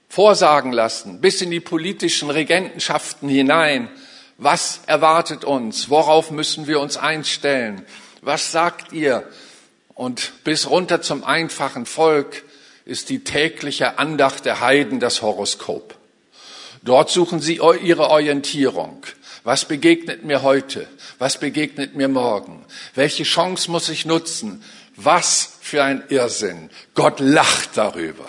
vorsagen 0.09 0.73
lassen, 0.73 1.21
bis 1.21 1.43
in 1.43 1.51
die 1.51 1.61
politischen 1.61 2.31
Regentenschaften 2.31 3.29
hinein. 3.29 3.89
Was 4.37 4.81
erwartet 4.87 5.45
uns? 5.45 5.91
Worauf 5.91 6.31
müssen 6.31 6.67
wir 6.67 6.81
uns 6.81 6.97
einstellen? 6.97 7.85
Was 8.21 8.53
sagt 8.53 8.93
ihr? 8.93 9.27
Und 9.95 10.33
bis 10.45 10.71
runter 10.71 11.03
zum 11.03 11.25
einfachen 11.25 11.87
Volk 11.87 12.45
ist 12.85 13.11
die 13.11 13.25
tägliche 13.25 13.99
Andacht 13.99 14.45
der 14.45 14.61
Heiden 14.61 15.01
das 15.01 15.23
Horoskop. 15.23 15.97
Dort 16.83 17.11
suchen 17.11 17.41
sie 17.41 17.61
ihre 17.83 18.09
Orientierung. 18.09 19.03
Was 19.49 19.65
begegnet 19.65 20.25
mir 20.25 20.43
heute? 20.43 20.87
Was 21.19 21.41
begegnet 21.41 21.95
mir 21.95 22.09
morgen? 22.09 22.67
Welche 22.95 23.23
Chance 23.23 23.71
muss 23.71 23.89
ich 23.89 24.05
nutzen? 24.05 24.63
Was 24.95 25.57
für 25.63 25.83
ein 25.83 26.03
Irrsinn. 26.11 26.69
Gott 26.95 27.19
lacht 27.19 27.71
darüber. 27.75 28.27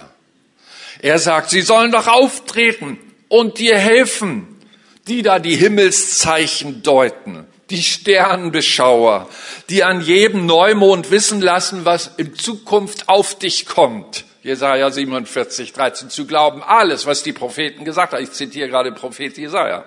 Er 1.01 1.19
sagt, 1.19 1.49
sie 1.49 1.60
sollen 1.60 1.91
doch 1.91 2.08
auftreten 2.08 2.97
und 3.27 3.60
dir 3.60 3.77
helfen, 3.77 4.62
die 5.10 5.21
da 5.21 5.39
die 5.39 5.58
Himmelszeichen 5.58 6.84
deuten, 6.84 7.45
die 7.69 7.84
Sternbeschauer, 7.84 9.27
die 9.69 9.84
an 9.84 9.99
jedem 9.99 10.45
Neumond 10.45 11.12
wissen 11.12 11.41
lassen, 11.41 11.84
was 11.84 12.12
in 12.15 12.36
Zukunft 12.36 13.10
auf 13.10 13.38
dich 13.38 13.65
kommt. 13.65 14.23
Jesaja 14.41 14.89
47, 14.89 15.73
13, 15.73 16.10
zu 16.12 16.25
glauben, 16.25 16.63
alles, 16.63 17.05
was 17.05 17.23
die 17.23 17.34
Propheten 17.34 17.84
gesagt 17.84 18.13
haben. 18.13 18.23
Ich 18.23 18.32
zitiere 18.32 18.69
gerade 18.69 18.93
Prophet 18.93 19.38
Jesaja. 19.38 19.84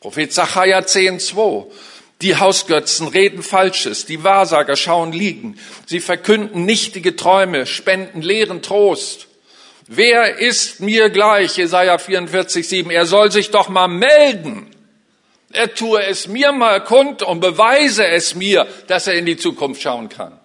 Prophet 0.00 0.32
Zachariah 0.32 0.86
10, 0.86 1.20
2. 1.20 1.66
Die 2.22 2.36
Hausgötzen 2.36 3.08
reden 3.08 3.42
Falsches, 3.42 4.06
die 4.06 4.24
Wahrsager 4.24 4.76
schauen 4.76 5.12
liegen. 5.12 5.58
Sie 5.86 6.00
verkünden 6.00 6.64
nichtige 6.64 7.16
Träume, 7.16 7.66
spenden 7.66 8.22
leeren 8.22 8.62
Trost. 8.62 9.28
Wer 9.86 10.38
ist 10.38 10.80
mir 10.80 11.10
gleich? 11.10 11.56
Jesaja 11.56 11.98
44, 11.98 12.66
7. 12.66 12.90
Er 12.90 13.04
soll 13.04 13.30
sich 13.30 13.50
doch 13.50 13.68
mal 13.68 13.88
melden. 13.88 14.70
Er 15.52 15.74
tue 15.74 16.02
es 16.04 16.28
mir 16.28 16.52
mal 16.52 16.82
kund 16.82 17.22
und 17.22 17.40
beweise 17.40 18.06
es 18.06 18.34
mir, 18.34 18.66
dass 18.86 19.06
er 19.06 19.14
in 19.14 19.26
die 19.26 19.36
Zukunft 19.36 19.82
schauen 19.82 20.08
kann. 20.08 20.38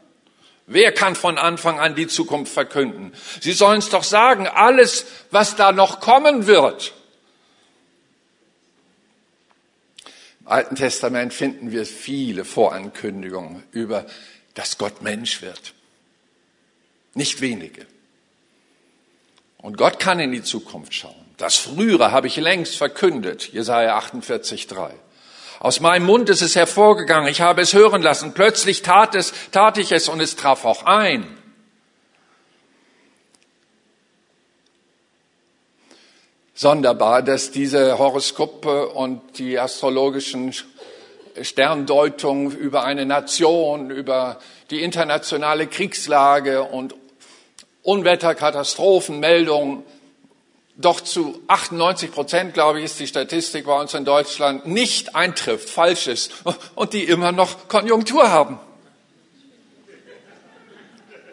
Wer 0.67 0.91
kann 0.91 1.15
von 1.15 1.37
Anfang 1.37 1.79
an 1.79 1.95
die 1.95 2.07
Zukunft 2.07 2.51
verkünden? 2.51 3.13
Sie 3.39 3.53
sollen 3.53 3.79
es 3.79 3.89
doch 3.89 4.03
sagen, 4.03 4.47
alles, 4.47 5.05
was 5.31 5.55
da 5.55 5.71
noch 5.71 6.01
kommen 6.01 6.47
wird. 6.47 6.93
Im 10.34 10.34
Alten 10.45 10.75
Testament 10.75 11.33
finden 11.33 11.71
wir 11.71 11.85
viele 11.85 12.45
Vorankündigungen 12.45 13.63
über, 13.71 14.05
dass 14.53 14.77
Gott 14.77 15.01
Mensch 15.01 15.41
wird. 15.41 15.73
Nicht 17.15 17.41
wenige. 17.41 17.85
Und 19.57 19.77
Gott 19.77 19.99
kann 19.99 20.19
in 20.19 20.31
die 20.31 20.43
Zukunft 20.43 20.93
schauen. 20.93 21.25
Das 21.37 21.55
Frühere 21.57 22.11
habe 22.11 22.27
ich 22.27 22.37
längst 22.37 22.77
verkündet, 22.77 23.51
Jesaja 23.51 23.97
48, 23.97 24.67
3. 24.67 24.93
Aus 25.59 25.79
meinem 25.79 26.05
Mund 26.05 26.29
ist 26.29 26.41
es 26.41 26.55
hervorgegangen, 26.55 27.29
ich 27.29 27.41
habe 27.41 27.61
es 27.61 27.73
hören 27.73 28.01
lassen, 28.01 28.33
plötzlich 28.33 28.83
tat 28.83 29.15
es, 29.15 29.33
tat 29.51 29.77
ich 29.77 29.91
es 29.91 30.07
und 30.07 30.21
es 30.21 30.35
traf 30.35 30.63
auch 30.65 30.83
ein. 30.83 31.25
Sonderbar, 36.57 37.21
dass 37.21 37.51
diese 37.51 37.99
Horoskope 37.99 38.87
und 38.87 39.39
die 39.39 39.59
astrologischen 39.59 40.53
Sterndeutungen 41.41 42.55
über 42.55 42.85
eine 42.85 43.05
Nation, 43.05 43.91
über 43.91 44.39
die 44.69 44.81
internationale 44.81 45.67
Kriegslage 45.67 46.63
und 46.63 46.95
Unwetterkatastrophenmeldungen 47.83 49.83
doch 50.77 51.01
zu 51.01 51.41
98 51.47 52.13
Prozent, 52.13 52.53
glaube 52.53 52.79
ich, 52.79 52.85
ist 52.85 53.01
die 53.01 53.07
Statistik 53.07 53.65
bei 53.65 53.77
uns 53.77 53.93
in 53.93 54.05
Deutschland, 54.05 54.65
nicht 54.65 55.13
eintrifft, 55.13 55.69
falsch 55.69 56.07
ist 56.07 56.31
und 56.75 56.93
die 56.93 57.03
immer 57.03 57.33
noch 57.33 57.67
Konjunktur 57.67 58.29
haben. 58.29 58.61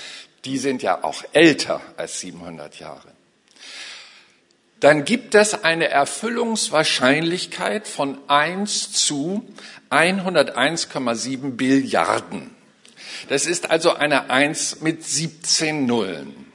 die 0.44 0.58
sind 0.58 0.82
ja 0.82 1.02
auch 1.02 1.24
älter 1.32 1.80
als 1.96 2.20
700 2.20 2.78
Jahre 2.78 3.18
dann 4.80 5.04
gibt 5.04 5.34
es 5.34 5.64
eine 5.64 5.88
Erfüllungswahrscheinlichkeit 5.88 7.88
von 7.88 8.18
1 8.28 8.92
zu 8.92 9.44
101,7 9.90 11.56
Billiarden. 11.56 12.54
Das 13.28 13.46
ist 13.46 13.70
also 13.70 13.94
eine 13.94 14.30
1 14.30 14.80
mit 14.80 15.02
17 15.02 15.86
Nullen. 15.86 16.47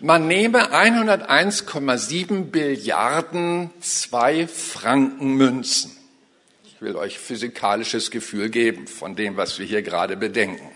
Man 0.00 0.28
nehme 0.28 0.72
101,7 0.72 2.44
Billiarden 2.44 3.70
zwei 3.80 4.46
Franken 4.46 5.34
Münzen. 5.34 5.96
Ich 6.64 6.80
will 6.80 6.96
euch 6.96 7.18
physikalisches 7.18 8.10
Gefühl 8.10 8.48
geben 8.48 8.86
von 8.86 9.16
dem, 9.16 9.36
was 9.36 9.58
wir 9.58 9.66
hier 9.66 9.82
gerade 9.82 10.16
bedenken 10.16 10.70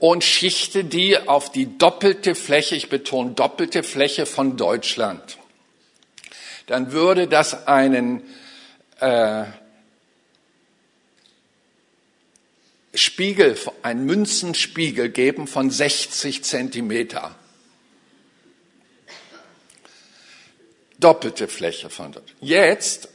und 0.00 0.24
schichte 0.24 0.82
die 0.82 1.16
auf 1.18 1.52
die 1.52 1.78
doppelte 1.78 2.34
Fläche, 2.34 2.74
ich 2.74 2.88
betone 2.88 3.32
doppelte 3.32 3.82
Fläche 3.82 4.26
von 4.26 4.56
Deutschland, 4.56 5.38
dann 6.66 6.90
würde 6.92 7.28
das 7.28 7.68
einen 7.68 8.22
äh, 8.98 9.44
Spiegel, 12.94 13.56
einen 13.82 14.06
Münzenspiegel 14.06 15.10
geben 15.10 15.46
von 15.46 15.70
60 15.70 16.42
Zentimeter. 16.42 17.36
Doppelte 21.00 21.48
Fläche 21.48 21.90
von 21.90 22.12
dort. 22.12 22.34
Jetzt 22.40 23.08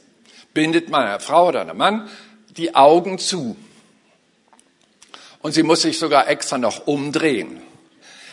bindet 0.52 0.90
man 0.90 1.02
einer 1.02 1.20
Frau 1.20 1.48
oder 1.48 1.60
einem 1.60 1.76
Mann 1.76 2.08
die 2.56 2.74
Augen 2.74 3.18
zu. 3.18 3.56
Und 5.40 5.52
sie 5.52 5.62
muss 5.62 5.82
sich 5.82 5.98
sogar 5.98 6.28
extra 6.28 6.58
noch 6.58 6.86
umdrehen. 6.86 7.62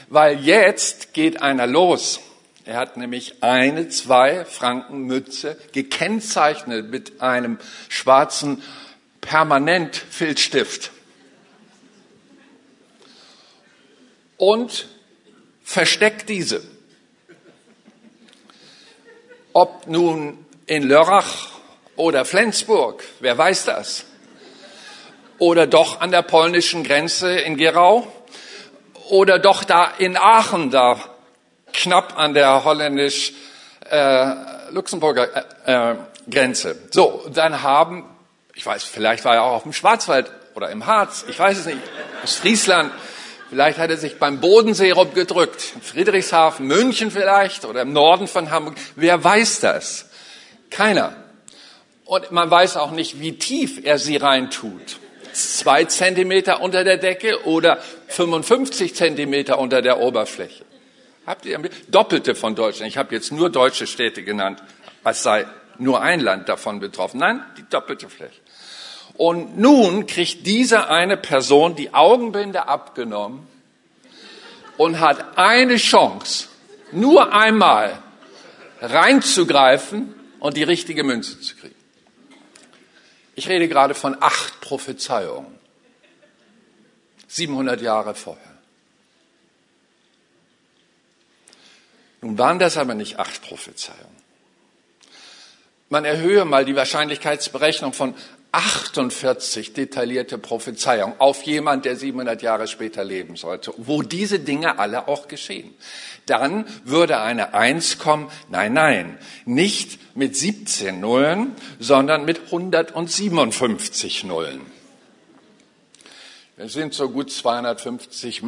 Weil 0.09 0.39
jetzt 0.39 1.13
geht 1.13 1.41
einer 1.41 1.67
los 1.67 2.19
Er 2.65 2.77
hat 2.77 2.95
nämlich 2.95 3.43
eine 3.43 3.89
zwei 3.89 4.45
Franken 4.45 5.01
Mütze 5.01 5.57
gekennzeichnet 5.73 6.89
mit 6.89 7.21
einem 7.21 7.57
schwarzen 7.89 8.63
Permanent-Filzstift. 9.19 10.91
Und 14.37 14.87
versteckt 15.63 16.29
diese. 16.29 16.61
Ob 19.53 19.87
nun 19.87 20.45
in 20.65 20.83
Lörrach 20.83 21.49
oder 21.95 22.25
Flensburg, 22.25 23.03
wer 23.19 23.37
weiß 23.37 23.65
das? 23.65 24.05
Oder 25.37 25.67
doch 25.67 26.01
an 26.01 26.09
der 26.09 26.23
polnischen 26.23 26.83
Grenze 26.83 27.35
in 27.35 27.55
Gerau? 27.55 28.07
Oder 29.09 29.37
doch 29.37 29.63
da 29.63 29.91
in 29.99 30.17
Aachen, 30.17 30.71
da 30.71 30.97
knapp 31.71 32.17
an 32.17 32.33
der 32.33 32.63
holländisch-luxemburger 32.63 35.27
äh, 35.67 35.91
äh, 35.91 35.95
Grenze. 36.29 36.75
So, 36.89 37.23
dann 37.31 37.61
haben, 37.61 38.05
ich 38.55 38.65
weiß, 38.65 38.85
vielleicht 38.85 39.23
war 39.25 39.35
er 39.35 39.43
auch 39.43 39.57
auf 39.57 39.63
dem 39.63 39.73
Schwarzwald 39.73 40.31
oder 40.55 40.69
im 40.69 40.87
Harz, 40.87 41.25
ich 41.27 41.37
weiß 41.37 41.59
es 41.59 41.67
nicht, 41.67 41.77
aus 42.23 42.33
Friesland, 42.35 42.91
vielleicht 43.53 43.77
hat 43.77 43.91
er 43.91 43.97
sich 43.97 44.17
beim 44.17 44.41
Bodensee 44.41 44.89
rumgedrückt, 44.89 45.73
in 45.75 45.81
Friedrichshafen, 45.83 46.65
München 46.65 47.11
vielleicht 47.11 47.65
oder 47.65 47.83
im 47.83 47.93
Norden 47.93 48.27
von 48.27 48.49
Hamburg, 48.49 48.73
wer 48.95 49.23
weiß 49.23 49.59
das? 49.59 50.09
Keiner. 50.71 51.15
Und 52.05 52.31
man 52.31 52.49
weiß 52.49 52.77
auch 52.77 52.89
nicht, 52.89 53.19
wie 53.19 53.37
tief 53.37 53.79
er 53.83 53.99
sie 53.99 54.17
reintut. 54.17 54.97
Zwei 55.33 55.83
Zentimeter 55.83 56.61
unter 56.61 56.83
der 56.83 56.97
Decke 56.97 57.45
oder 57.45 57.77
55 58.07 58.95
Zentimeter 58.95 59.59
unter 59.59 59.83
der 59.83 59.99
Oberfläche. 59.99 60.65
Habt 61.27 61.45
ihr 61.45 61.59
Doppelte 61.89 62.33
von 62.33 62.55
Deutschland? 62.55 62.89
Ich 62.89 62.97
habe 62.97 63.13
jetzt 63.13 63.31
nur 63.31 63.51
deutsche 63.51 63.85
Städte 63.85 64.23
genannt, 64.23 64.63
als 65.03 65.21
sei 65.21 65.45
nur 65.77 66.01
ein 66.01 66.21
Land 66.21 66.49
davon 66.49 66.79
betroffen. 66.79 67.19
Nein, 67.19 67.43
die 67.57 67.65
doppelte 67.69 68.09
Fläche. 68.09 68.41
Und 69.15 69.57
nun 69.57 70.07
kriegt 70.07 70.45
diese 70.45 70.89
eine 70.89 71.17
Person 71.17 71.75
die 71.75 71.93
Augenbinde 71.93 72.67
abgenommen 72.67 73.47
und 74.77 74.99
hat 74.99 75.37
eine 75.37 75.77
Chance, 75.77 76.47
nur 76.91 77.31
einmal 77.33 78.01
reinzugreifen 78.81 80.13
und 80.39 80.57
die 80.57 80.63
richtige 80.63 81.03
Münze 81.03 81.39
zu 81.39 81.55
kriegen. 81.55 81.75
Ich 83.35 83.47
rede 83.47 83.67
gerade 83.67 83.95
von 83.95 84.17
acht 84.19 84.61
Prophezeiungen. 84.61 85.59
700 87.27 87.81
Jahre 87.81 88.13
vorher. 88.13 88.53
Nun 92.21 92.37
waren 92.37 92.59
das 92.59 92.77
aber 92.77 92.93
nicht 92.93 93.19
acht 93.19 93.41
Prophezeiungen. 93.41 94.23
Man 95.89 96.05
erhöhe 96.05 96.45
mal 96.45 96.63
die 96.63 96.75
Wahrscheinlichkeitsberechnung 96.75 97.93
von 97.93 98.15
48 98.53 99.73
detaillierte 99.73 100.37
Prophezeiungen 100.37 101.15
auf 101.19 101.43
jemand, 101.43 101.85
der 101.85 101.95
700 101.95 102.41
Jahre 102.41 102.67
später 102.67 103.03
leben 103.03 103.35
sollte, 103.35 103.73
wo 103.77 104.03
diese 104.03 104.39
Dinge 104.39 104.79
alle 104.79 105.07
auch 105.07 105.27
geschehen. 105.27 105.73
Dann 106.27 106.65
würde 106.85 107.19
eine 107.19 107.53
Eins 107.53 107.97
kommen, 107.97 108.29
nein, 108.49 108.73
nein, 108.73 109.17
nicht 109.45 110.15
mit 110.15 110.37
17 110.37 110.99
Nullen, 110.99 111.55
sondern 111.79 112.25
mit 112.25 112.45
157 112.45 114.23
Nullen. 114.23 114.61
Wir 116.55 116.69
sind 116.69 116.93
so 116.93 117.09
gut 117.09 117.31
250, 117.31 118.43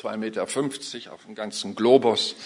2,50 0.00 0.16
Meter 0.16 0.44
auf 0.44 1.24
dem 1.26 1.34
ganzen 1.34 1.74
Globus 1.74 2.36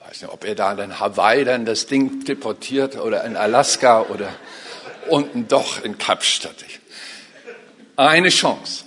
weiß 0.00 0.22
nicht, 0.22 0.32
ob 0.32 0.44
er 0.44 0.54
da 0.54 0.72
in 0.72 0.98
Hawaii 0.98 1.44
dann 1.44 1.66
das 1.66 1.86
Ding 1.86 2.24
deportiert 2.24 2.96
oder 2.96 3.24
in 3.24 3.36
Alaska 3.36 4.02
oder 4.02 4.30
unten 5.08 5.48
doch 5.48 5.82
in 5.82 5.98
Kapstadt. 5.98 6.64
Eine 7.96 8.28
Chance. 8.30 8.84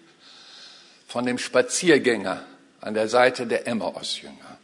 von 1.09 1.25
dem 1.25 1.37
Spaziergänger 1.37 2.45
an 2.79 2.93
der 2.93 3.09
Seite 3.09 3.45
der 3.45 3.67
Emmaus-Jünger. 3.67 4.57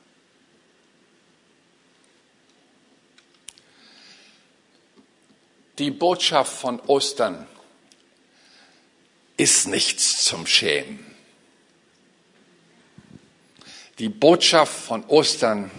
Die 5.78 5.92
Botschaft 5.92 6.54
von 6.54 6.80
Ostern 6.80 7.46
ist 9.36 9.68
nichts 9.68 10.24
zum 10.24 10.48
Schämen. 10.48 11.06
Die 14.00 14.08
Botschaft 14.08 14.86
von 14.86 15.04
Ostern 15.08 15.70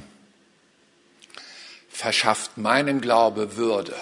verschafft 1.89 2.59
meinem 2.59 3.01
Glaube 3.01 3.57
Würde. 3.57 3.97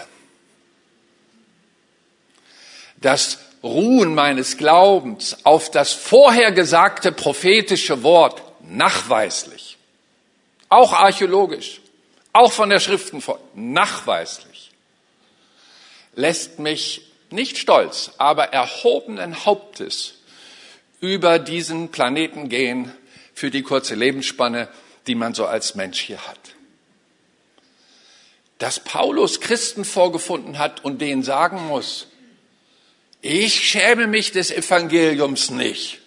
Das 2.96 3.38
Ruhen 3.62 4.14
meines 4.14 4.57
Glaubens 4.57 5.44
auf 5.44 5.70
das 5.70 5.92
vorhergesagte 5.92 7.12
prophetische 7.12 8.03
Wort 8.03 8.42
nachweislich, 8.61 9.77
auch 10.68 10.92
archäologisch, 10.92 11.81
auch 12.33 12.53
von 12.53 12.70
der 12.70 12.81
Schriften 12.81 13.20
vor, 13.20 13.38
nachweislich, 13.55 14.70
lässt 16.14 16.59
mich 16.59 17.12
nicht 17.31 17.57
stolz, 17.57 18.11
aber 18.18 18.53
erhobenen 18.53 19.44
Hauptes 19.44 20.14
über 21.01 21.38
diesen 21.38 21.90
Planeten 21.90 22.48
gehen 22.48 22.92
für 23.35 23.51
die 23.51 23.62
kurze 23.62 23.94
Lebensspanne, 23.94 24.68
die 25.07 25.14
man 25.14 25.35
so 25.35 25.46
als 25.46 25.75
Mensch 25.75 26.01
hier 26.01 26.27
hat. 26.27 26.38
Dass 28.59 28.81
Paulus 28.81 29.40
Christen 29.40 29.85
vorgefunden 29.85 30.59
hat 30.59 30.85
und 30.85 31.01
denen 31.01 31.22
sagen 31.22 31.66
muss, 31.66 32.07
ich 33.23 33.69
schäme 33.69 34.09
mich 34.09 34.33
des 34.33 34.51
Evangeliums 34.51 35.51
nicht. 35.51 36.01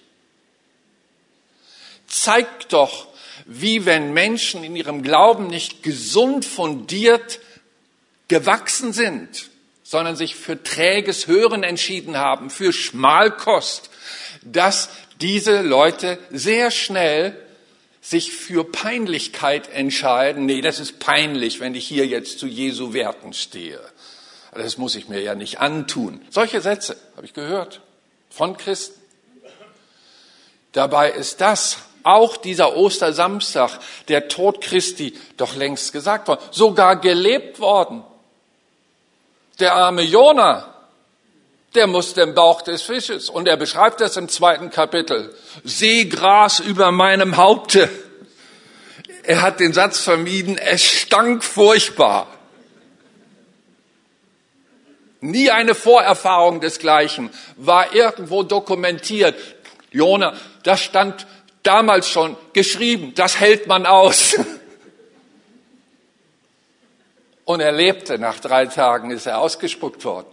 Zeigt 2.08 2.74
doch, 2.74 3.08
wie 3.46 3.86
wenn 3.86 4.14
Menschen 4.14 4.64
in 4.64 4.76
ihrem 4.76 5.02
Glauben 5.02 5.48
nicht 5.48 5.82
gesund 5.82 6.46
fundiert 6.46 7.40
gewachsen 8.28 8.92
sind, 8.92 9.50
sondern 9.84 10.16
sich 10.16 10.36
für 10.36 10.62
träges 10.62 11.28
Hören 11.28 11.64
entschieden 11.64 12.18
haben, 12.18 12.50
für 12.50 12.74
Schmalkost, 12.74 13.90
dass 14.44 14.90
diese 15.22 15.62
Leute 15.62 16.18
sehr 16.32 16.72
schnell 16.72 17.40
sich 18.02 18.32
für 18.32 18.64
Peinlichkeit 18.64 19.72
entscheiden, 19.72 20.46
nee, 20.46 20.62
das 20.62 20.80
ist 20.80 21.00
peinlich, 21.00 21.60
wenn 21.60 21.76
ich 21.76 21.88
hier 21.88 22.06
jetzt 22.06 22.40
zu 22.40 22.48
Jesu 22.48 22.94
Werten 22.94 23.34
stehe. 23.34 23.80
Das 24.56 24.78
muss 24.78 24.96
ich 24.96 25.10
mir 25.10 25.22
ja 25.22 25.36
nicht 25.36 25.60
antun. 25.60 26.26
Solche 26.30 26.62
Sätze 26.62 26.96
habe 27.16 27.26
ich 27.26 27.34
gehört 27.34 27.82
von 28.30 28.56
Christen. 28.58 29.00
Dabei 30.72 31.12
ist 31.12 31.42
das 31.42 31.78
auch 32.04 32.38
dieser 32.38 32.78
Ostersamstag, 32.78 33.80
der 34.08 34.28
Tod 34.28 34.62
Christi, 34.62 35.18
doch 35.38 35.56
längst 35.56 35.92
gesagt 35.92 36.28
worden, 36.28 36.42
sogar 36.52 36.98
gelebt 36.98 37.60
worden. 37.60 38.04
Der 39.60 39.74
arme 39.74 40.04
Jona, 40.04 40.74
der 41.74 41.88
musste 41.88 42.22
im 42.22 42.36
Bauch 42.36 42.62
des 42.62 42.82
Fisches. 42.82 43.30
Und 43.30 43.48
er 43.48 43.58
beschreibt 43.58 44.02
das 44.02 44.18
im 44.18 44.30
zweiten 44.30 44.70
Kapitel. 44.70 45.36
Seegras 45.64 46.60
über 46.60 46.92
meinem 46.92 47.38
Haupte. 47.38 47.90
Er 49.24 49.42
hat 49.42 49.60
den 49.60 49.74
Satz 49.74 50.00
vermieden, 50.00 50.58
es 50.58 50.84
stank 50.84 51.44
furchtbar. 51.44 52.28
Nie 55.26 55.50
eine 55.50 55.74
Vorerfahrung 55.74 56.62
desgleichen 56.62 57.32
war 57.58 57.96
irgendwo 57.96 58.44
dokumentiert. 58.44 59.36
Jona, 59.92 60.36
das 60.64 60.82
stand 60.82 61.26
damals 61.64 62.08
schon 62.08 62.38
geschrieben, 62.54 63.14
das 63.16 63.40
hält 63.40 63.66
man 63.66 63.88
aus. 63.88 64.36
Und 67.46 67.60
er 67.60 67.72
lebte, 67.72 68.20
nach 68.20 68.40
drei 68.40 68.68
Tagen 68.68 69.10
ist 69.10 69.26
er 69.26 69.40
ausgespuckt 69.40 70.06
worden. 70.06 70.28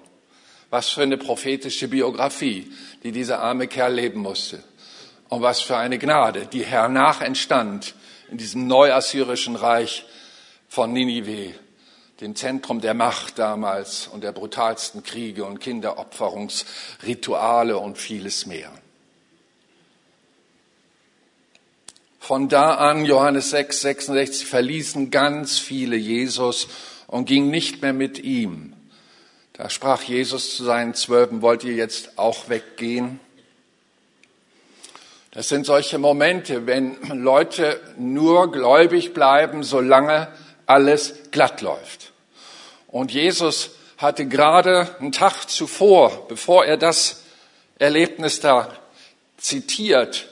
Was 0.69 0.91
für 0.91 1.03
eine 1.03 1.17
prophetische 1.17 1.89
Biografie, 1.89 2.71
die 3.03 3.13
dieser 3.13 3.41
arme 3.41 3.69
Kerl 3.69 3.95
leben 3.95 4.21
musste. 4.21 4.63
Und 5.29 5.41
was 5.41 5.61
für 5.63 5.79
eine 5.79 5.99
Gnade, 5.99 6.47
die 6.47 6.65
hernach 6.65 7.23
entstand 7.23 7.95
in 8.31 8.37
diesem 8.37 8.67
neuassyrischen 8.67 9.57
Reich 9.57 10.05
von 10.69 10.93
Ninive, 10.93 11.55
dem 12.23 12.35
Zentrum 12.37 12.81
der 12.81 12.95
Macht 12.95 13.39
damals 13.39 14.07
und 14.07 14.23
der 14.23 14.33
brutalsten 14.33 15.03
Kriege 15.03 15.45
und 15.45 15.59
Kinderopferungsrituale 15.59 17.77
und 17.77 17.99
vieles 17.99 18.47
mehr. 18.47 18.71
Von 22.21 22.49
da 22.49 22.77
an, 22.77 23.05
Johannes 23.05 23.51
6, 23.51 23.81
66, 23.81 24.47
verließen 24.47 25.11
ganz 25.11 25.59
viele 25.59 25.97
Jesus 25.97 26.69
und 27.09 27.25
gingen 27.25 27.51
nicht 27.51 27.83
mehr 27.83 27.93
mit 27.93 28.21
ihm. 28.21 28.75
Da 29.55 29.69
sprach 29.69 30.03
Jesus 30.03 30.57
zu 30.57 30.63
seinen 30.63 30.95
Zwölfen, 30.95 31.43
wollt 31.43 31.65
ihr 31.65 31.75
jetzt 31.75 32.19
auch 32.19 32.49
weggehen? 32.49 33.19
Das 35.33 35.49
sind 35.49 35.67
solche 35.67 35.99
Momente, 35.99 36.69
wenn 36.69 36.97
Leute 37.09 37.81
nur 37.99 38.53
gläubig 38.53 39.13
bleiben, 39.13 39.65
solange 39.65 40.29
alles 40.67 41.15
glatt 41.33 41.61
läuft. 41.61 42.12
Und 42.93 43.11
Jesus 43.11 43.71
hatte 43.97 44.27
gerade 44.27 44.97
einen 45.01 45.11
Tag 45.11 45.47
zuvor, 45.49 46.29
bevor 46.29 46.65
er 46.65 46.77
das 46.77 47.25
Erlebnis 47.79 48.39
da 48.39 48.69
zitiert, 49.39 50.29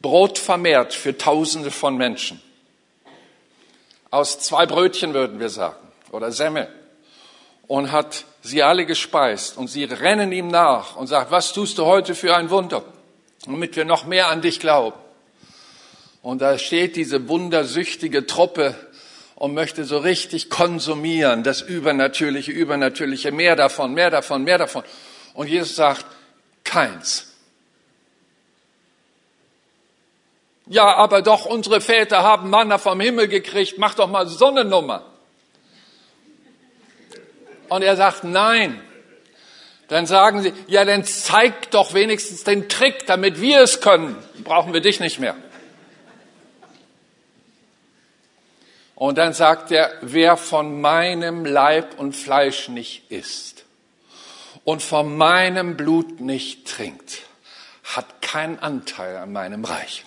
Brot 0.00 0.38
vermehrt 0.38 0.94
für 0.94 1.18
Tausende 1.18 1.70
von 1.70 1.96
Menschen. 1.96 2.40
Aus 4.10 4.38
zwei 4.38 4.64
Brötchen 4.64 5.12
würden 5.12 5.40
wir 5.40 5.48
sagen, 5.48 5.88
oder 6.12 6.30
Semmel. 6.30 6.68
Und 7.66 7.90
hat 7.90 8.24
sie 8.42 8.62
alle 8.62 8.86
gespeist. 8.86 9.56
Und 9.56 9.68
sie 9.68 9.84
rennen 9.84 10.30
ihm 10.30 10.48
nach 10.48 10.96
und 10.96 11.08
sagt, 11.08 11.30
was 11.30 11.52
tust 11.52 11.78
du 11.78 11.86
heute 11.86 12.14
für 12.14 12.36
ein 12.36 12.50
Wunder? 12.50 12.84
Damit 13.44 13.74
wir 13.74 13.84
noch 13.84 14.04
mehr 14.04 14.28
an 14.28 14.40
dich 14.40 14.60
glauben. 14.60 14.96
Und 16.22 16.42
da 16.42 16.58
steht 16.58 16.96
diese 16.96 17.28
wundersüchtige 17.28 18.26
Truppe 18.26 18.74
und 19.36 19.54
möchte 19.54 19.84
so 19.84 19.98
richtig 19.98 20.50
konsumieren, 20.50 21.42
das 21.42 21.60
Übernatürliche, 21.60 22.52
Übernatürliche, 22.52 23.32
mehr 23.32 23.56
davon, 23.56 23.94
mehr 23.94 24.10
davon, 24.10 24.44
mehr 24.44 24.58
davon. 24.58 24.84
Und 25.34 25.48
Jesus 25.48 25.76
sagt, 25.76 26.06
keins. 26.62 27.32
Ja, 30.66 30.94
aber 30.96 31.20
doch, 31.20 31.44
unsere 31.44 31.80
Väter 31.80 32.22
haben 32.22 32.48
Manna 32.48 32.78
vom 32.78 33.00
Himmel 33.00 33.28
gekriegt, 33.28 33.78
mach 33.78 33.94
doch 33.94 34.08
mal 34.08 34.26
so 34.26 34.46
eine 34.46 34.64
Nummer. 34.64 35.04
Und 37.68 37.82
er 37.82 37.96
sagt, 37.96 38.24
nein. 38.24 38.80
Dann 39.88 40.06
sagen 40.06 40.40
sie, 40.40 40.54
ja, 40.66 40.84
dann 40.86 41.04
zeig 41.04 41.70
doch 41.70 41.92
wenigstens 41.92 42.44
den 42.44 42.68
Trick, 42.70 43.04
damit 43.06 43.40
wir 43.40 43.60
es 43.60 43.82
können. 43.82 44.16
Brauchen 44.42 44.72
wir 44.72 44.80
dich 44.80 44.98
nicht 45.00 45.20
mehr. 45.20 45.36
Und 48.94 49.18
dann 49.18 49.32
sagt 49.32 49.70
er, 49.72 49.92
wer 50.02 50.36
von 50.36 50.80
meinem 50.80 51.44
Leib 51.44 51.98
und 51.98 52.14
Fleisch 52.14 52.68
nicht 52.68 53.10
isst 53.10 53.64
und 54.64 54.82
von 54.82 55.16
meinem 55.16 55.76
Blut 55.76 56.20
nicht 56.20 56.66
trinkt, 56.66 57.22
hat 57.82 58.22
keinen 58.22 58.58
Anteil 58.58 59.16
an 59.16 59.32
meinem 59.32 59.64
Reich. 59.64 60.04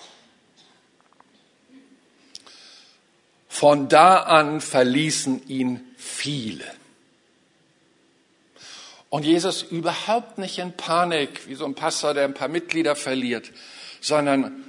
Von 3.49 3.89
da 3.89 4.17
an 4.21 4.61
verließen 4.61 5.47
ihn 5.47 5.81
viele. 5.97 6.65
Und 9.09 9.23
Jesus 9.23 9.63
überhaupt 9.63 10.37
nicht 10.37 10.59
in 10.59 10.73
Panik, 10.73 11.47
wie 11.47 11.55
so 11.55 11.65
ein 11.65 11.75
Pastor, 11.75 12.13
der 12.13 12.25
ein 12.25 12.33
paar 12.33 12.49
Mitglieder 12.49 12.95
verliert, 12.95 13.51
sondern 13.99 14.63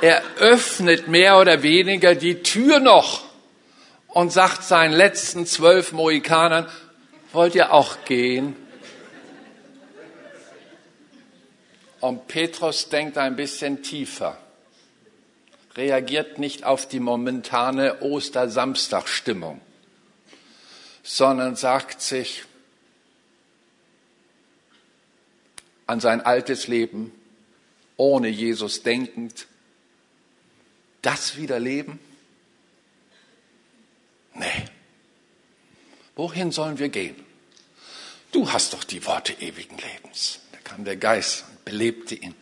er 0.00 0.22
öffnet 0.38 1.08
mehr 1.08 1.38
oder 1.38 1.62
weniger 1.62 2.14
die 2.14 2.42
Tür 2.42 2.80
noch 2.80 3.24
und 4.08 4.32
sagt 4.32 4.62
seinen 4.62 4.92
letzten 4.92 5.46
zwölf 5.46 5.92
Mohikanern, 5.92 6.68
wollt 7.32 7.54
ihr 7.54 7.72
auch 7.72 8.04
gehen? 8.04 8.56
Und 12.00 12.28
Petrus 12.28 12.88
denkt 12.88 13.18
ein 13.18 13.36
bisschen 13.36 13.82
tiefer 13.82 14.38
reagiert 15.76 16.38
nicht 16.38 16.64
auf 16.64 16.88
die 16.88 17.00
momentane 17.00 18.00
Ostersamstagstimmung, 18.00 19.60
sondern 21.02 21.56
sagt 21.56 22.00
sich 22.00 22.44
an 25.86 26.00
sein 26.00 26.20
altes 26.22 26.66
Leben, 26.66 27.12
ohne 27.96 28.28
Jesus 28.28 28.82
denkend, 28.82 29.46
das 31.06 31.36
wieder 31.36 31.60
leben? 31.60 32.00
Nee. 34.34 34.64
Wohin 36.16 36.50
sollen 36.50 36.78
wir 36.78 36.88
gehen? 36.88 37.24
Du 38.32 38.52
hast 38.52 38.72
doch 38.72 38.82
die 38.82 39.06
Worte 39.06 39.32
ewigen 39.34 39.78
Lebens. 39.78 40.40
Da 40.50 40.58
kam 40.58 40.84
der 40.84 40.96
Geist 40.96 41.44
und 41.48 41.64
belebte 41.64 42.16
ihn, 42.16 42.34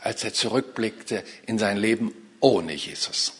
als 0.00 0.22
er 0.22 0.32
zurückblickte 0.32 1.24
in 1.46 1.58
sein 1.58 1.78
Leben 1.78 2.14
ohne 2.40 2.74
Jesus. 2.74 3.32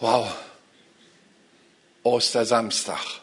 Wow, 0.00 0.34
Ostersamstag. 2.02 3.20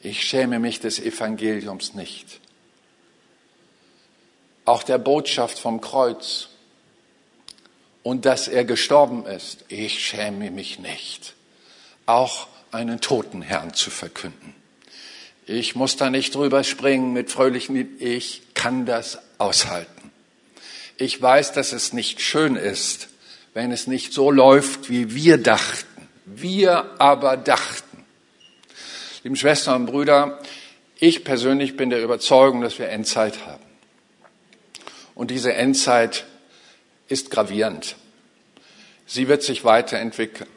Ich 0.00 0.22
schäme 0.22 0.58
mich 0.58 0.80
des 0.80 0.98
Evangeliums 0.98 1.92
nicht. 1.94 2.40
Auch 4.64 4.82
der 4.82 4.98
Botschaft 4.98 5.58
vom 5.58 5.80
Kreuz 5.80 6.48
und 8.02 8.24
dass 8.24 8.48
er 8.48 8.64
gestorben 8.64 9.26
ist, 9.26 9.64
ich 9.68 10.04
schäme 10.04 10.50
mich 10.50 10.78
nicht. 10.78 11.34
Auch 12.06 12.48
einen 12.72 13.00
toten 13.00 13.42
Herrn 13.42 13.74
zu 13.74 13.90
verkünden. 13.90 14.54
Ich 15.46 15.74
muss 15.74 15.96
da 15.96 16.10
nicht 16.10 16.34
drüber 16.34 16.64
springen 16.64 17.12
mit 17.12 17.30
fröhlichen, 17.30 17.96
ich 17.98 18.42
kann 18.54 18.86
das 18.86 19.18
aushalten. 19.38 20.10
Ich 20.96 21.20
weiß, 21.20 21.52
dass 21.52 21.72
es 21.72 21.92
nicht 21.92 22.20
schön 22.20 22.56
ist, 22.56 23.08
wenn 23.54 23.72
es 23.72 23.86
nicht 23.86 24.12
so 24.12 24.30
läuft, 24.30 24.88
wie 24.88 25.14
wir 25.14 25.38
dachten. 25.38 26.08
Wir 26.24 26.90
aber 26.98 27.36
dachten. 27.36 28.04
Lieben 29.22 29.36
Schwestern 29.36 29.82
und 29.82 29.86
Brüder, 29.86 30.40
ich 30.98 31.24
persönlich 31.24 31.76
bin 31.76 31.90
der 31.90 32.02
Überzeugung, 32.02 32.60
dass 32.60 32.78
wir 32.78 32.88
Endzeit 32.88 33.46
haben. 33.46 33.64
Und 35.14 35.30
diese 35.30 35.52
Endzeit 35.52 36.24
ist 37.12 37.30
gravierend. 37.30 37.96
Sie 39.06 39.28
wird 39.28 39.42
sich 39.42 39.64
weiterentwickeln. 39.64 40.48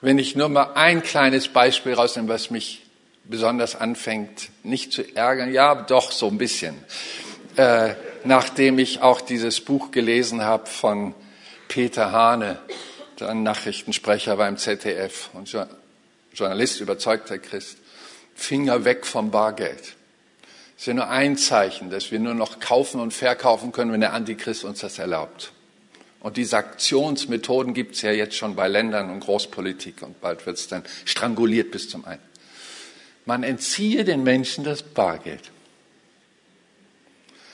Wenn 0.00 0.18
ich 0.18 0.36
nur 0.36 0.48
mal 0.48 0.72
ein 0.74 1.02
kleines 1.02 1.48
Beispiel 1.48 1.92
rausnehme, 1.92 2.28
was 2.28 2.50
mich 2.50 2.86
besonders 3.24 3.76
anfängt, 3.76 4.48
nicht 4.62 4.92
zu 4.92 5.02
ärgern, 5.14 5.52
ja, 5.52 5.74
doch 5.74 6.10
so 6.12 6.28
ein 6.28 6.38
bisschen 6.38 6.76
äh, 7.56 7.94
nachdem 8.24 8.78
ich 8.78 9.02
auch 9.02 9.20
dieses 9.20 9.60
Buch 9.60 9.90
gelesen 9.90 10.42
habe 10.42 10.66
von 10.66 11.14
Peter 11.68 12.12
Hane, 12.12 12.58
der 13.18 13.34
Nachrichtensprecher 13.34 14.36
beim 14.36 14.56
ZDF 14.56 15.30
und 15.34 15.54
Journalist, 16.32 16.80
überzeugter 16.80 17.38
Christ, 17.38 17.76
Finger 18.34 18.84
weg 18.84 19.06
vom 19.06 19.30
Bargeld. 19.30 19.94
Das 20.80 20.84
ist 20.84 20.92
ja 20.92 20.94
nur 20.94 21.10
ein 21.10 21.36
Zeichen, 21.36 21.90
dass 21.90 22.10
wir 22.10 22.18
nur 22.18 22.32
noch 22.32 22.58
kaufen 22.58 23.02
und 23.02 23.12
verkaufen 23.12 23.70
können, 23.70 23.92
wenn 23.92 24.00
der 24.00 24.14
Antichrist 24.14 24.64
uns 24.64 24.80
das 24.80 24.98
erlaubt. 24.98 25.52
Und 26.20 26.38
diese 26.38 26.56
Aktionsmethoden 26.56 27.74
gibt 27.74 27.96
es 27.96 28.00
ja 28.00 28.12
jetzt 28.12 28.34
schon 28.34 28.56
bei 28.56 28.66
Ländern 28.66 29.10
und 29.10 29.20
Großpolitik 29.20 30.00
und 30.00 30.22
bald 30.22 30.46
wird 30.46 30.56
es 30.56 30.68
dann 30.68 30.82
stranguliert 31.04 31.70
bis 31.70 31.90
zum 31.90 32.06
einen. 32.06 32.22
Man 33.26 33.42
entziehe 33.42 34.04
den 34.04 34.22
Menschen 34.22 34.64
das 34.64 34.82
Bargeld. 34.82 35.50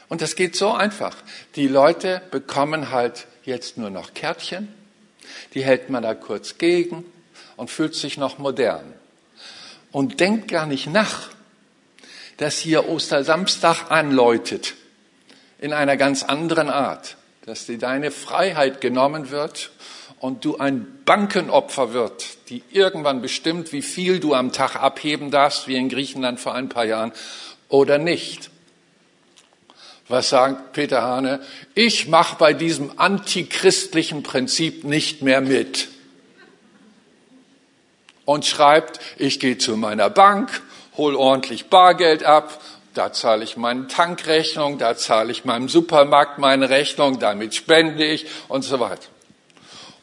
Und 0.09 0.23
das 0.23 0.37
geht 0.37 0.55
so 0.55 0.71
einfach. 0.71 1.17
Die 1.57 1.67
Leute 1.67 2.23
bekommen 2.31 2.93
halt 2.93 3.27
jetzt 3.43 3.77
nur 3.77 3.91
noch 3.91 4.15
Kärtchen, 4.15 4.73
die 5.53 5.65
hält 5.65 5.91
man 5.91 6.05
da 6.05 6.15
kurz 6.15 6.59
gegen 6.59 7.05
und 7.57 7.73
fühlt 7.73 7.97
sich 7.97 8.19
noch 8.19 8.39
modern. 8.39 8.95
Und 9.91 10.21
denkt 10.21 10.47
gar 10.47 10.67
nicht 10.67 10.87
nach, 10.87 11.31
dass 12.37 12.59
hier 12.59 12.89
Ostersamstag 12.89 13.91
anläutet 13.91 14.75
in 15.59 15.73
einer 15.73 15.97
ganz 15.97 16.23
anderen 16.23 16.69
Art, 16.69 17.17
dass 17.45 17.67
dir 17.67 17.79
deine 17.79 18.11
Freiheit 18.11 18.81
genommen 18.81 19.31
wird 19.31 19.71
und 20.19 20.45
du 20.45 20.59
ein 20.59 20.87
Bankenopfer 21.05 21.93
wird, 21.93 22.49
die 22.49 22.63
irgendwann 22.71 23.23
bestimmt, 23.23 23.73
wie 23.73 23.83
viel 23.83 24.21
du 24.21 24.35
am 24.35 24.53
Tag 24.53 24.77
abheben 24.77 25.31
darfst, 25.31 25.69
wie 25.69 25.77
in 25.77 25.89
Griechenland 25.89 26.41
vor 26.41 26.55
ein 26.55 26.69
paar 26.69 26.85
Jahren, 26.85 27.13
oder 27.69 27.99
nicht. 27.99 28.51
Was 30.09 30.29
sagt 30.29 30.73
Peter 30.73 31.03
Hane? 31.03 31.41
Ich 31.75 32.07
mache 32.07 32.37
bei 32.39 32.53
diesem 32.53 32.99
antichristlichen 32.99 34.23
Prinzip 34.23 34.85
nicht 34.85 35.23
mehr 35.23 35.41
mit. 35.41 35.89
Und 38.25 38.45
schreibt, 38.45 39.01
ich 39.19 39.41
gehe 39.41 39.59
zu 39.59 39.77
meiner 39.77 40.11
Bank, 40.11 40.63
hol 40.97 41.15
ordentlich 41.15 41.67
Bargeld 41.67 42.25
ab, 42.25 42.61
da 42.95 43.13
zahle 43.13 43.45
ich 43.45 43.57
meine 43.57 43.89
Tankrechnung, 43.89 44.79
da 44.79 44.97
zahle 44.97 45.31
ich 45.31 45.45
meinem 45.45 45.69
Supermarkt 45.69 46.39
meine 46.39 46.71
Rechnung, 46.71 47.19
damit 47.19 47.55
spende 47.55 48.05
ich 48.05 48.27
und 48.49 48.63
so 48.63 48.81
weiter. 48.81 49.09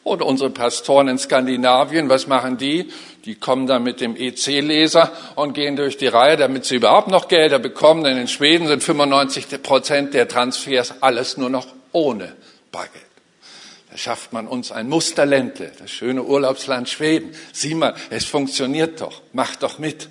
Oder 0.04 0.26
unsere 0.26 0.50
Pastoren 0.50 1.08
in 1.08 1.18
Skandinavien, 1.18 2.08
was 2.10 2.26
machen 2.26 2.58
die? 2.58 2.92
Die 3.24 3.36
kommen 3.36 3.66
dann 3.66 3.82
mit 3.82 4.02
dem 4.02 4.16
EC-Leser 4.16 5.10
und 5.34 5.54
gehen 5.54 5.76
durch 5.76 5.96
die 5.96 6.08
Reihe, 6.08 6.36
damit 6.36 6.66
sie 6.66 6.76
überhaupt 6.76 7.08
noch 7.08 7.26
Gelder 7.26 7.58
bekommen. 7.58 8.04
Denn 8.04 8.18
in 8.18 8.28
Schweden 8.28 8.68
sind 8.68 8.84
95 8.84 9.62
Prozent 9.62 10.12
der 10.12 10.28
Transfers 10.28 10.94
alles 11.00 11.38
nur 11.38 11.48
noch 11.48 11.66
ohne 11.92 12.36
Bargeld. 12.70 13.02
Da 13.90 13.96
schafft 13.96 14.34
man 14.34 14.46
uns 14.46 14.72
ein 14.72 14.90
Musterländle, 14.90 15.72
das 15.78 15.90
schöne 15.90 16.22
Urlaubsland 16.22 16.88
Schweden. 16.88 17.34
Sieh 17.52 17.74
mal, 17.74 17.94
es 18.10 18.26
funktioniert 18.26 19.00
doch. 19.00 19.22
Mach 19.32 19.56
doch 19.56 19.78
mit. 19.78 20.10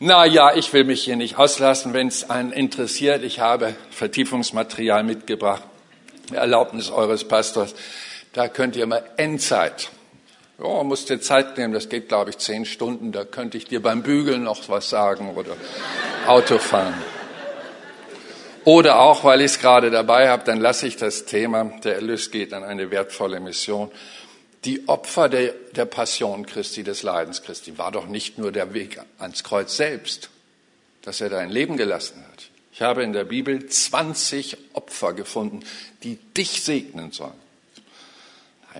Na 0.00 0.24
ja, 0.24 0.54
ich 0.54 0.72
will 0.72 0.84
mich 0.84 1.02
hier 1.02 1.16
nicht 1.16 1.38
auslassen, 1.38 1.92
wenn 1.92 2.06
es 2.06 2.30
einen 2.30 2.52
interessiert. 2.52 3.24
Ich 3.24 3.40
habe 3.40 3.74
Vertiefungsmaterial 3.90 5.02
mitgebracht. 5.02 5.64
Erlaubnis 6.32 6.90
eures 6.90 7.26
Pastors. 7.26 7.74
Da 8.32 8.46
könnt 8.46 8.76
ihr 8.76 8.86
mal 8.86 9.02
Endzeit. 9.16 9.90
Ja, 10.62 10.84
musst 10.84 11.10
dir 11.10 11.20
Zeit 11.20 11.58
nehmen, 11.58 11.74
das 11.74 11.88
geht, 11.88 12.08
glaube 12.08 12.30
ich, 12.30 12.38
zehn 12.38 12.64
Stunden. 12.64 13.10
Da 13.10 13.24
könnte 13.24 13.58
ich 13.58 13.64
dir 13.64 13.82
beim 13.82 14.04
Bügeln 14.04 14.44
noch 14.44 14.68
was 14.68 14.88
sagen 14.88 15.34
oder 15.34 15.56
Autofahren. 16.28 16.94
Oder 18.64 19.00
auch, 19.00 19.24
weil 19.24 19.40
ich 19.40 19.52
es 19.52 19.58
gerade 19.58 19.90
dabei 19.90 20.28
habe, 20.28 20.44
dann 20.44 20.60
lasse 20.60 20.86
ich 20.86 20.96
das 20.96 21.24
Thema, 21.24 21.64
der 21.82 21.96
Erlös 21.96 22.30
geht 22.30 22.52
an 22.52 22.62
eine 22.62 22.92
wertvolle 22.92 23.40
Mission. 23.40 23.90
Die 24.64 24.88
Opfer 24.88 25.28
der, 25.28 25.52
der 25.74 25.84
Passion 25.84 26.46
Christi, 26.46 26.82
des 26.82 27.02
Leidens 27.02 27.42
Christi, 27.42 27.78
war 27.78 27.92
doch 27.92 28.06
nicht 28.06 28.38
nur 28.38 28.52
der 28.52 28.74
Weg 28.74 29.00
ans 29.18 29.44
Kreuz 29.44 29.76
selbst, 29.76 30.30
dass 31.02 31.20
er 31.20 31.28
da 31.28 31.38
ein 31.38 31.50
Leben 31.50 31.76
gelassen 31.76 32.24
hat. 32.32 32.50
Ich 32.72 32.82
habe 32.82 33.02
in 33.02 33.12
der 33.12 33.24
Bibel 33.24 33.66
20 33.66 34.56
Opfer 34.72 35.12
gefunden, 35.12 35.64
die 36.02 36.16
dich 36.36 36.62
segnen 36.62 37.12
sollen. 37.12 37.32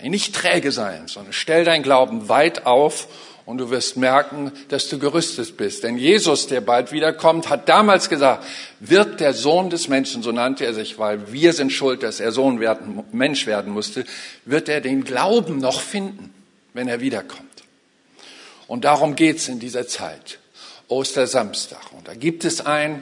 Nicht 0.03 0.35
träge 0.35 0.71
sein, 0.71 1.07
sondern 1.07 1.33
stell 1.33 1.65
dein 1.65 1.83
Glauben 1.83 2.29
weit 2.29 2.65
auf 2.65 3.07
und 3.49 3.57
du 3.57 3.71
wirst 3.71 3.97
merken, 3.97 4.51
dass 4.67 4.89
du 4.89 4.99
gerüstet 4.99 5.57
bist. 5.57 5.83
Denn 5.83 5.97
Jesus, 5.97 6.45
der 6.45 6.61
bald 6.61 6.91
wiederkommt, 6.91 7.49
hat 7.49 7.67
damals 7.67 8.07
gesagt, 8.07 8.45
wird 8.79 9.19
der 9.19 9.33
Sohn 9.33 9.71
des 9.71 9.87
Menschen, 9.87 10.21
so 10.21 10.31
nannte 10.31 10.67
er 10.67 10.75
sich, 10.75 10.99
weil 10.99 11.33
wir 11.33 11.53
sind 11.53 11.71
schuld, 11.71 12.03
dass 12.03 12.19
er 12.19 12.31
Sohn 12.31 12.59
werden, 12.59 13.03
Mensch 13.11 13.47
werden 13.47 13.73
musste, 13.73 14.05
wird 14.45 14.69
er 14.69 14.81
den 14.81 15.03
Glauben 15.03 15.57
noch 15.57 15.81
finden, 15.81 16.31
wenn 16.75 16.87
er 16.87 17.01
wiederkommt. 17.01 17.63
Und 18.67 18.85
darum 18.85 19.15
geht's 19.15 19.47
in 19.47 19.59
dieser 19.59 19.87
Zeit. 19.87 20.37
Ostersamstag. 20.87 21.91
Und 21.97 22.07
da 22.07 22.13
gibt 22.13 22.45
es 22.45 22.63
einen, 22.63 23.01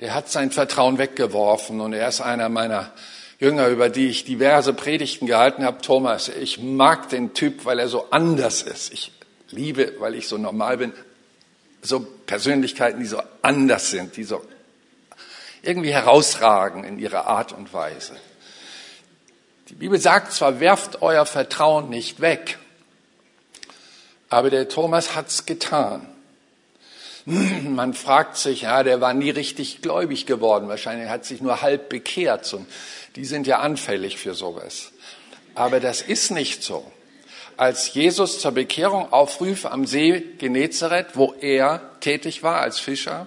der 0.00 0.14
hat 0.14 0.28
sein 0.28 0.50
Vertrauen 0.50 0.98
weggeworfen 0.98 1.80
und 1.80 1.92
er 1.92 2.08
ist 2.08 2.20
einer 2.20 2.48
meiner 2.48 2.90
Jünger, 3.38 3.68
über 3.68 3.88
die 3.88 4.08
ich 4.08 4.24
diverse 4.24 4.72
Predigten 4.72 5.28
gehalten 5.28 5.64
habe. 5.64 5.80
Thomas, 5.80 6.28
ich 6.28 6.60
mag 6.60 7.08
den 7.08 7.34
Typ, 7.34 7.64
weil 7.66 7.78
er 7.78 7.86
so 7.86 8.06
anders 8.10 8.62
ist. 8.62 8.92
Ich 8.92 9.12
liebe, 9.50 9.94
weil 9.98 10.14
ich 10.14 10.28
so 10.28 10.38
normal 10.38 10.78
bin, 10.78 10.92
so 11.82 12.00
Persönlichkeiten, 12.00 13.00
die 13.00 13.06
so 13.06 13.22
anders 13.42 13.90
sind, 13.90 14.16
die 14.16 14.24
so 14.24 14.42
irgendwie 15.62 15.92
herausragen 15.92 16.84
in 16.84 16.98
ihrer 16.98 17.26
Art 17.26 17.52
und 17.52 17.72
Weise. 17.72 18.16
Die 19.68 19.74
Bibel 19.74 19.98
sagt 19.98 20.32
zwar, 20.32 20.60
werft 20.60 21.02
euer 21.02 21.26
Vertrauen 21.26 21.90
nicht 21.90 22.20
weg, 22.20 22.58
aber 24.28 24.50
der 24.50 24.68
Thomas 24.68 25.14
hat's 25.14 25.46
getan. 25.46 26.06
Man 27.26 27.92
fragt 27.94 28.36
sich, 28.36 28.62
ja, 28.62 28.84
der 28.84 29.00
war 29.00 29.12
nie 29.12 29.30
richtig 29.30 29.82
gläubig 29.82 30.26
geworden. 30.26 30.68
Wahrscheinlich 30.68 31.08
hat 31.08 31.24
sich 31.24 31.40
nur 31.40 31.60
halb 31.60 31.88
bekehrt. 31.88 32.52
Und 32.54 32.68
die 33.16 33.24
sind 33.24 33.48
ja 33.48 33.58
anfällig 33.58 34.18
für 34.18 34.34
sowas. 34.34 34.92
Aber 35.54 35.80
das 35.80 36.02
ist 36.02 36.30
nicht 36.30 36.62
so. 36.62 36.90
Als 37.56 37.94
Jesus 37.94 38.40
zur 38.40 38.52
Bekehrung 38.52 39.12
aufrief 39.12 39.64
am 39.64 39.86
See 39.86 40.22
Genezareth, 40.38 41.08
wo 41.14 41.34
er 41.40 41.80
tätig 42.00 42.42
war 42.42 42.60
als 42.60 42.78
Fischer, 42.78 43.26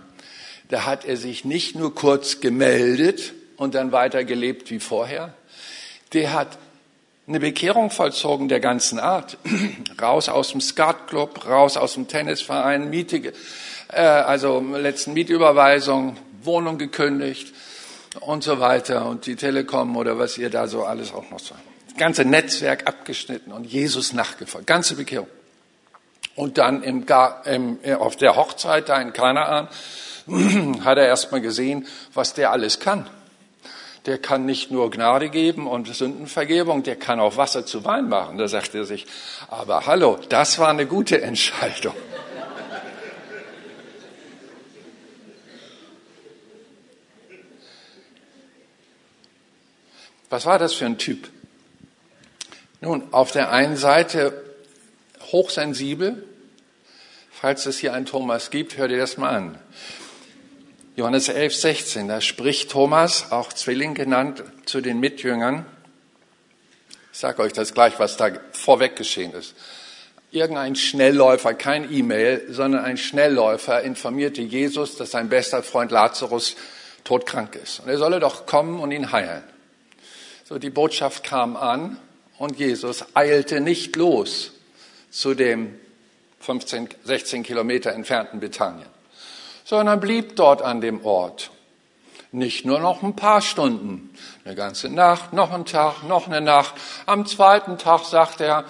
da 0.70 0.86
hat 0.86 1.04
er 1.04 1.18
sich 1.18 1.46
nicht 1.46 1.76
nur 1.76 1.96
kurz 1.96 2.40
gemeldet 2.40 3.34
und 3.58 3.74
dann 3.74 3.92
weiter 3.92 4.24
gelebt 4.24 4.70
wie 4.70 4.80
vorher. 4.80 5.34
Der 6.14 6.34
hat 6.34 6.60
eine 7.28 7.40
Bekehrung 7.40 7.90
vollzogen 7.90 8.50
der 8.50 8.60
ganzen 8.60 9.00
Art. 9.00 9.38
raus 10.02 10.30
aus 10.30 10.52
dem 10.52 10.62
Skatclub, 10.62 11.48
raus 11.48 11.76
aus 11.76 11.96
dem 11.96 12.08
Tennisverein, 12.08 12.90
Miete 12.90 13.34
äh, 13.92 14.02
also 14.02 14.60
letzten 14.60 15.14
Mietüberweisung, 15.14 16.18
Wohnung 16.44 16.78
gekündigt 16.78 17.54
und 18.22 18.44
so 18.44 18.60
weiter 18.60 19.08
und 19.08 19.26
die 19.26 19.36
Telekom 19.36 19.98
oder 19.98 20.20
was 20.20 20.38
ihr 20.38 20.50
da 20.50 20.68
so 20.68 20.84
alles 20.84 21.14
auch 21.14 21.30
noch 21.32 21.40
so. 21.40 21.56
Ganze 21.98 22.26
Netzwerk 22.26 22.88
abgeschnitten 22.88 23.52
und 23.52 23.66
Jesus 23.66 24.14
nachgefolgt. 24.14 24.68
Ganze 24.68 24.96
Bekehrung. 24.96 25.28
Und 26.36 26.58
dann 26.58 26.84
im, 26.84 27.06
im, 27.46 27.80
auf 27.98 28.16
der 28.16 28.36
Hochzeit 28.36 28.88
da 28.88 29.02
in 29.02 29.12
Kanaan 29.12 29.68
hat 30.86 30.98
er 30.98 31.06
erstmal 31.06 31.42
gesehen, 31.42 31.88
was 32.14 32.34
der 32.34 32.52
alles 32.52 32.80
kann. 32.80 33.10
Der 34.06 34.18
kann 34.18 34.46
nicht 34.46 34.72
nur 34.72 34.90
Gnade 34.90 35.30
geben 35.30 35.68
und 35.68 35.94
Sündenvergebung, 35.94 36.84
der 36.84 36.96
kann 36.96 37.20
auch 37.20 37.36
Wasser 37.36 37.66
zu 37.66 37.84
Wein 37.84 38.08
machen. 38.08 38.38
Da 38.38 38.48
sagt 38.48 38.74
er 38.74 38.86
sich, 38.86 39.06
aber 39.50 39.86
hallo, 39.86 40.18
das 40.30 40.58
war 40.60 40.70
eine 40.70 40.86
gute 40.86 41.22
Entscheidung. 41.22 41.94
Was 50.30 50.46
war 50.46 50.60
das 50.60 50.74
für 50.74 50.86
ein 50.86 50.98
Typ? 50.98 51.28
Nun, 52.82 53.04
auf 53.12 53.32
der 53.32 53.52
einen 53.52 53.76
Seite 53.76 54.42
hochsensibel. 55.32 56.24
Falls 57.30 57.66
es 57.66 57.78
hier 57.78 57.94
einen 57.94 58.06
Thomas 58.06 58.52
gibt, 58.52 58.78
hör 58.78 58.88
dir 58.88 58.98
das 58.98 59.18
mal 59.18 59.30
an. 59.30 59.60
Johannes 60.96 61.30
11, 61.30 61.56
16, 61.56 62.08
da 62.08 62.22
spricht 62.22 62.72
Thomas, 62.72 63.32
auch 63.32 63.54
Zwilling 63.54 63.94
genannt, 63.94 64.44
zu 64.66 64.82
den 64.82 65.00
Mitjüngern. 65.00 65.66
Ich 67.12 67.20
sage 67.20 67.42
euch 67.42 67.54
das 67.54 67.74
gleich, 67.74 68.00
was 68.00 68.18
da 68.18 68.32
vorweg 68.52 68.96
geschehen 68.96 69.34
ist. 69.34 69.56
Irgendein 70.32 70.76
Schnellläufer, 70.76 71.54
kein 71.54 71.92
E-Mail, 71.92 72.46
sondern 72.50 72.86
ein 72.86 72.98
Schnellläufer 72.98 73.82
informierte 73.82 74.42
Jesus, 74.42 74.96
dass 74.96 75.12
sein 75.12 75.28
bester 75.28 75.64
Freund 75.64 75.92
Lazarus 75.92 76.56
todkrank 77.04 77.56
ist. 77.56 77.80
Und 77.82 77.90
er 77.90 77.98
solle 77.98 78.20
doch 78.20 78.46
kommen 78.46 78.80
und 78.80 78.92
ihn 78.92 79.12
heilen. 79.12 79.44
So, 80.46 80.60
die 80.60 80.70
Botschaft 80.70 81.24
kam 81.24 81.58
an 81.58 81.98
und 82.40 82.58
Jesus 82.58 83.06
eilte 83.14 83.62
nicht 83.62 83.96
los 83.96 84.54
zu 85.12 85.36
dem 85.36 85.80
15, 86.40 86.90
16 87.04 87.44
Kilometer 87.44 87.92
entfernten 87.92 88.40
Bethanien, 88.40 88.88
sondern 89.66 90.00
blieb 90.00 90.36
dort 90.36 90.62
an 90.62 90.82
dem 90.82 91.06
Ort. 91.06 91.52
Nicht 92.32 92.66
nur 92.66 92.80
noch 92.80 93.04
ein 93.04 93.16
paar 93.16 93.42
Stunden, 93.42 94.12
eine 94.46 94.56
ganze 94.56 94.90
Nacht, 94.90 95.34
noch 95.34 95.52
ein 95.52 95.66
Tag, 95.66 96.04
noch 96.04 96.28
eine 96.28 96.42
Nacht. 96.42 96.76
Am 97.08 97.26
zweiten 97.26 97.78
Tag 97.78 98.06
sagt 98.06 98.40
er, 98.40 98.66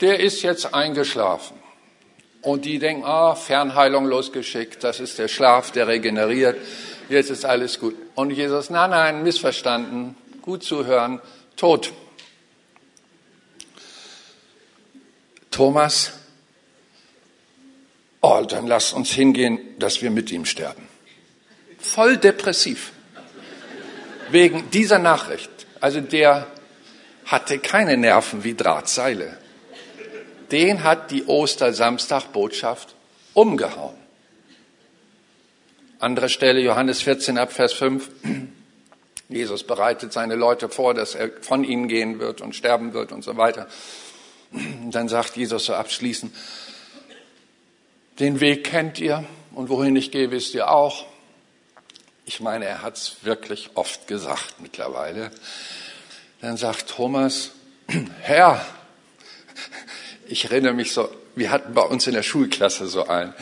der 0.00 0.20
ist 0.20 0.42
jetzt 0.42 0.74
eingeschlafen. 0.74 1.56
Und 2.42 2.64
die 2.64 2.78
denken, 2.78 3.04
ah, 3.04 3.34
Fernheilung 3.36 4.06
losgeschickt, 4.06 4.82
das 4.82 4.98
ist 4.98 5.18
der 5.18 5.28
Schlaf, 5.28 5.70
der 5.70 5.86
regeneriert, 5.86 6.56
jetzt 7.08 7.30
ist 7.30 7.44
alles 7.44 7.78
gut. 7.78 7.94
Und 8.14 8.30
Jesus, 8.30 8.68
nein, 8.70 8.90
nein, 8.90 9.22
missverstanden, 9.22 10.16
gut 10.42 10.64
zuhören, 10.64 11.20
tot. 11.56 11.92
Thomas, 15.50 16.12
oh, 18.20 18.44
dann 18.46 18.66
lasst 18.66 18.92
uns 18.92 19.10
hingehen, 19.10 19.58
dass 19.78 20.02
wir 20.02 20.10
mit 20.10 20.30
ihm 20.30 20.44
sterben. 20.44 20.88
Voll 21.78 22.16
depressiv. 22.16 22.92
Wegen 24.30 24.70
dieser 24.70 24.98
Nachricht. 24.98 25.50
Also 25.80 26.00
der 26.00 26.46
hatte 27.24 27.58
keine 27.58 27.96
Nerven 27.96 28.44
wie 28.44 28.54
Drahtseile. 28.54 29.36
Den 30.52 30.84
hat 30.84 31.10
die 31.10 31.24
Ostersamstag-Botschaft 31.26 32.94
umgehauen. 33.34 33.96
Andere 36.00 36.28
Stelle, 36.28 36.60
Johannes 36.60 37.02
14 37.02 37.38
ab 37.38 37.52
Vers 37.52 37.72
5. 37.74 38.08
Jesus 39.28 39.62
bereitet 39.62 40.12
seine 40.12 40.34
Leute 40.34 40.68
vor, 40.68 40.94
dass 40.94 41.14
er 41.14 41.30
von 41.40 41.62
ihnen 41.62 41.88
gehen 41.88 42.18
wird 42.18 42.40
und 42.40 42.56
sterben 42.56 42.94
wird 42.94 43.12
und 43.12 43.22
so 43.22 43.36
weiter. 43.36 43.68
Dann 44.52 45.08
sagt 45.08 45.36
Jesus 45.36 45.66
so 45.66 45.74
abschließend, 45.74 46.34
den 48.18 48.40
Weg 48.40 48.64
kennt 48.64 48.98
ihr 48.98 49.24
und 49.54 49.68
wohin 49.68 49.96
ich 49.96 50.10
gehe, 50.10 50.30
wisst 50.30 50.54
ihr 50.54 50.70
auch. 50.70 51.06
Ich 52.26 52.40
meine, 52.40 52.64
er 52.64 52.82
hat 52.82 52.96
es 52.96 53.16
wirklich 53.22 53.70
oft 53.74 54.06
gesagt 54.06 54.60
mittlerweile. 54.60 55.30
Dann 56.40 56.56
sagt 56.56 56.88
Thomas, 56.88 57.52
Herr, 58.20 58.64
ich 60.26 60.44
erinnere 60.44 60.74
mich 60.74 60.92
so, 60.92 61.08
wir 61.34 61.50
hatten 61.50 61.74
bei 61.74 61.82
uns 61.82 62.06
in 62.06 62.14
der 62.14 62.22
Schulklasse 62.22 62.86
so 62.86 63.06
einen. 63.06 63.34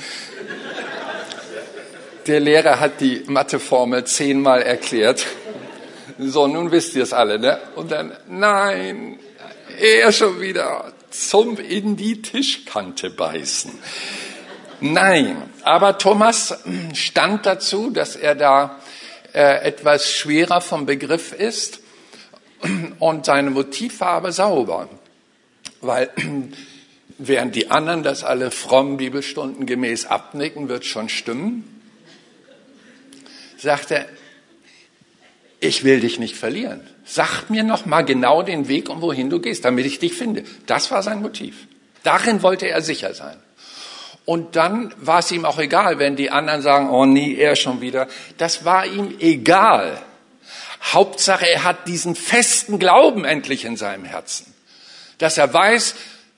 Der 2.26 2.40
Lehrer 2.40 2.80
hat 2.80 3.00
die 3.00 3.24
Matheformel 3.26 4.04
zehnmal 4.04 4.62
erklärt 4.62 5.26
so, 6.18 6.46
nun 6.48 6.72
wisst 6.72 6.96
ihr 6.96 7.04
es 7.04 7.12
alle, 7.12 7.38
ne? 7.38 7.60
Und 7.76 7.92
dann, 7.92 8.12
nein, 8.26 9.18
er 9.78 10.12
schon 10.12 10.40
wieder 10.40 10.92
zum 11.10 11.58
in 11.58 11.96
die 11.96 12.22
Tischkante 12.22 13.10
beißen. 13.10 13.72
Nein, 14.80 15.42
aber 15.62 15.98
Thomas 15.98 16.58
stand 16.94 17.46
dazu, 17.46 17.90
dass 17.90 18.16
er 18.16 18.34
da 18.34 18.80
äh, 19.32 19.62
etwas 19.62 20.10
schwerer 20.10 20.60
vom 20.60 20.86
Begriff 20.86 21.32
ist 21.32 21.80
und 22.98 23.26
seine 23.26 23.50
Motivfarbe 23.50 24.32
sauber, 24.32 24.88
weil 25.80 26.10
während 27.18 27.56
die 27.56 27.70
anderen 27.70 28.02
das 28.02 28.24
alle 28.24 28.50
fromm 28.50 28.96
Bibelstunden 28.96 29.66
gemäß 29.66 30.06
abnicken, 30.06 30.68
wird 30.68 30.84
schon 30.84 31.08
stimmen, 31.08 31.82
sagt 33.58 33.90
er, 33.90 34.06
ich 35.60 35.82
will 35.82 36.00
dich 36.00 36.20
nicht 36.20 36.36
verlieren. 36.36 36.88
Sag 37.10 37.48
mir 37.48 37.62
noch 37.62 37.86
mal 37.86 38.02
genau 38.02 38.42
den 38.42 38.68
Weg 38.68 38.90
und 38.90 39.00
wohin 39.00 39.30
du 39.30 39.40
gehst, 39.40 39.64
damit 39.64 39.86
ich 39.86 39.98
dich 39.98 40.12
finde. 40.12 40.44
Das 40.66 40.90
war 40.90 41.02
sein 41.02 41.22
Motiv. 41.22 41.66
Darin 42.02 42.42
wollte 42.42 42.68
er 42.68 42.82
sicher 42.82 43.14
sein. 43.14 43.38
Und 44.26 44.56
dann 44.56 44.94
war 44.98 45.20
es 45.20 45.32
ihm 45.32 45.46
auch 45.46 45.58
egal, 45.58 45.98
wenn 45.98 46.16
die 46.16 46.30
anderen 46.30 46.60
sagen, 46.60 46.90
oh 46.90 47.06
nie, 47.06 47.34
er 47.34 47.56
schon 47.56 47.80
wieder. 47.80 48.08
Das 48.36 48.66
war 48.66 48.84
ihm 48.84 49.14
egal. 49.20 49.98
Hauptsache, 50.82 51.48
er 51.48 51.64
hat 51.64 51.88
diesen 51.88 52.14
festen 52.14 52.78
Glauben 52.78 53.24
endlich 53.24 53.64
in 53.64 53.78
seinem 53.78 54.04
Herzen, 54.04 54.52
dass 55.16 55.38
er 55.38 55.52
weiß, 55.52 55.94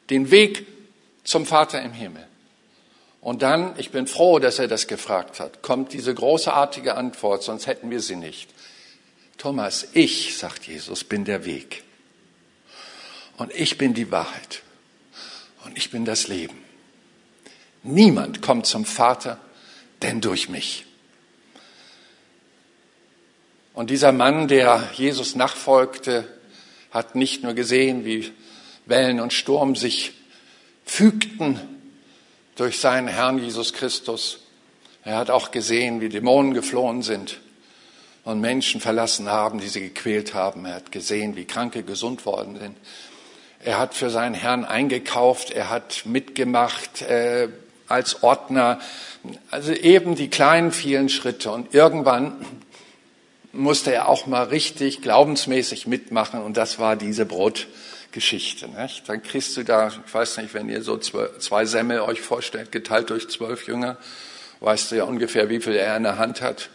den 0.08 0.30
Weg 0.30 0.68
zum 1.24 1.46
Vater 1.46 1.82
im 1.82 1.92
Himmel. 1.92 2.24
Und 3.20 3.42
dann, 3.42 3.74
ich 3.76 3.90
bin 3.90 4.06
froh, 4.06 4.38
dass 4.38 4.60
er 4.60 4.68
das 4.68 4.86
gefragt 4.86 5.40
hat, 5.40 5.62
kommt 5.62 5.92
diese 5.92 6.14
großartige 6.14 6.94
Antwort, 6.94 7.42
sonst 7.42 7.66
hätten 7.66 7.90
wir 7.90 8.00
sie 8.00 8.14
nicht. 8.14 8.48
Thomas, 9.40 9.88
ich, 9.94 10.36
sagt 10.36 10.66
Jesus, 10.66 11.02
bin 11.02 11.24
der 11.24 11.46
Weg. 11.46 11.82
Und 13.38 13.50
ich 13.54 13.78
bin 13.78 13.94
die 13.94 14.10
Wahrheit. 14.10 14.60
Und 15.64 15.78
ich 15.78 15.90
bin 15.90 16.04
das 16.04 16.28
Leben. 16.28 16.58
Niemand 17.82 18.42
kommt 18.42 18.66
zum 18.66 18.84
Vater, 18.84 19.40
denn 20.02 20.20
durch 20.20 20.50
mich. 20.50 20.84
Und 23.72 23.88
dieser 23.88 24.12
Mann, 24.12 24.46
der 24.46 24.90
Jesus 24.92 25.34
nachfolgte, 25.34 26.28
hat 26.90 27.14
nicht 27.14 27.42
nur 27.42 27.54
gesehen, 27.54 28.04
wie 28.04 28.30
Wellen 28.84 29.20
und 29.20 29.32
Sturm 29.32 29.74
sich 29.74 30.12
fügten 30.84 31.58
durch 32.56 32.78
seinen 32.78 33.08
Herrn 33.08 33.38
Jesus 33.38 33.72
Christus. 33.72 34.40
Er 35.02 35.16
hat 35.16 35.30
auch 35.30 35.50
gesehen, 35.50 36.02
wie 36.02 36.10
Dämonen 36.10 36.52
geflohen 36.52 37.00
sind 37.00 37.40
und 38.24 38.40
Menschen 38.40 38.80
verlassen 38.80 39.28
haben, 39.28 39.60
die 39.60 39.68
sie 39.68 39.80
gequält 39.80 40.34
haben. 40.34 40.64
Er 40.66 40.76
hat 40.76 40.92
gesehen, 40.92 41.36
wie 41.36 41.44
Kranke 41.44 41.82
gesund 41.82 42.26
worden 42.26 42.58
sind. 42.58 42.76
Er 43.62 43.78
hat 43.78 43.94
für 43.94 44.10
seinen 44.10 44.34
Herrn 44.34 44.64
eingekauft, 44.64 45.50
er 45.50 45.68
hat 45.68 46.02
mitgemacht 46.06 47.02
äh, 47.02 47.48
als 47.88 48.22
Ordner. 48.22 48.80
Also 49.50 49.72
eben 49.72 50.14
die 50.14 50.28
kleinen, 50.28 50.72
vielen 50.72 51.08
Schritte. 51.08 51.50
Und 51.50 51.74
irgendwann 51.74 52.44
musste 53.52 53.92
er 53.92 54.08
auch 54.08 54.26
mal 54.26 54.44
richtig 54.44 55.02
glaubensmäßig 55.02 55.86
mitmachen 55.86 56.40
und 56.40 56.56
das 56.56 56.78
war 56.78 56.96
diese 56.96 57.26
Brotgeschichte. 57.26 58.68
Nicht? 58.68 59.08
Dann 59.08 59.22
kriegst 59.22 59.56
du 59.56 59.64
da, 59.64 59.88
ich 59.88 60.14
weiß 60.14 60.38
nicht, 60.38 60.54
wenn 60.54 60.68
ihr 60.68 60.82
so 60.82 60.96
zwei 60.96 61.64
Semmel 61.66 62.00
euch 62.00 62.20
vorstellt, 62.20 62.72
geteilt 62.72 63.10
durch 63.10 63.28
zwölf 63.28 63.66
Jünger, 63.66 63.98
weißt 64.60 64.92
du 64.92 64.96
ja 64.96 65.04
ungefähr, 65.04 65.48
wie 65.48 65.60
viel 65.60 65.74
er 65.74 65.96
in 65.96 66.04
der 66.04 66.18
Hand 66.18 66.42
hat. 66.42 66.70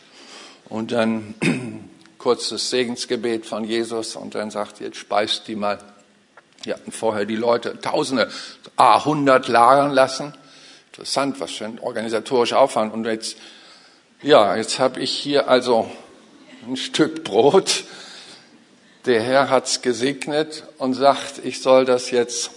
Und 0.70 0.92
dann 0.92 1.36
kurzes 2.18 2.70
Segensgebet 2.70 3.46
von 3.46 3.64
Jesus 3.64 4.16
und 4.16 4.36
dann 4.36 4.50
sagt, 4.50 4.80
jetzt 4.80 4.98
speist 4.98 5.48
die 5.48 5.56
mal. 5.56 5.80
Die 6.66 6.74
hatten 6.74 6.92
vorher 6.92 7.26
die 7.26 7.36
Leute 7.36 7.80
Tausende, 7.80 8.32
ah, 8.76 9.06
hundert 9.06 9.48
lagern 9.48 9.92
lassen. 9.92 10.34
Interessant, 10.92 11.40
was 11.40 11.52
für 11.52 11.66
ein 11.66 11.80
organisatorischer 11.80 12.60
Aufwand. 12.60 12.94
Und 12.94 13.06
jetzt, 13.06 13.38
ja, 14.22 14.56
jetzt 14.56 14.80
habe 14.80 15.02
ich 15.02 15.12
hier 15.12 15.48
also 15.48 15.92
ein 16.68 16.78
Stück 16.78 17.24
Brot. 17.24 17.84
Der 19.06 19.22
Herr 19.22 19.50
hat's 19.50 19.84
gesegnet 19.84 20.64
und 20.80 20.96
sagt, 20.96 21.44
ich 21.44 21.62
soll 21.62 21.86
das 21.86 22.10
jetzt. 22.10 22.50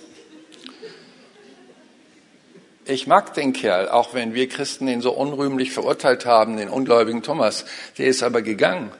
Ich 2.90 3.06
mag 3.06 3.34
den 3.34 3.52
Kerl, 3.52 3.90
auch 3.90 4.14
wenn 4.14 4.32
wir 4.32 4.48
Christen 4.48 4.88
ihn 4.88 5.02
so 5.02 5.10
unrühmlich 5.10 5.72
verurteilt 5.72 6.24
haben, 6.24 6.56
den 6.56 6.70
ungläubigen 6.70 7.22
Thomas. 7.22 7.66
Der 7.98 8.06
ist 8.06 8.22
aber 8.22 8.40
gegangen. 8.40 8.90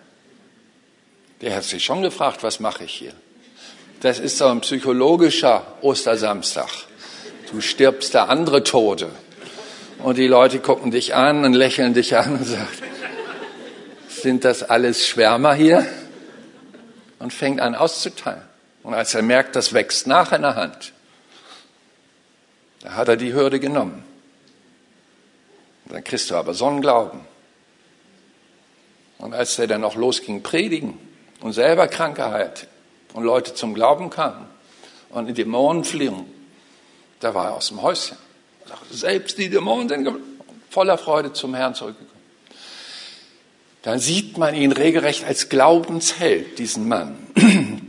Der 1.41 1.57
hat 1.57 1.65
sich 1.65 1.85
schon 1.85 2.03
gefragt, 2.03 2.43
was 2.43 2.61
mache 2.61 2.85
ich 2.85 2.93
hier? 2.93 3.15
Das 4.01 4.19
ist 4.19 4.43
doch 4.43 4.51
ein 4.51 4.61
psychologischer 4.61 5.67
Ostersamstag. 5.81 6.69
Du 7.51 7.63
stirbst 7.63 8.15
da 8.15 8.27
andere 8.27 8.63
Tode. 8.63 9.09
Und 10.03 10.19
die 10.19 10.27
Leute 10.27 10.59
gucken 10.59 10.91
dich 10.91 11.15
an 11.15 11.47
und 11.47 11.55
lächeln 11.55 11.95
dich 11.95 12.15
an 12.15 12.37
und 12.37 12.45
sagen, 12.45 12.69
sind 14.11 14.45
das 14.45 14.65
alles 14.65 15.09
Schwärmer 15.09 15.55
hier? 15.55 15.87
Und 17.21 17.33
fängt 17.33 17.63
an 17.63 17.75
auszuteilen. 17.75 18.43
Und 18.83 18.93
als 18.93 19.15
er 19.15 19.23
merkt, 19.23 19.57
das 19.57 19.73
wächst 19.73 20.07
nach 20.07 20.33
in 20.33 20.43
der 20.43 20.57
Hand, 20.57 20.93
da 22.81 22.95
hat 22.95 23.09
er 23.09 23.17
die 23.17 23.33
Hürde 23.33 23.61
genommen. 23.61 24.05
Dann 25.87 26.05
kriegst 26.05 26.31
du 26.31 26.37
aber 26.37 26.55
Sonnenglauben. 26.55 27.21
Und 29.19 29.35
als 29.35 29.59
er 29.59 29.67
dann 29.67 29.81
noch 29.81 29.97
losging 29.97 30.43
predigen 30.43 30.99
und 31.41 31.53
selber 31.53 31.89
Kranke 31.89 32.31
heilte 32.31 32.67
und 33.15 33.25
Leute 33.25 33.55
zum 33.55 33.75
Glauben 33.75 34.11
kamen 34.11 34.47
und 35.11 35.29
in 35.29 35.35
Dämonen 35.35 35.85
fliehen, 35.85 36.27
da 37.21 37.35
war 37.35 37.47
er 37.47 37.55
aus 37.55 37.69
dem 37.69 37.83
Häuschen. 37.83 38.17
Selbst 38.91 39.39
die 39.39 39.49
Dämonen 39.49 39.89
sind 39.89 40.09
voller 40.71 40.99
Freude 40.99 41.33
zum 41.33 41.55
Herrn 41.55 41.75
zurückgekommen 41.75 42.19
dann 43.83 44.01
sieht 44.01 44.37
man 44.37 44.55
ihn 44.55 44.73
regelrecht 44.73 45.25
als 45.25 45.49
Glaubensheld, 45.49 46.59
diesen 46.59 46.89
Mann. 46.89 47.17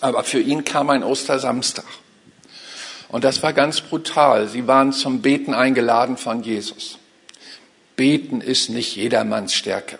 Aber 0.00 0.22
für 0.22 0.40
ihn 0.40 0.64
kam 0.64 0.90
ein 0.90 1.02
Ostersamstag. 1.02 1.86
Und 3.08 3.24
das 3.24 3.42
war 3.42 3.52
ganz 3.52 3.80
brutal. 3.80 4.48
Sie 4.48 4.66
waren 4.66 4.92
zum 4.92 5.22
Beten 5.22 5.54
eingeladen 5.54 6.16
von 6.16 6.42
Jesus. 6.42 6.98
Beten 7.96 8.40
ist 8.40 8.70
nicht 8.70 8.96
jedermanns 8.96 9.54
Stärke. 9.54 9.98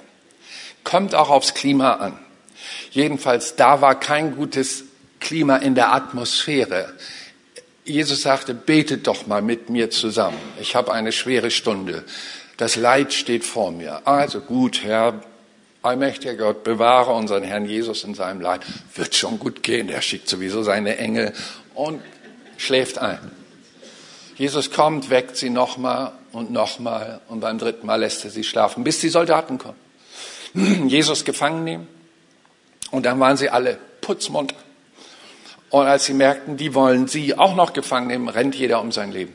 Kommt 0.85 1.15
auch 1.15 1.31
aufs 1.31 1.55
Klima 1.55 1.95
an. 1.95 2.19
Jedenfalls, 2.91 3.57
da 3.57 3.81
war 3.81 3.99
kein 3.99 4.37
gutes 4.37 4.85
Klima 5.21 5.57
in 5.57 5.75
der 5.75 5.93
Atmosphäre. 5.93 6.93
Jesus 7.85 8.23
sagte, 8.23 8.55
betet 8.55 9.07
doch 9.07 9.27
mal 9.27 9.43
mit 9.43 9.71
mir 9.71 9.91
zusammen. 9.91 10.39
Ich 10.61 10.77
habe 10.77 10.93
eine 10.93 11.13
schwere 11.13 11.51
Stunde. 11.51 12.05
Das 12.57 12.77
Leid 12.77 13.13
steht 13.15 13.45
vor 13.45 13.73
mir. 13.73 14.07
Also 14.07 14.41
gut, 14.41 14.83
Herr, 14.85 15.23
allmächtiger 15.83 16.35
Gott, 16.35 16.65
bewahre 16.65 17.13
unseren 17.13 17.45
Herrn 17.45 17.65
Jesus 17.65 18.05
in 18.05 18.15
seinem 18.15 18.41
Leid. 18.41 18.61
Wird 18.95 19.15
schon 19.15 19.39
gut 19.39 19.63
gehen. 19.63 19.89
Er 19.89 20.03
schickt 20.03 20.29
sowieso 20.29 20.63
seine 20.63 20.99
Engel 20.99 21.33
und 21.75 22.03
schläft 22.59 22.99
ein. 22.99 23.31
Jesus 24.37 24.71
kommt, 24.71 25.09
weckt 25.09 25.37
sie 25.37 25.49
nochmal 25.49 26.13
und 26.33 26.51
nochmal 26.51 27.21
und 27.29 27.41
beim 27.41 27.59
dritten 27.59 27.87
Mal 27.87 27.97
lässt 27.97 28.25
er 28.25 28.31
sie 28.31 28.45
schlafen, 28.45 28.85
bis 28.85 29.01
die 29.01 29.09
Soldaten 29.09 29.59
kommen. 29.59 29.79
Jesus 30.89 31.25
gefangen 31.25 31.65
nehmen 31.65 31.89
und 32.91 33.07
dann 33.07 33.19
waren 33.19 33.37
sie 33.37 33.49
alle 33.49 33.79
putzmunter. 34.01 34.57
Und 35.71 35.87
als 35.87 36.07
sie 36.07 36.15
merkten, 36.15 36.57
die 36.57 36.75
wollen 36.75 37.09
sie 37.09 37.37
auch 37.37 37.55
noch 37.55 37.73
gefangen 37.73 38.07
nehmen, 38.07 38.29
rennt 38.29 38.55
jeder 38.55 38.81
um 38.81 38.93
sein 38.93 39.13
Leben. 39.13 39.35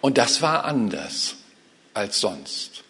Und 0.00 0.18
das 0.18 0.42
war 0.42 0.64
anders 0.64 1.36
als 1.94 2.20
sonst. 2.20 2.82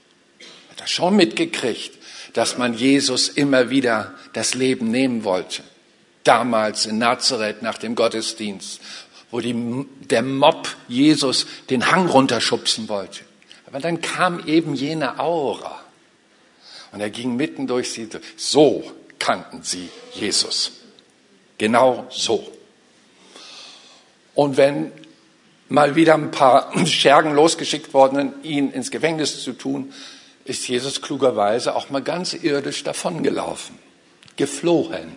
Hat 0.71 0.81
er 0.81 0.87
schon 0.87 1.17
mitgekriegt, 1.17 1.97
dass 2.35 2.59
man 2.59 2.75
Jesus 2.75 3.29
immer 3.29 3.71
wieder 3.71 4.15
das 4.33 4.55
Leben 4.55 4.91
nehmen 4.91 5.25
wollte. 5.25 5.63
Damals 6.29 6.85
in 6.85 6.99
Nazareth 6.99 7.63
nach 7.63 7.79
dem 7.79 7.95
Gottesdienst, 7.95 8.83
wo 9.31 9.41
die, 9.41 9.87
der 10.11 10.21
Mob 10.21 10.69
Jesus 10.87 11.47
den 11.71 11.91
Hang 11.91 12.07
runterschubsen 12.07 12.91
wollte. 12.91 13.21
Aber 13.67 13.81
dann 13.81 14.03
kam 14.03 14.47
eben 14.47 14.75
jene 14.75 15.19
Aura. 15.19 15.81
Und 16.93 17.01
er 17.01 17.09
ging 17.09 17.37
mitten 17.37 17.67
durch 17.67 17.93
sie. 17.93 18.11
So 18.37 18.93
kannten 19.19 19.63
sie 19.63 19.89
Jesus. 20.13 20.73
Genau 21.57 22.07
so. 22.11 22.47
Und 24.35 24.59
wenn 24.59 24.93
mal 25.71 25.97
wieder 25.97 26.13
ein 26.13 26.31
paar 26.31 26.71
Schergen 26.87 27.35
losgeschickt 27.35 27.95
worden, 27.95 28.35
ihn 28.43 28.71
ins 28.71 28.91
Gefängnis 28.91 29.43
zu 29.43 29.55
tun, 29.55 29.95
ist 30.45 30.69
Jesus 30.69 31.01
klugerweise 31.01 31.75
auch 31.75 31.89
mal 31.89 32.03
ganz 32.03 32.35
irdisch 32.35 32.85
davongelaufen, 32.85 33.79
geflohen. 34.37 35.17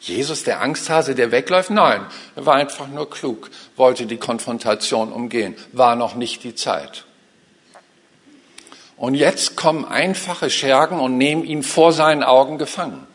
Jesus, 0.00 0.44
der 0.44 0.60
Angsthase, 0.60 1.14
der 1.14 1.32
wegläuft? 1.32 1.70
Nein, 1.70 2.06
er 2.34 2.46
war 2.46 2.54
einfach 2.54 2.88
nur 2.88 3.10
klug, 3.10 3.50
wollte 3.76 4.06
die 4.06 4.18
Konfrontation 4.18 5.12
umgehen, 5.12 5.56
war 5.72 5.96
noch 5.96 6.14
nicht 6.14 6.44
die 6.44 6.54
Zeit. 6.54 7.04
Und 8.96 9.14
jetzt 9.14 9.56
kommen 9.56 9.84
einfache 9.84 10.48
Schergen 10.48 11.00
und 11.00 11.18
nehmen 11.18 11.44
ihn 11.44 11.62
vor 11.62 11.92
seinen 11.92 12.22
Augen 12.22 12.56
gefangen. 12.56 13.06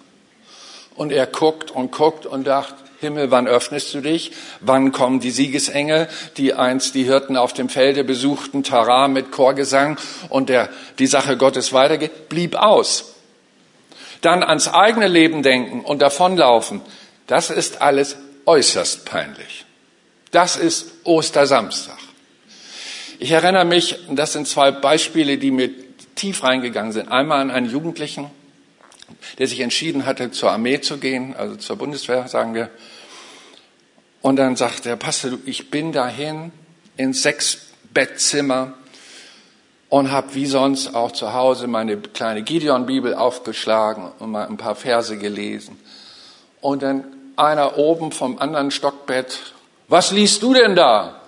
Und 0.96 1.12
er 1.12 1.26
guckt 1.26 1.72
und 1.72 1.92
guckt 1.92 2.26
und 2.26 2.46
dacht, 2.46 2.76
Himmel, 3.00 3.32
wann 3.32 3.48
öffnest 3.48 3.94
du 3.96 4.02
dich? 4.02 4.32
Wann 4.60 4.92
kommen 4.92 5.20
die 5.20 5.32
Siegesengel, 5.32 6.08
die 6.38 6.54
einst 6.54 6.94
die 6.94 7.04
Hirten 7.04 7.36
auf 7.36 7.52
dem 7.52 7.68
Felde 7.68 8.04
besuchten, 8.04 8.62
Tara 8.62 9.08
mit 9.08 9.32
Chorgesang 9.32 9.98
und 10.30 10.50
der, 10.50 10.70
die 11.00 11.08
Sache 11.08 11.36
Gottes 11.36 11.74
weitergeht? 11.74 12.30
Blieb 12.30 12.56
aus. 12.56 13.11
Dann 14.22 14.44
ans 14.44 14.68
eigene 14.68 15.08
Leben 15.08 15.44
denken 15.44 15.82
und 15.82 16.02
davonlaufen. 16.02 16.82
Das 17.28 17.50
ist 17.50 17.82
alles 17.82 18.18
äußerst 18.46 19.06
peinlich. 19.06 19.66
Das 20.32 20.56
ist 20.56 20.92
Ostersamstag. 21.04 21.98
Ich 23.20 23.32
erinnere 23.32 23.66
mich, 23.66 24.00
das 24.10 24.34
sind 24.34 24.48
zwei 24.48 24.72
Beispiele, 24.72 25.38
die 25.38 25.52
mir 25.52 25.70
tief 26.16 26.44
reingegangen 26.44 26.92
sind. 26.92 27.10
Einmal 27.10 27.42
an 27.42 27.52
einen 27.52 27.70
Jugendlichen, 27.70 28.32
der 29.38 29.48
sich 29.48 29.60
entschieden 29.60 30.06
hatte, 30.06 30.32
zur 30.32 30.52
Armee 30.52 30.82
zu 30.82 30.98
gehen, 30.98 31.36
also 31.36 31.56
zur 31.56 31.76
Bundeswehr, 31.76 32.28
sagen 32.28 32.54
wir. 32.54 32.70
Und 34.22 34.38
dann 34.38 34.56
sagt 34.56 34.86
er, 34.86 34.96
Pastor, 34.96 35.38
ich 35.46 35.70
bin 35.70 35.92
dahin 35.92 36.52
ins 36.98 37.24
Sechs-Bettzimmer 37.24 38.74
und 39.92 40.10
habe 40.10 40.34
wie 40.36 40.46
sonst 40.46 40.96
auch 40.96 41.12
zu 41.12 41.34
Hause 41.34 41.68
meine 41.68 41.98
kleine 41.98 42.44
Gideon-Bibel 42.44 43.14
aufgeschlagen 43.14 44.10
und 44.20 44.32
mal 44.32 44.48
ein 44.48 44.56
paar 44.56 44.76
Verse 44.76 45.18
gelesen. 45.18 45.78
Und 46.62 46.82
dann 46.82 47.04
einer 47.36 47.78
oben 47.78 48.14
vom 48.14 48.40
anderen 48.40 48.72
Stockbett, 48.72 49.38
was 49.90 50.12
liest 50.12 50.44
du 50.44 50.54
denn 50.54 50.78
da? 50.78 51.20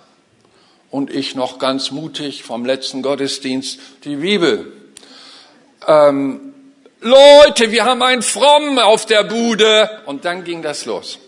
Und 0.90 1.10
ich 1.10 1.36
noch 1.36 1.60
ganz 1.60 1.92
mutig 1.92 2.44
vom 2.44 2.64
letzten 2.64 3.02
Gottesdienst, 3.02 3.80
die 4.06 4.16
Bibel. 4.16 4.72
Ähm, 5.86 6.54
Leute, 7.02 7.70
wir 7.70 7.84
haben 7.84 8.02
einen 8.02 8.22
Fromm 8.22 8.80
auf 8.80 9.06
der 9.06 9.26
Bude. 9.26 9.90
Und 10.06 10.24
dann 10.24 10.46
ging 10.46 10.62
das 10.62 10.86
los. 10.86 11.20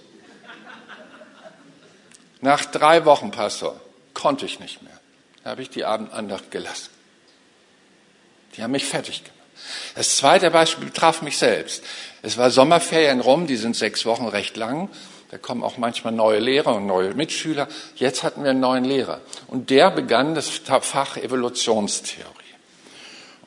Nach 2.39 2.63
drei 2.63 3.03
Wochen, 3.03 3.31
Pastor, 3.31 3.75
konnte 4.13 4.45
ich 4.45 4.61
nicht 4.61 4.81
mehr. 4.81 4.97
Da 5.43 5.49
habe 5.49 5.61
ich 5.61 5.69
die 5.69 5.83
Abendandacht 5.83 6.49
gelassen. 6.49 6.94
Die 8.55 8.63
haben 8.63 8.71
mich 8.71 8.85
fertig 8.85 9.23
gemacht. 9.23 9.35
Das 9.95 10.17
zweite 10.17 10.51
Beispiel 10.51 10.85
betraf 10.85 11.21
mich 11.21 11.37
selbst. 11.37 11.83
Es 12.21 12.37
war 12.37 12.49
Sommerferien 12.51 13.21
rum, 13.21 13.47
die 13.47 13.55
sind 13.55 13.75
sechs 13.75 14.05
Wochen 14.05 14.27
recht 14.27 14.57
lang. 14.57 14.89
Da 15.31 15.37
kommen 15.37 15.63
auch 15.63 15.77
manchmal 15.77 16.13
neue 16.13 16.39
Lehrer 16.39 16.75
und 16.75 16.85
neue 16.85 17.13
Mitschüler. 17.13 17.67
Jetzt 17.95 18.23
hatten 18.23 18.43
wir 18.43 18.51
einen 18.51 18.59
neuen 18.59 18.85
Lehrer. 18.85 19.21
Und 19.47 19.69
der 19.69 19.91
begann 19.91 20.35
das 20.35 20.49
Fach 20.49 21.17
Evolutionstheorie. 21.17 22.29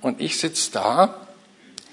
Und 0.01 0.21
ich 0.21 0.39
sitze 0.39 0.73
da 0.73 1.29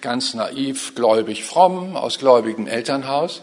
ganz 0.02 0.34
naiv, 0.34 0.96
gläubig, 0.96 1.44
fromm, 1.44 1.96
aus 1.96 2.20
gläubigem 2.20 2.68
Elternhaus. 2.68 3.42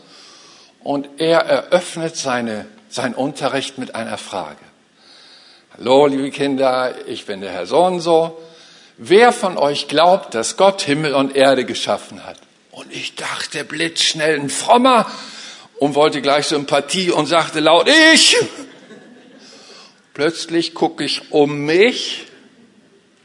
Und 0.83 1.09
er 1.19 1.41
eröffnet 1.41 2.17
seine, 2.17 2.67
sein 2.89 3.15
Unterricht 3.15 3.79
mit 3.79 3.95
einer 3.95 4.19
Frage. 4.19 4.59
Hallo, 5.77 6.07
liebe 6.07 6.31
Kinder, 6.31 7.07
ich 7.07 7.27
bin 7.27 7.41
der 7.41 7.51
Herr 7.51 7.67
so 7.67 7.85
und 7.85 8.01
so. 8.01 8.39
Wer 8.97 9.33
von 9.33 9.57
euch 9.57 9.89
glaubt, 9.89 10.35
dass 10.35 10.57
Gott 10.57 10.83
Himmel 10.83 11.15
und 11.15 11.35
Erde 11.35 11.65
geschaffen 11.65 12.25
hat? 12.25 12.39
Und 12.71 12.93
ich 12.93 13.15
dachte 13.15 13.65
blitzschnell 13.65 14.39
ein 14.39 14.51
Frommer 14.51 15.11
und 15.79 15.95
wollte 15.95 16.23
gleich 16.23 16.47
Sympathie 16.47 17.11
und 17.11 17.27
sagte 17.27 17.61
laut, 17.61 17.89
ich! 18.15 18.37
Plötzlich 20.15 20.75
gucke 20.75 21.05
ich 21.05 21.33
um 21.33 21.65
mich 21.65 22.27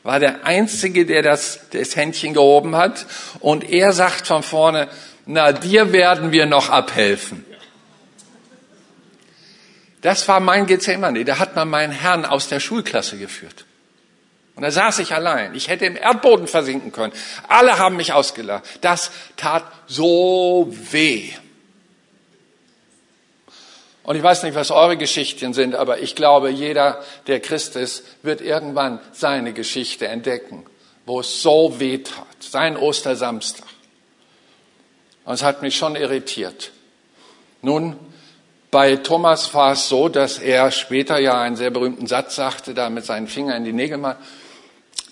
war 0.07 0.22
der 0.22 0.45
Einzige, 0.45 1.05
der 1.05 1.22
das, 1.22 1.59
das 1.72 1.97
Händchen 1.97 2.34
gehoben 2.34 2.78
hat. 2.78 3.05
Und 3.41 3.70
er 3.70 3.91
sagt 3.91 4.26
von 4.26 4.41
vorne, 4.41 4.88
na, 5.26 5.51
dir 5.51 5.91
werden 5.91 6.32
wir 6.32 6.45
noch 6.45 6.70
abhelfen. 6.70 7.43
Das 9.99 10.26
war 10.30 10.39
mein 10.39 10.65
Gethsemane. 10.65 11.26
Da 11.26 11.39
hat 11.39 11.57
man 11.57 11.68
meinen 11.68 11.91
Herrn 11.91 12.24
aus 12.24 12.47
der 12.47 12.61
Schulklasse 12.61 13.18
geführt. 13.18 13.65
Und 14.57 14.63
da 14.63 14.71
saß 14.71 14.97
ich 14.99 15.13
allein. 15.13 15.53
Ich 15.53 15.67
hätte 15.67 15.85
im 15.85 15.95
Erdboden 15.95 16.47
versinken 16.47 16.91
können. 16.91 17.13
Alle 17.47 17.77
haben 17.77 17.95
mich 17.95 18.11
ausgelacht. 18.11 18.63
Das 18.81 19.11
tat 19.35 19.63
so 19.85 20.67
weh. 20.91 21.29
Und 24.01 24.15
ich 24.15 24.23
weiß 24.23 24.41
nicht, 24.41 24.55
was 24.55 24.71
eure 24.71 24.97
Geschichten 24.97 25.53
sind, 25.53 25.75
aber 25.75 25.99
ich 25.99 26.15
glaube, 26.15 26.49
jeder, 26.49 27.03
der 27.27 27.39
Christ 27.39 27.75
ist, 27.75 28.03
wird 28.23 28.41
irgendwann 28.41 28.99
seine 29.11 29.53
Geschichte 29.53 30.07
entdecken, 30.07 30.65
wo 31.05 31.19
es 31.19 31.43
so 31.43 31.79
weh 31.79 31.99
tat. 31.99 32.25
Sein 32.39 32.77
Ostersamstag. 32.77 33.67
Und 35.25 35.35
es 35.35 35.43
hat 35.43 35.61
mich 35.61 35.75
schon 35.75 35.95
irritiert. 35.95 36.71
Nun, 37.61 37.95
bei 38.71 38.95
Thomas 38.95 39.53
war 39.53 39.73
es 39.73 39.87
so, 39.87 40.09
dass 40.09 40.39
er 40.39 40.71
später 40.71 41.19
ja 41.19 41.39
einen 41.39 41.55
sehr 41.55 41.69
berühmten 41.69 42.07
Satz 42.07 42.35
sagte, 42.35 42.73
da 42.73 42.89
mit 42.89 43.05
seinen 43.05 43.27
Fingern 43.27 43.57
in 43.57 43.65
die 43.65 43.73
Nägel 43.73 43.99
mal, 43.99 44.17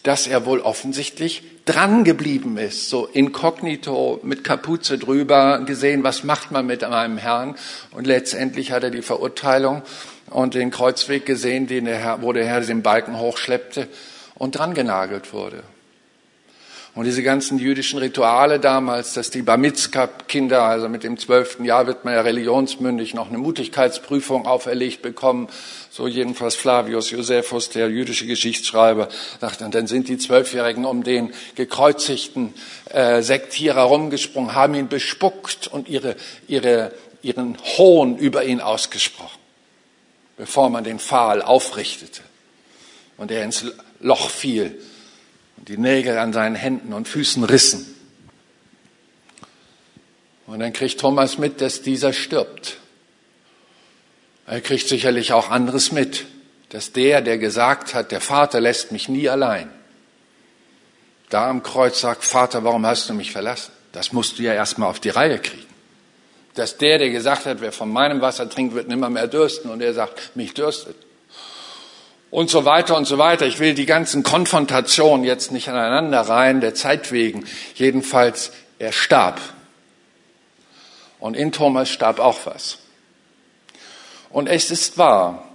dass 0.06 0.28
er 0.28 0.45
wohl 0.45 0.60
offensichtlich 0.60 1.41
dran 1.66 2.03
geblieben 2.03 2.60
ist, 2.60 2.89
so 2.89 3.08
inkognito 3.08 4.20
mit 4.22 4.43
Kapuze 4.43 4.99
drüber 4.99 5.62
gesehen, 5.66 6.03
was 6.03 6.24
macht 6.24 6.51
man 6.51 6.68
mit 6.68 6.82
meinem 6.84 7.18
Herrn? 7.18 7.56
Und 7.89 8.06
letztendlich 8.06 8.72
hat 8.72 8.84
er 8.84 8.91
die 8.91 9.01
Verurteilung 9.01 9.82
und 10.30 10.53
den 10.53 10.70
Kreuzweg 10.70 11.26
gesehen, 11.26 11.66
den 11.66 11.86
der 11.86 11.97
Herr, 11.97 12.22
wo 12.22 12.34
der 12.34 12.45
Herr 12.45 12.62
den 12.62 12.84
Balken 12.84 13.20
hochschleppte 13.20 13.88
und 14.36 14.56
dran 14.56 14.76
genagelt 14.76 15.34
wurde. 15.34 15.64
Und 16.95 17.03
diese 17.03 17.24
ganzen 17.24 17.60
jüdischen 17.60 17.99
Rituale 17.99 18.58
damals, 18.60 19.14
dass 19.14 19.30
die 19.30 19.41
Bar 19.41 19.60
Kinder, 20.30 20.64
also 20.64 20.88
mit 20.88 21.03
dem 21.03 21.18
zwölften 21.18 21.66
Jahr 21.66 21.88
wird 21.88 22.06
man 22.06 22.14
ja 22.14 22.22
religionsmündig, 22.22 23.14
noch 23.14 23.28
eine 23.28 23.38
Mutigkeitsprüfung 23.38 24.45
auferlegt 24.45 25.01
bekommen. 25.01 25.49
So 25.95 26.09
jedenfalls 26.09 26.55
Flavius 26.55 27.11
Josephus, 27.11 27.69
der 27.69 27.87
jüdische 27.87 28.27
Geschichtsschreiber, 28.27 29.07
sagt, 29.39 29.61
und 29.61 29.73
dann 29.73 29.87
sind 29.87 30.09
die 30.09 30.17
Zwölfjährigen 30.17 30.83
um 30.83 31.05
den 31.05 31.33
gekreuzigten 31.55 32.53
äh, 32.89 33.21
Sektierer 33.21 33.83
rumgesprungen, 33.83 34.55
haben 34.55 34.75
ihn 34.75 34.89
bespuckt 34.89 35.67
und 35.67 35.87
ihre, 35.87 36.17
ihre, 36.49 36.91
ihren 37.21 37.57
Hohn 37.77 38.17
über 38.17 38.43
ihn 38.43 38.59
ausgesprochen, 38.59 39.39
bevor 40.35 40.69
man 40.69 40.83
den 40.83 40.99
Pfahl 40.99 41.41
aufrichtete 41.41 42.23
und 43.15 43.31
er 43.31 43.45
ins 43.45 43.63
Loch 44.01 44.29
fiel 44.29 44.77
die 45.55 45.77
Nägel 45.77 46.17
an 46.17 46.33
seinen 46.33 46.55
Händen 46.55 46.91
und 46.91 47.07
Füßen 47.07 47.45
rissen. 47.45 47.95
Und 50.45 50.59
dann 50.59 50.73
kriegt 50.73 50.99
Thomas 50.99 51.37
mit, 51.37 51.61
dass 51.61 51.83
dieser 51.83 52.11
stirbt. 52.11 52.79
Er 54.47 54.61
kriegt 54.61 54.87
sicherlich 54.87 55.33
auch 55.33 55.49
anderes 55.49 55.91
mit, 55.91 56.25
dass 56.69 56.91
der, 56.91 57.21
der 57.21 57.37
gesagt 57.37 57.93
hat, 57.93 58.11
der 58.11 58.21
Vater 58.21 58.59
lässt 58.59 58.91
mich 58.91 59.09
nie 59.09 59.27
allein, 59.29 59.69
da 61.29 61.49
am 61.49 61.63
Kreuz 61.63 62.01
sagt, 62.01 62.23
Vater, 62.23 62.63
warum 62.63 62.85
hast 62.85 63.09
du 63.09 63.13
mich 63.13 63.31
verlassen? 63.31 63.71
Das 63.91 64.13
musst 64.13 64.37
du 64.37 64.43
ja 64.43 64.53
erstmal 64.53 64.89
auf 64.89 64.99
die 64.99 65.09
Reihe 65.09 65.39
kriegen. 65.39 65.65
Dass 66.53 66.77
der, 66.77 66.99
der 66.99 67.09
gesagt 67.09 67.45
hat, 67.45 67.61
wer 67.61 67.71
von 67.71 67.91
meinem 67.91 68.21
Wasser 68.21 68.49
trinkt, 68.49 68.75
wird 68.75 68.87
nimmer 68.87 69.09
mehr 69.09 69.27
dürsten 69.27 69.69
und 69.69 69.81
er 69.81 69.93
sagt, 69.93 70.35
mich 70.35 70.53
dürstet 70.53 70.95
und 72.35 72.49
so 72.49 72.65
weiter 72.65 72.97
und 72.97 73.05
so 73.05 73.17
weiter. 73.17 73.45
Ich 73.45 73.59
will 73.59 73.73
die 73.73 73.85
ganzen 73.85 74.21
Konfrontationen 74.21 75.25
jetzt 75.25 75.53
nicht 75.53 75.69
aneinander 75.69 76.19
reihen, 76.19 76.59
der 76.59 76.73
Zeit 76.75 77.13
wegen. 77.13 77.45
Jedenfalls, 77.75 78.51
er 78.77 78.91
starb. 78.91 79.39
Und 81.19 81.37
in 81.37 81.53
Thomas 81.53 81.89
starb 81.89 82.19
auch 82.19 82.45
was. 82.45 82.79
Und 84.36 84.47
es 84.47 84.69
ist 84.69 84.97
wahr. 84.97 85.47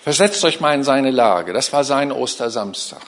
Versetzt 0.00 0.42
euch 0.46 0.60
mal 0.60 0.74
in 0.74 0.82
seine 0.82 1.10
Lage. 1.10 1.52
Das 1.52 1.70
war 1.74 1.84
sein 1.84 2.10
Ostersamstag. 2.10 3.02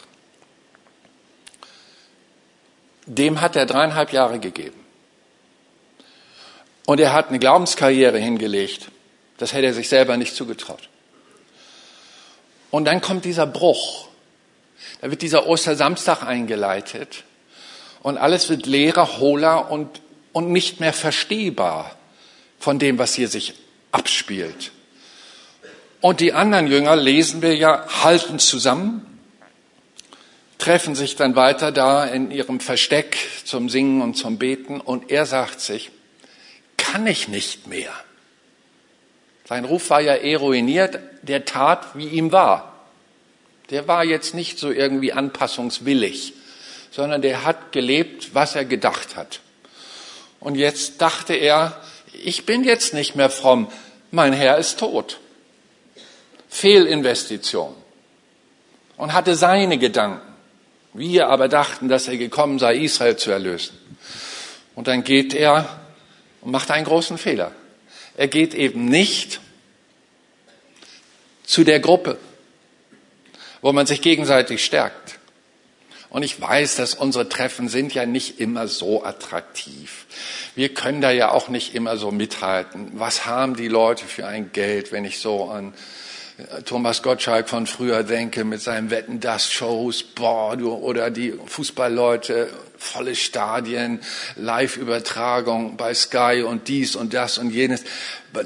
Dem 3.07 3.41
hat 3.41 3.57
er 3.57 3.65
dreieinhalb 3.65 4.13
Jahre 4.13 4.39
gegeben. 4.39 4.79
Und 6.85 7.01
er 7.01 7.15
hat 7.15 7.31
eine 7.31 7.39
Glaubenskarriere 7.39 8.19
hingelegt. 8.19 8.91
Das 9.39 9.55
hätte 9.55 9.69
er 9.69 9.73
sich 9.73 9.89
selber 9.89 10.19
nicht 10.19 10.37
zugetraut. 10.37 10.91
Und 12.71 12.85
dann 12.85 13.01
kommt 13.01 13.25
dieser 13.25 13.47
Bruch. 13.47 14.09
Da 15.01 15.11
wird 15.11 15.23
dieser 15.23 15.47
Ostersamstag 15.47 16.25
eingeleitet 16.25 17.25
und 18.03 18.19
alles 18.19 18.51
wird 18.51 18.67
leerer, 18.67 19.19
hohler 19.19 19.71
und, 19.71 20.03
und 20.35 20.53
nicht 20.53 20.79
mehr 20.79 20.93
verstehbar 20.93 21.97
von 22.59 22.79
dem, 22.79 22.99
was 22.99 23.15
hier 23.15 23.29
sich 23.29 23.55
abspielt. 23.93 24.73
Und 26.01 26.21
die 26.21 26.33
anderen 26.33 26.67
Jünger, 26.67 26.97
lesen 26.97 27.43
wir 27.43 27.55
ja, 27.55 27.87
halten 28.03 28.39
zusammen, 28.39 29.07
treffen 30.59 30.95
sich 30.95 31.17
dann 31.17 31.37
weiter 31.37 31.73
da 31.73 32.05
in 32.05 32.31
ihrem 32.31 32.61
Versteck 32.61 33.17
zum 33.45 33.69
Singen 33.69 34.03
und 34.03 34.15
zum 34.15 34.39
Beten 34.39 34.81
und 34.81 35.11
er 35.11 35.27
sagt 35.27 35.61
sich, 35.61 35.91
kann 36.77 37.07
ich 37.07 37.29
nicht 37.29 37.67
mehr. 37.67 37.93
Sein 39.49 39.65
Ruf 39.65 39.91
war 39.91 40.01
ja 40.01 40.17
eh 40.17 40.37
ruiniert, 40.37 40.99
der 41.23 41.45
tat, 41.45 41.97
wie 41.97 42.09
ihm 42.09 42.31
war. 42.31 42.87
Der 43.71 43.89
war 43.89 44.05
jetzt 44.05 44.35
nicht 44.35 44.59
so 44.59 44.71
irgendwie 44.71 45.13
anpassungswillig, 45.13 46.35
sondern 46.91 47.23
der 47.23 47.45
hat 47.45 47.73
gelebt, 47.73 48.35
was 48.35 48.55
er 48.55 48.65
gedacht 48.65 49.17
hat. 49.17 49.41
Und 50.41 50.55
jetzt 50.55 51.01
dachte 51.01 51.35
er, 51.35 51.81
ich 52.13 52.47
bin 52.47 52.65
jetzt 52.65 52.95
nicht 52.95 53.17
mehr 53.17 53.31
fromm, 53.31 53.71
mein 54.11 54.33
Herr 54.33 54.59
ist 54.59 54.79
tot. 54.79 55.21
Fehlinvestition. 56.49 57.75
Und 58.97 59.13
hatte 59.13 59.35
seine 59.35 59.79
Gedanken. 59.79 60.27
Wir 60.93 61.29
aber 61.29 61.49
dachten, 61.49 61.89
dass 61.89 62.09
er 62.09 62.17
gekommen 62.17 62.59
sei, 62.59 62.77
Israel 62.77 63.17
zu 63.17 63.31
erlösen. 63.31 63.79
Und 64.75 64.89
dann 64.89 65.05
geht 65.05 65.35
er 65.35 65.81
und 66.41 66.51
macht 66.51 66.71
einen 66.71 66.85
großen 66.85 67.17
Fehler. 67.17 67.53
Er 68.17 68.29
geht 68.29 68.55
eben 68.55 68.87
nicht 68.87 69.41
zu 71.45 71.65
der 71.65 71.81
Gruppe, 71.81 72.19
wo 73.63 73.73
man 73.73 73.87
sich 73.87 74.03
gegenseitig 74.03 74.65
stärkt. 74.65 75.20
Und 76.11 76.25
ich 76.25 76.41
weiß, 76.41 76.75
dass 76.75 76.95
unsere 76.95 77.29
Treffen 77.29 77.69
sind 77.69 77.95
ja 77.95 78.05
nicht 78.05 78.41
immer 78.41 78.67
so 78.67 79.05
attraktiv. 79.05 80.07
Wir 80.57 80.75
können 80.75 81.01
da 81.01 81.13
ja 81.13 81.31
auch 81.31 81.49
nicht 81.49 81.75
immer 81.77 81.97
so 81.97 82.11
mithalten. 82.11 82.91
Was 82.95 83.27
haben 83.27 83.55
die 83.55 83.69
Leute 83.69 84.05
für 84.05 84.27
ein 84.27 84.51
Geld, 84.53 84.91
wenn 84.91 85.05
ich 85.05 85.21
so 85.21 85.49
an 85.49 85.73
äh, 86.39 86.63
Thomas 86.63 87.03
Gottschalk 87.05 87.49
von 87.49 87.69
früher 87.69 88.03
denke 88.03 88.45
mit 88.45 88.61
seinen 88.61 88.91
Wetten 88.91 89.21
das 89.21 89.53
Shows, 89.53 90.03
boah, 90.03 90.59
oder 90.59 91.11
die 91.11 91.33
Fußballleute, 91.47 92.49
volle 92.77 93.15
Stadien, 93.15 94.01
Live-Übertragung 94.35 95.77
bei 95.77 95.95
Sky 95.95 96.43
und 96.45 96.67
dies 96.67 96.97
und 96.97 97.15
das 97.15 97.39
und 97.39 97.51
jenes. 97.51 97.85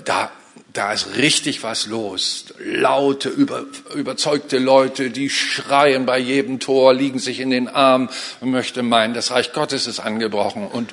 Da, 0.04 0.30
da 0.74 0.92
ist 0.92 1.16
richtig 1.16 1.62
was 1.62 1.86
los. 1.86 2.46
Laute, 2.58 3.28
über, 3.28 3.64
überzeugte 3.94 4.58
Leute, 4.58 5.10
die 5.10 5.30
schreien 5.30 6.04
bei 6.04 6.18
jedem 6.18 6.58
Tor, 6.58 6.92
liegen 6.92 7.20
sich 7.20 7.38
in 7.38 7.50
den 7.50 7.68
Armen 7.68 8.10
und 8.40 8.50
möchte 8.50 8.82
meinen, 8.82 9.14
das 9.14 9.30
Reich 9.30 9.52
Gottes 9.52 9.86
ist 9.86 10.00
angebrochen. 10.00 10.66
Und 10.66 10.90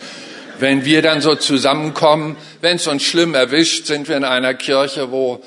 wenn 0.59 0.85
wir 0.85 1.01
dann 1.01 1.19
so 1.19 1.33
zusammenkommen, 1.33 2.37
wenn 2.61 2.75
es 2.75 2.85
uns 2.85 3.01
schlimm 3.01 3.33
erwischt, 3.33 3.87
sind 3.87 4.07
wir 4.07 4.17
in 4.17 4.23
einer 4.23 4.53
Kirche, 4.53 5.11
wo, 5.11 5.43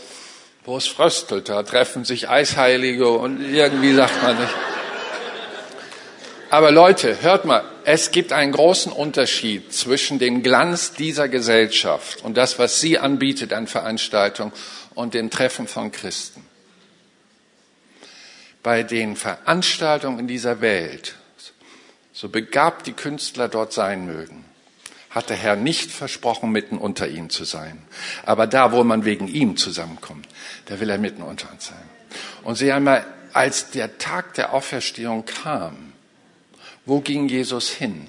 wo 0.64 0.76
es 0.76 0.88
fröstelt. 0.88 1.48
Da 1.48 1.62
treffen 1.62 2.04
sich 2.04 2.28
Eisheilige 2.28 3.08
und 3.08 3.40
irgendwie 3.40 3.94
sagt 3.94 4.20
man 4.20 4.36
nicht. 4.36 4.54
Aber 6.54 6.70
Leute, 6.70 7.20
hört 7.20 7.46
mal, 7.46 7.64
es 7.84 8.12
gibt 8.12 8.32
einen 8.32 8.52
großen 8.52 8.92
Unterschied 8.92 9.72
zwischen 9.72 10.20
dem 10.20 10.44
Glanz 10.44 10.92
dieser 10.92 11.28
Gesellschaft 11.28 12.22
und 12.22 12.36
das, 12.36 12.60
was 12.60 12.80
sie 12.80 12.96
anbietet 12.96 13.52
an 13.52 13.66
Veranstaltungen 13.66 14.52
und 14.94 15.14
dem 15.14 15.30
Treffen 15.30 15.66
von 15.66 15.90
Christen. 15.90 16.46
Bei 18.62 18.84
den 18.84 19.16
Veranstaltungen 19.16 20.20
in 20.20 20.28
dieser 20.28 20.60
Welt, 20.60 21.16
so 22.12 22.28
begabt 22.28 22.86
die 22.86 22.92
Künstler 22.92 23.48
dort 23.48 23.72
sein 23.72 24.06
mögen, 24.06 24.44
hat 25.10 25.30
der 25.30 25.36
Herr 25.36 25.56
nicht 25.56 25.90
versprochen, 25.90 26.52
mitten 26.52 26.78
unter 26.78 27.08
ihnen 27.08 27.30
zu 27.30 27.42
sein. 27.42 27.82
Aber 28.24 28.46
da, 28.46 28.70
wo 28.70 28.84
man 28.84 29.04
wegen 29.04 29.26
ihm 29.26 29.56
zusammenkommt, 29.56 30.28
da 30.66 30.78
will 30.78 30.90
er 30.90 30.98
mitten 30.98 31.22
unter 31.22 31.50
uns 31.50 31.66
sein. 31.66 31.90
Und 32.44 32.54
sie 32.54 32.70
einmal, 32.70 33.04
als 33.32 33.70
der 33.70 33.98
Tag 33.98 34.34
der 34.34 34.54
Auferstehung 34.54 35.24
kam, 35.24 35.93
wo 36.86 37.00
ging 37.00 37.28
Jesus 37.28 37.70
hin? 37.70 38.08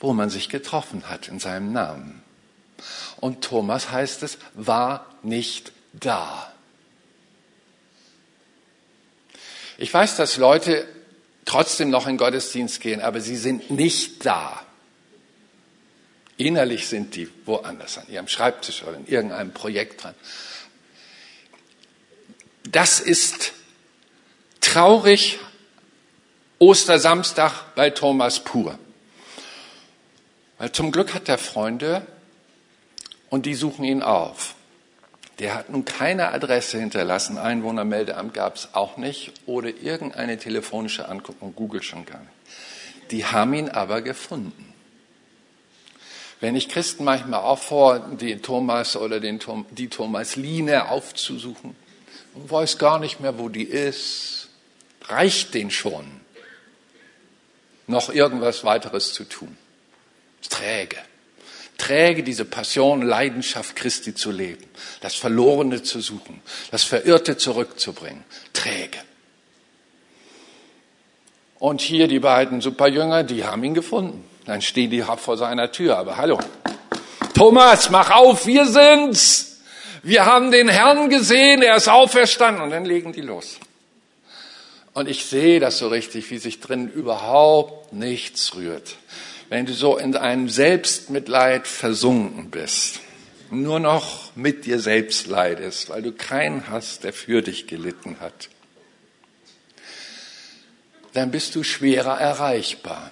Wo 0.00 0.12
man 0.12 0.30
sich 0.30 0.48
getroffen 0.48 1.08
hat 1.08 1.28
in 1.28 1.40
seinem 1.40 1.72
Namen. 1.72 2.22
Und 3.20 3.42
Thomas 3.42 3.90
heißt 3.90 4.22
es, 4.22 4.38
war 4.54 5.06
nicht 5.22 5.72
da. 5.92 6.52
Ich 9.78 9.92
weiß, 9.92 10.16
dass 10.16 10.36
Leute 10.36 10.86
trotzdem 11.44 11.90
noch 11.90 12.06
in 12.06 12.16
Gottesdienst 12.16 12.80
gehen, 12.80 13.00
aber 13.00 13.20
sie 13.20 13.36
sind 13.36 13.70
nicht 13.70 14.24
da. 14.24 14.62
Innerlich 16.36 16.88
sind 16.88 17.14
die 17.14 17.28
woanders 17.44 17.98
an 17.98 18.08
ihrem 18.08 18.28
Schreibtisch 18.28 18.82
oder 18.82 18.96
in 18.96 19.06
irgendeinem 19.06 19.52
Projekt 19.52 20.02
dran. 20.02 20.14
Das 22.64 22.98
ist 22.98 23.52
traurig, 24.60 25.38
Ostersamstag 26.66 27.74
bei 27.74 27.90
Thomas 27.90 28.40
pur. 28.40 28.78
Weil 30.56 30.72
zum 30.72 30.92
Glück 30.92 31.12
hat 31.12 31.28
er 31.28 31.36
Freunde 31.36 32.06
und 33.28 33.44
die 33.44 33.52
suchen 33.52 33.84
ihn 33.84 34.02
auf. 34.02 34.54
Der 35.40 35.56
hat 35.56 35.68
nun 35.68 35.84
keine 35.84 36.32
Adresse 36.32 36.78
hinterlassen, 36.78 37.36
Einwohnermeldeamt 37.36 38.32
gab 38.32 38.56
es 38.56 38.70
auch 38.72 38.96
nicht 38.96 39.34
oder 39.44 39.68
irgendeine 39.68 40.38
telefonische 40.38 41.06
Anguckung, 41.06 41.54
Google 41.54 41.82
schon 41.82 42.06
gar 42.06 42.20
nicht. 42.20 43.10
Die 43.10 43.26
haben 43.26 43.52
ihn 43.52 43.68
aber 43.68 44.00
gefunden. 44.00 44.72
Wenn 46.40 46.56
ich 46.56 46.70
Christen 46.70 47.04
manchmal 47.04 47.40
auffordere, 47.40 48.16
den 48.16 48.40
Thomas 48.40 48.96
oder 48.96 49.20
den, 49.20 49.38
die 49.72 49.88
Thomasline 49.88 50.88
aufzusuchen 50.88 51.76
und 52.32 52.50
weiß 52.50 52.78
gar 52.78 52.98
nicht 52.98 53.20
mehr, 53.20 53.38
wo 53.38 53.50
die 53.50 53.64
ist, 53.64 54.48
reicht 55.02 55.52
den 55.52 55.70
schon 55.70 56.23
noch 57.86 58.08
irgendwas 58.12 58.64
weiteres 58.64 59.12
zu 59.12 59.24
tun. 59.24 59.56
Träge. 60.48 60.96
Träge 61.78 62.22
diese 62.22 62.44
Passion, 62.44 63.02
Leidenschaft 63.02 63.74
Christi 63.74 64.14
zu 64.14 64.30
leben, 64.30 64.64
das 65.00 65.14
Verlorene 65.14 65.82
zu 65.82 66.00
suchen, 66.00 66.40
das 66.70 66.84
Verirrte 66.84 67.36
zurückzubringen. 67.36 68.24
Träge. 68.52 68.98
Und 71.58 71.80
hier 71.80 72.08
die 72.08 72.20
beiden 72.20 72.60
Superjünger, 72.60 73.24
die 73.24 73.44
haben 73.44 73.64
ihn 73.64 73.74
gefunden. 73.74 74.24
Dann 74.44 74.60
stehen 74.60 74.90
die 74.90 75.02
vor 75.02 75.36
seiner 75.36 75.72
Tür. 75.72 75.96
Aber 75.96 76.16
hallo, 76.16 76.38
Thomas, 77.34 77.90
mach 77.90 78.10
auf, 78.10 78.46
wir 78.46 78.66
sind's. 78.66 79.62
Wir 80.02 80.26
haben 80.26 80.50
den 80.50 80.68
Herrn 80.68 81.08
gesehen, 81.08 81.62
er 81.62 81.76
ist 81.76 81.88
auferstanden. 81.88 82.62
Und 82.62 82.70
dann 82.70 82.84
legen 82.84 83.12
die 83.12 83.22
los. 83.22 83.58
Und 84.94 85.08
ich 85.08 85.24
sehe 85.26 85.58
das 85.58 85.78
so 85.78 85.88
richtig, 85.88 86.30
wie 86.30 86.38
sich 86.38 86.60
drin 86.60 86.88
überhaupt 86.88 87.92
nichts 87.92 88.54
rührt. 88.54 88.96
Wenn 89.48 89.66
du 89.66 89.74
so 89.74 89.98
in 89.98 90.16
einem 90.16 90.48
Selbstmitleid 90.48 91.66
versunken 91.66 92.50
bist, 92.50 93.00
nur 93.50 93.80
noch 93.80 94.34
mit 94.36 94.66
dir 94.66 94.78
selbst 94.78 95.26
leidest, 95.26 95.90
weil 95.90 96.02
du 96.02 96.12
keinen 96.12 96.70
hast, 96.70 97.02
der 97.02 97.12
für 97.12 97.42
dich 97.42 97.66
gelitten 97.66 98.20
hat, 98.20 98.48
dann 101.12 101.32
bist 101.32 101.56
du 101.56 101.64
schwerer 101.64 102.18
erreichbar. 102.18 103.10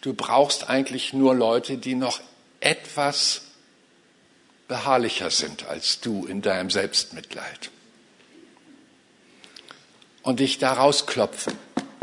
Du 0.00 0.12
brauchst 0.12 0.68
eigentlich 0.68 1.12
nur 1.12 1.36
Leute, 1.36 1.78
die 1.78 1.94
noch 1.94 2.20
etwas 2.60 3.42
beharrlicher 4.66 5.30
sind 5.30 5.66
als 5.66 6.00
du 6.00 6.26
in 6.26 6.42
deinem 6.42 6.70
Selbstmitleid 6.70 7.70
und 10.26 10.40
dich 10.40 10.58
da 10.58 10.72
rausklopfen. 10.72 11.54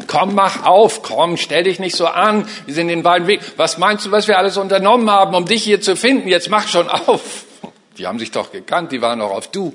Komm, 0.07 0.33
mach 0.33 0.63
auf, 0.63 1.03
komm, 1.03 1.35
stell 1.35 1.63
dich 1.63 1.79
nicht 1.79 1.95
so 1.95 2.07
an. 2.07 2.47
Wir 2.65 2.73
sind 2.73 2.87
den 2.87 3.03
beiden 3.03 3.27
Weg. 3.27 3.41
Was 3.57 3.77
meinst 3.77 4.05
du, 4.05 4.11
was 4.11 4.29
wir 4.29 4.37
alles 4.37 4.55
unternommen 4.55 5.09
haben, 5.09 5.35
um 5.35 5.45
dich 5.45 5.63
hier 5.63 5.81
zu 5.81 5.97
finden? 5.97 6.29
Jetzt 6.29 6.49
mach 6.49 6.67
schon 6.67 6.87
auf. 6.87 7.45
Die 7.97 8.07
haben 8.07 8.19
sich 8.19 8.31
doch 8.31 8.51
gekannt, 8.51 8.91
die 8.91 9.03
waren 9.03 9.19
noch 9.19 9.29
auf 9.29 9.49
du. 9.49 9.71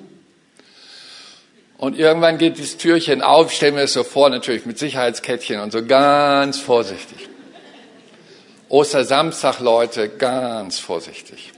Und 1.76 1.96
irgendwann 1.96 2.36
geht 2.36 2.58
dieses 2.58 2.76
Türchen 2.76 3.22
auf, 3.22 3.52
ich 3.52 3.56
stelle 3.56 3.72
mir 3.72 3.82
das 3.82 3.92
so 3.92 4.02
vor, 4.02 4.28
natürlich 4.28 4.66
mit 4.66 4.76
Sicherheitskettchen 4.76 5.60
und 5.60 5.70
so 5.70 5.86
ganz 5.86 6.58
vorsichtig. 6.58 7.28
Ostersamstag, 8.68 9.60
Leute, 9.60 10.08
ganz 10.08 10.80
vorsichtig. 10.80 11.52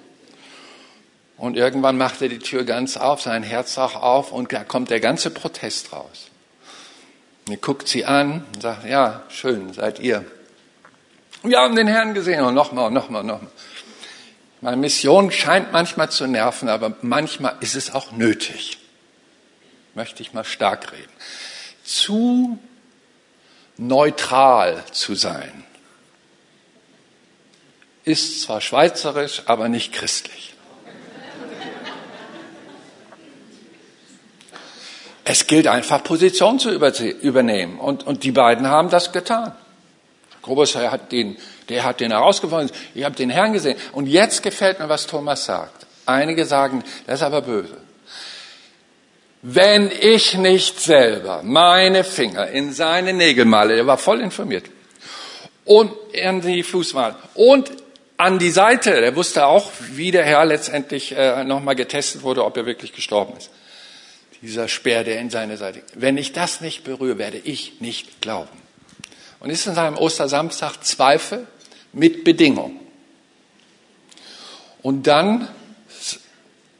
Und 1.38 1.56
irgendwann 1.56 1.96
macht 1.96 2.20
er 2.20 2.28
die 2.28 2.40
Tür 2.40 2.64
ganz 2.64 2.98
auf, 2.98 3.22
sein 3.22 3.42
Herz 3.42 3.78
auch 3.78 3.94
auf 3.94 4.30
und 4.30 4.52
da 4.52 4.62
kommt 4.62 4.90
der 4.90 5.00
ganze 5.00 5.30
Protest 5.30 5.94
raus. 5.94 6.29
Er 7.50 7.56
guckt 7.56 7.88
sie 7.88 8.04
an 8.04 8.44
und 8.54 8.62
sagt, 8.62 8.86
ja, 8.86 9.22
schön, 9.28 9.72
seid 9.72 9.98
ihr. 9.98 10.24
Wir 11.42 11.58
haben 11.58 11.74
den 11.74 11.88
Herrn 11.88 12.14
gesehen 12.14 12.44
und 12.44 12.54
nochmal 12.54 12.86
und 12.86 12.94
nochmal 12.94 13.22
und 13.22 13.26
nochmal. 13.26 13.50
Meine 14.60 14.76
Mission 14.76 15.30
scheint 15.30 15.72
manchmal 15.72 16.10
zu 16.10 16.26
nerven, 16.26 16.68
aber 16.68 16.94
manchmal 17.00 17.56
ist 17.60 17.74
es 17.74 17.94
auch 17.94 18.12
nötig. 18.12 18.78
Möchte 19.94 20.22
ich 20.22 20.34
mal 20.34 20.44
stark 20.44 20.92
reden. 20.92 21.12
Zu 21.82 22.58
neutral 23.78 24.84
zu 24.92 25.14
sein 25.14 25.64
ist 28.04 28.42
zwar 28.42 28.60
schweizerisch, 28.60 29.42
aber 29.46 29.68
nicht 29.68 29.92
christlich. 29.92 30.49
Es 35.32 35.46
gilt 35.46 35.68
einfach, 35.68 36.02
Position 36.02 36.58
zu 36.58 36.72
übernehmen. 36.72 37.78
Und, 37.78 38.04
und 38.04 38.24
die 38.24 38.32
beiden 38.32 38.66
haben 38.66 38.90
das 38.90 39.12
getan. 39.12 39.52
Großer 40.42 40.90
hat 40.90 41.12
den, 41.12 41.36
der 41.68 41.84
hat 41.84 42.00
den 42.00 42.10
herausgefunden. 42.10 42.74
Ich 42.96 43.04
habe 43.04 43.14
den 43.14 43.30
Herrn 43.30 43.52
gesehen. 43.52 43.78
Und 43.92 44.08
jetzt 44.08 44.42
gefällt 44.42 44.80
mir, 44.80 44.88
was 44.88 45.06
Thomas 45.06 45.44
sagt. 45.44 45.86
Einige 46.04 46.46
sagen, 46.46 46.82
das 47.06 47.20
ist 47.20 47.22
aber 47.24 47.42
böse. 47.42 47.76
Wenn 49.42 49.92
ich 50.00 50.34
nicht 50.34 50.80
selber 50.80 51.42
meine 51.44 52.02
Finger 52.02 52.48
in 52.48 52.72
seine 52.72 53.12
Nägel 53.12 53.44
male, 53.44 53.76
er 53.76 53.86
war 53.86 53.98
voll 53.98 54.20
informiert, 54.22 54.64
und 55.64 55.92
in 56.10 56.40
die 56.40 56.64
Fußmale, 56.64 57.14
und 57.34 57.70
an 58.16 58.40
die 58.40 58.50
Seite. 58.50 59.00
Er 59.00 59.14
wusste 59.14 59.46
auch, 59.46 59.70
wie 59.92 60.10
der 60.10 60.24
Herr 60.24 60.44
letztendlich 60.44 61.16
äh, 61.16 61.44
nochmal 61.44 61.76
getestet 61.76 62.24
wurde, 62.24 62.44
ob 62.44 62.56
er 62.56 62.66
wirklich 62.66 62.92
gestorben 62.92 63.36
ist. 63.38 63.50
Dieser 64.42 64.68
Speer, 64.68 65.04
der 65.04 65.20
in 65.20 65.30
seine 65.30 65.56
Seite. 65.56 65.82
Wenn 65.94 66.16
ich 66.16 66.32
das 66.32 66.60
nicht 66.60 66.84
berühre, 66.84 67.18
werde 67.18 67.38
ich 67.38 67.80
nicht 67.80 68.20
glauben. 68.20 68.58
Und 69.38 69.50
ist 69.50 69.66
in 69.66 69.74
seinem 69.74 69.96
Ostersamstag 69.96 70.82
Zweifel 70.84 71.46
mit 71.92 72.24
Bedingung. 72.24 72.80
Und 74.82 75.06
dann 75.06 75.48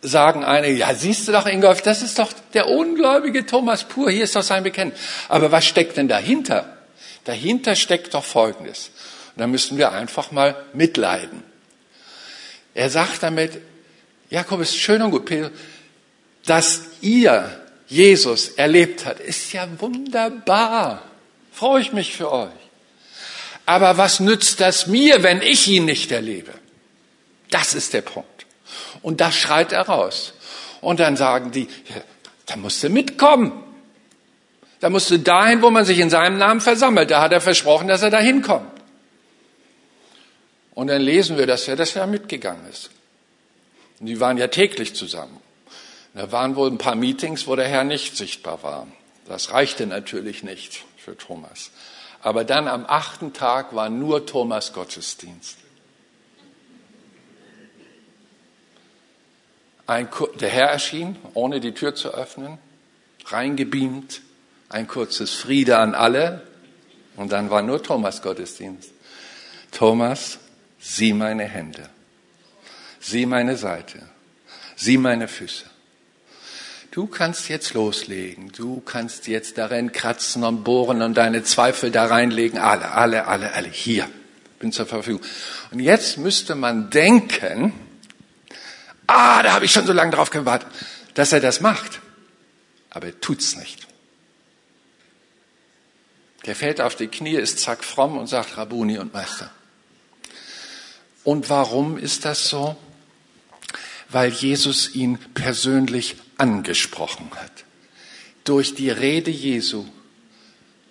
sagen 0.03 0.45
einige, 0.45 0.75
ja, 0.75 0.95
siehst 0.95 1.29
du 1.29 1.33
doch, 1.33 1.47
Ingolf, 1.47 1.83
das 1.83 2.03
ist 2.03 2.19
doch 2.19 2.33
der 2.55 2.69
ungläubige 2.69 3.45
Thomas 3.45 3.85
pur, 3.85 4.11
hier 4.11 4.25
ist 4.25 4.37
doch 4.37 4.43
sein 4.43 4.63
Bekennen. 4.63 4.93
Aber 5.29 5.53
was 5.53 5.67
steckt 5.67 5.97
denn 5.97 6.09
dahinter? 6.09 6.79
Dahinter 7.25 7.75
steckt 7.77 8.15
doch 8.15 8.25
Folgendes. 8.25 8.91
Und 9.35 9.41
da 9.41 9.47
müssen 9.47 9.77
wir 9.77 9.93
einfach 9.93 10.31
mal 10.33 10.57
mitleiden. 10.73 11.43
Er 12.75 12.89
sagt 12.89 13.23
damit, 13.23 13.61
Jakob 14.31 14.61
ist 14.61 14.77
schön 14.77 15.03
und 15.03 15.11
gut, 15.11 15.27
Peter, 15.27 15.51
dass 16.47 16.83
ihr 17.01 17.61
Jesus 17.87 18.51
erlebt 18.51 19.07
habt, 19.07 19.21
ist 19.21 19.53
ja 19.53 19.69
wunderbar. 19.79 21.03
Freue 21.53 21.81
ich 21.83 21.93
mich 21.93 22.17
für 22.17 22.31
euch. 22.31 22.51
Aber 23.67 23.99
was 23.99 24.21
nützt 24.21 24.61
das 24.61 24.87
mir, 24.87 25.23
wenn 25.23 25.43
ich 25.43 25.69
ihn 25.69 25.85
nicht 25.85 26.11
erlebe? 26.13 26.53
Das 27.51 27.75
ist 27.75 27.93
der 27.93 28.03
Punkt. 28.03 28.47
Und 29.03 29.21
das 29.21 29.35
schreit 29.35 29.73
er 29.73 29.83
raus. 29.83 30.35
Und 30.81 31.01
dann 31.01 31.17
sagen 31.17 31.51
die, 31.51 31.69
da 32.47 32.57
musst 32.57 32.83
du 32.83 32.89
mitkommen. 32.89 33.65
Da 34.81 34.89
musst 34.89 35.11
du 35.11 35.19
dahin, 35.19 35.63
wo 35.63 35.71
man 35.71 35.85
sich 35.85 35.99
in 35.99 36.11
seinem 36.11 36.39
Namen 36.39 36.61
versammelt. 36.61 37.11
Da 37.11 37.21
hat 37.21 37.33
er 37.33 37.41
versprochen, 37.41 37.89
dass 37.89 38.03
er 38.03 38.11
da 38.11 38.19
hinkommt. 38.19 38.71
Und 40.75 40.87
dann 40.87 41.03
lesen 41.03 41.37
wir, 41.37 41.47
dass 41.47 41.69
er, 41.69 41.77
dass 41.77 41.95
er 41.97 42.07
mitgegangen 42.07 42.67
ist. 42.71 42.91
Und 43.99 44.07
die 44.07 44.19
waren 44.21 44.39
ja 44.39 44.47
täglich 44.47 44.95
zusammen. 44.95 45.40
Da 46.15 46.33
waren 46.33 46.57
wohl 46.57 46.71
ein 46.71 46.79
paar 46.79 46.97
Meetings, 46.97 47.47
wo 47.47 47.57
der 47.57 47.69
Herr 47.69 47.85
nicht 47.85 48.17
sichtbar 48.17 48.63
war. 48.63 48.87
Das 49.27 49.53
reichte 49.53 49.87
natürlich 49.87 50.43
nicht 50.43 50.85
für 50.97 51.17
Thomas. 51.17 51.71
Aber 52.21 52.45
dann 52.45 52.69
am 52.69 52.85
achten 52.87 53.33
Tag 53.33 53.75
war 53.75 53.89
nur 53.89 54.27
Thomas 54.27 54.73
Gottesdienst. 54.73 55.59
Ein, 59.87 60.09
der 60.41 60.51
Herr 60.51 60.69
erschien, 60.69 61.17
ohne 61.35 61.61
die 61.61 61.73
Tür 61.73 61.95
zu 61.95 62.15
öffnen, 62.15 62.59
reingebeamt, 63.27 64.23
ein 64.69 64.87
kurzes 64.87 65.35
Friede 65.35 65.79
an 65.79 65.95
alle 65.95 66.47
und 67.17 67.33
dann 67.33 67.51
war 67.51 67.63
nur 67.63 67.83
Thomas 67.83 68.23
Gottesdienst. 68.23 68.93
Thomas, 69.73 70.39
sieh 70.79 71.13
meine 71.13 71.45
Hände, 71.45 71.89
sieh 73.01 73.27
meine 73.27 73.57
Seite, 73.57 74.09
sieh 74.77 74.97
meine 74.97 75.27
Füße. 75.27 75.67
Du 76.91 77.07
kannst 77.07 77.49
jetzt 77.49 77.75
loslegen, 77.75 78.51
du 78.53 78.81
kannst 78.81 79.29
jetzt 79.29 79.59
darin 79.59 79.93
kratzen 79.93 80.43
und 80.43 80.65
bohren 80.65 81.03
und 81.03 81.15
deine 81.15 81.45
Zweifel 81.45 81.91
da 81.91 82.07
reinlegen, 82.07 82.59
alle, 82.59 82.91
alle, 82.91 83.27
alle, 83.27 83.53
alle, 83.53 83.69
hier, 83.69 84.09
bin 84.59 84.73
zur 84.73 84.87
Verfügung. 84.87 85.23
Und 85.71 85.81
jetzt 85.81 86.19
müsste 86.19 86.57
man 86.57 86.91
denken, 86.91 87.73
Ah, 89.13 89.43
da 89.43 89.55
habe 89.55 89.65
ich 89.65 89.73
schon 89.73 89.89
so 89.89 89.93
lange 89.93 90.13
drauf 90.13 90.31
gewartet, 90.31 90.69
dass 91.15 91.33
er 91.33 91.41
das 91.41 91.61
macht. 91.61 92.01
Aber 92.91 93.07
er 93.09 93.21
tut's 93.21 93.57
nicht. 93.57 93.89
Der 96.47 96.55
fällt 96.55 96.81
auf 96.81 96.95
die 96.95 97.09
Knie, 97.09 97.35
ist 97.35 97.59
zack 97.59 97.83
fromm 97.83 98.17
und 98.17 98.29
sagt 98.29 98.57
Rabuni 98.57 98.99
und 98.99 99.13
Meister. 99.13 99.51
Und 101.25 101.51
warum 101.51 101.99
ist 101.99 102.25
das 102.25 102.49
so? 102.49 102.77
Weil 104.09 104.31
Jesus 104.31 104.95
ihn 104.95 105.19
persönlich 105.35 106.15
angesprochen 106.41 107.31
hat. 107.37 107.53
Durch 108.45 108.75
die 108.75 108.91
Rede 108.91 109.31
Jesu. 109.31 109.87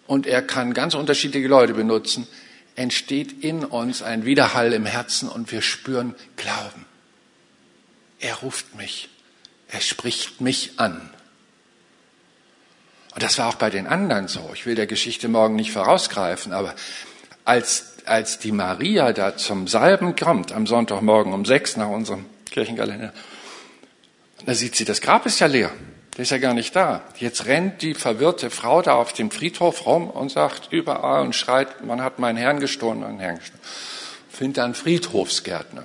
Und 0.07 0.27
er 0.27 0.41
kann 0.41 0.73
ganz 0.73 0.93
unterschiedliche 0.93 1.47
Leute 1.47 1.73
benutzen. 1.73 2.27
Entsteht 2.75 3.43
in 3.43 3.65
uns 3.65 4.01
ein 4.01 4.25
Widerhall 4.25 4.73
im 4.73 4.85
Herzen 4.85 5.27
und 5.27 5.51
wir 5.51 5.61
spüren 5.61 6.15
Glauben. 6.37 6.85
Er 8.19 8.35
ruft 8.35 8.75
mich. 8.75 9.09
Er 9.67 9.81
spricht 9.81 10.41
mich 10.41 10.73
an. 10.77 11.09
Und 13.13 13.23
das 13.23 13.37
war 13.37 13.47
auch 13.47 13.55
bei 13.55 13.69
den 13.69 13.87
anderen 13.87 14.27
so. 14.27 14.51
Ich 14.53 14.65
will 14.65 14.75
der 14.75 14.87
Geschichte 14.87 15.27
morgen 15.27 15.55
nicht 15.55 15.71
vorausgreifen, 15.71 16.53
aber 16.53 16.75
als, 17.43 17.95
als 18.05 18.39
die 18.39 18.51
Maria 18.51 19.13
da 19.13 19.35
zum 19.35 19.67
Salben 19.67 20.15
kommt, 20.15 20.51
am 20.51 20.67
Sonntagmorgen 20.67 21.33
um 21.33 21.45
sechs 21.45 21.75
nach 21.75 21.89
unserem 21.89 22.25
Kirchenkalender, 22.49 23.13
da 24.45 24.53
sieht 24.53 24.75
sie, 24.75 24.85
das 24.85 25.01
Grab 25.01 25.25
ist 25.25 25.39
ja 25.39 25.47
leer. 25.47 25.71
Der 26.19 26.23
ist 26.23 26.31
ja 26.31 26.37
gar 26.37 26.53
nicht 26.53 26.75
da. 26.75 27.03
Jetzt 27.17 27.45
rennt 27.45 27.81
die 27.81 27.93
verwirrte 27.93 28.49
Frau 28.49 28.81
da 28.81 28.95
auf 28.95 29.13
dem 29.13 29.31
Friedhof 29.31 29.85
rum 29.85 30.09
und 30.09 30.31
sagt 30.31 30.67
überall 30.71 31.21
und 31.21 31.33
schreit, 31.33 31.85
man 31.85 32.01
hat 32.01 32.19
meinen 32.19 32.37
Herrn 32.37 32.59
gestohlen, 32.59 32.99
meinen 32.99 33.19
Herrn 33.19 33.37
gestohlen. 33.37 33.61
Findet 34.29 34.57
dann 34.57 34.73
Friedhofsgärtner. 34.73 35.83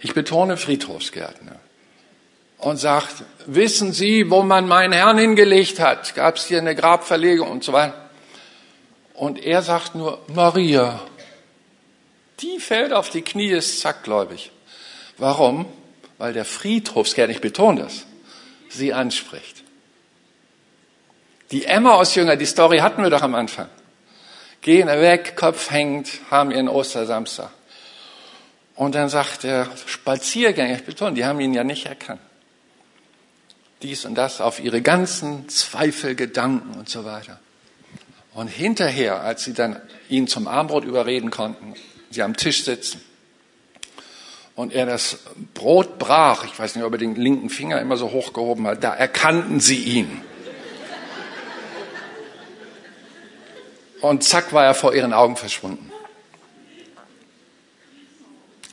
Ich 0.00 0.14
betone 0.14 0.56
Friedhofsgärtner. 0.56 1.56
Und 2.58 2.78
sagt, 2.78 3.24
wissen 3.46 3.92
Sie, 3.92 4.30
wo 4.30 4.42
man 4.42 4.66
meinen 4.66 4.92
Herrn 4.92 5.18
hingelegt 5.18 5.80
hat? 5.80 6.14
Gab 6.14 6.36
es 6.36 6.46
hier 6.46 6.58
eine 6.58 6.74
Grabverlegung 6.74 7.50
und 7.50 7.62
so 7.62 7.72
weiter? 7.72 8.08
Und 9.14 9.38
er 9.44 9.62
sagt 9.62 9.94
nur, 9.94 10.20
Maria. 10.28 11.00
Die 12.40 12.58
fällt 12.58 12.92
auf 12.92 13.10
die 13.10 13.22
Knie, 13.22 13.50
ist 13.50 13.80
zackgläubig. 13.80 14.50
Warum? 15.18 15.66
Weil 16.16 16.32
der 16.32 16.44
Friedhofsgärtner, 16.44 17.34
ich 17.34 17.40
betone 17.40 17.82
das, 17.82 18.06
sie 18.68 18.94
anspricht. 18.94 19.62
Die 21.50 21.64
Emmaus-Jünger, 21.64 22.36
die 22.36 22.46
Story 22.46 22.78
hatten 22.78 23.02
wir 23.02 23.10
doch 23.10 23.22
am 23.22 23.34
Anfang. 23.34 23.68
Gehen 24.60 24.88
weg, 24.88 25.36
Kopf 25.36 25.70
hängt, 25.70 26.08
haben 26.30 26.50
ihren 26.50 26.68
Ostersamstag. 26.68 27.50
Und 28.74 28.94
dann 28.94 29.08
sagt 29.08 29.44
der 29.44 29.68
Spaziergänger, 29.86 30.74
ich 30.74 30.84
betone, 30.84 31.14
die 31.14 31.24
haben 31.24 31.40
ihn 31.40 31.54
ja 31.54 31.64
nicht 31.64 31.86
erkannt. 31.86 32.20
Dies 33.82 34.04
und 34.04 34.16
das 34.16 34.40
auf 34.40 34.60
ihre 34.60 34.82
ganzen 34.82 35.48
Zweifel, 35.48 36.16
Gedanken 36.16 36.78
und 36.78 36.88
so 36.88 37.04
weiter. 37.04 37.38
Und 38.34 38.48
hinterher, 38.48 39.20
als 39.22 39.44
sie 39.44 39.54
dann 39.54 39.80
ihn 40.08 40.26
zum 40.26 40.46
Armbrot 40.48 40.84
überreden 40.84 41.30
konnten, 41.30 41.74
sie 42.10 42.22
am 42.22 42.36
Tisch 42.36 42.64
sitzen 42.64 43.00
und 44.58 44.72
er 44.72 44.86
das 44.86 45.18
Brot 45.54 46.00
brach, 46.00 46.44
ich 46.44 46.58
weiß 46.58 46.74
nicht, 46.74 46.84
ob 46.84 46.90
er 46.90 46.98
den 46.98 47.14
linken 47.14 47.48
Finger 47.48 47.80
immer 47.80 47.96
so 47.96 48.10
hochgehoben 48.10 48.66
hat, 48.66 48.82
da 48.82 48.92
erkannten 48.92 49.60
sie 49.60 49.76
ihn. 49.76 50.20
Und 54.00 54.24
zack 54.24 54.52
war 54.52 54.64
er 54.64 54.74
vor 54.74 54.96
ihren 54.96 55.12
Augen 55.12 55.36
verschwunden. 55.36 55.92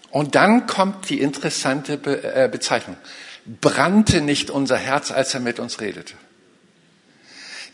Und 0.10 0.34
dann 0.34 0.66
kommt 0.66 1.08
die 1.12 1.22
interessante 1.22 1.94
äh, 1.94 2.50
Bezeichnung. 2.50 2.98
Brannte 3.46 4.22
nicht 4.22 4.50
unser 4.50 4.78
Herz, 4.78 5.12
als 5.12 5.36
er 5.36 5.40
mit 5.40 5.60
uns 5.60 5.82
redete. 5.82 6.16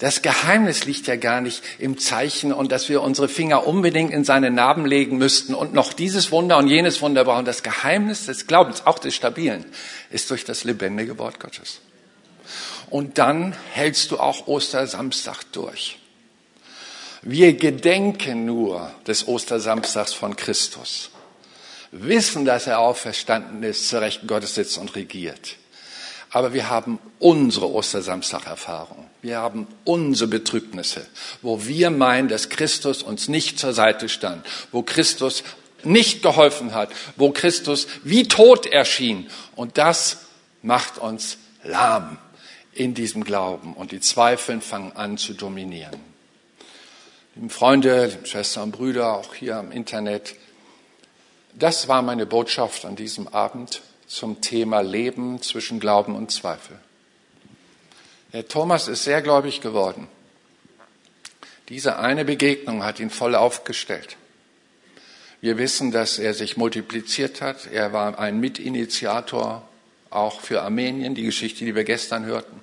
Das 0.02 0.24
Geheimnis 0.24 0.86
liegt 0.86 1.06
ja 1.06 1.16
gar 1.16 1.41
nicht 1.41 1.62
im 1.78 1.99
Zeichen 1.99 2.52
und 2.52 2.72
dass 2.72 2.89
wir 2.89 3.04
unsere 3.04 3.30
Finger 3.30 3.68
unbedingt 3.68 4.12
in 4.12 4.24
seine 4.24 4.49
Narben 4.49 4.88
legen 4.88 5.20
müssten 5.20 5.54
und 5.54 5.76
noch 5.76 5.93
dieses 5.93 6.32
Wunder 6.32 6.58
und 6.58 6.68
jenes 6.68 7.04
Wunder 7.04 7.24
brauchen. 7.24 7.45
Das 7.45 7.62
Geheimnis 7.62 8.26
des 8.26 8.47
Glaubens, 8.47 8.88
auch 8.88 8.97
des 8.97 9.14
Stabilen, 9.14 9.64
ist 10.10 10.32
durch 10.32 10.43
das 10.43 10.64
lebendige 10.64 11.20
Wort 11.20 11.39
Gottes. 11.39 11.82
Und 12.89 13.20
dann 13.20 13.56
hältst 13.74 14.10
du 14.10 14.20
auch 14.20 14.47
Ostersamstag 14.47 15.43
durch. 15.52 15.99
Wir 17.22 17.54
gedenken 17.54 18.45
nur 18.45 18.91
des 19.06 19.28
Ostersamstags 19.28 20.14
von 20.16 20.36
Christus 20.36 21.12
wissen, 21.91 22.43
dass 22.43 22.66
er 22.66 22.80
auferstanden 22.80 23.62
ist, 23.62 23.88
zu 23.88 24.02
Rechten 24.02 24.26
Gottes 24.26 24.56
sitzt 24.56 24.80
und 24.80 24.95
regiert. 24.95 25.58
Aber 26.32 26.54
wir 26.54 26.72
haben 26.72 26.97
unsere 27.20 27.70
Ostersamstag-Erfahrung. 27.70 29.11
Wir 29.22 29.38
haben 29.38 29.67
unsere 29.84 30.28
Betrübnisse, 30.28 31.05
wo 31.41 31.65
wir 31.65 31.91
meinen, 31.91 32.28
dass 32.28 32.49
Christus 32.49 33.03
uns 33.03 33.28
nicht 33.28 33.59
zur 33.59 33.74
Seite 33.74 34.09
stand, 34.09 34.45
wo 34.72 34.82
Christus 34.82 35.43
nicht 35.84 36.22
geholfen 36.24 36.74
hat, 36.74 36.89
wo 37.15 37.32
Christus 37.32 37.88
wie 38.03 38.28
tot 38.28 38.65
erschien. 38.65 39.30
Und 39.55 39.78
das 39.78 40.26
macht 40.61 40.97
uns 40.97 41.38
lahm 41.63 42.17
in 42.74 42.93
diesem 42.93 43.24
Glauben. 43.24 43.74
Und 43.74 43.91
die 43.91 43.99
Zweifel 43.99 44.61
fangen 44.61 44.93
an 44.93 45.17
zu 45.17 45.34
dominieren. 45.34 45.99
Liebe 47.36 47.49
Freunde, 47.49 48.17
Schwestern 48.24 48.63
und 48.63 48.72
Brüder, 48.72 49.15
auch 49.15 49.34
hier 49.36 49.57
am 49.57 49.72
Internet, 49.72 50.36
das 51.53 51.88
war 51.88 52.01
meine 52.01 52.26
Botschaft 52.26 52.86
an 52.86 52.95
diesem 52.95 53.28
Abend 53.28 53.82
zum 54.07 54.41
Thema 54.41 54.82
Leben 54.82 55.41
zwischen 55.41 55.80
Glauben 55.80 56.15
und 56.15 56.32
Zweifel. 56.32 56.80
Der 58.34 58.48
Thomas 58.48 58.88
ist 58.88 59.04
sehr 59.04 59.22
gläubig 59.22 59.60
geworden. 59.60 60.08
Diese 61.68 61.98
eine 61.98 62.24
Begegnung 62.24 62.84
hat 62.84 63.00
ihn 63.00 63.10
voll 63.10 63.36
aufgestellt. 63.36 64.16
Wir 65.42 65.58
wissen, 65.58 65.92
dass 65.92 66.18
er 66.18 66.34
sich 66.34 66.56
multipliziert 66.56 67.42
hat. 67.42 67.68
Er 67.72 67.94
war 67.94 68.20
ein 68.20 68.40
Mitinitiator 68.40 69.68
auch 70.10 70.42
für 70.42 70.62
Armenien, 70.62 71.16
die 71.16 71.24
Geschichte, 71.24 71.66
die 71.66 71.76
wir 71.76 71.84
gestern 71.84 72.26
hörten. 72.26 72.62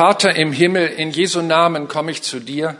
Vater 0.00 0.34
im 0.34 0.50
Himmel, 0.50 0.86
in 0.86 1.10
Jesu 1.10 1.42
Namen 1.42 1.86
komme 1.86 2.10
ich 2.10 2.22
zu 2.22 2.40
dir, 2.40 2.78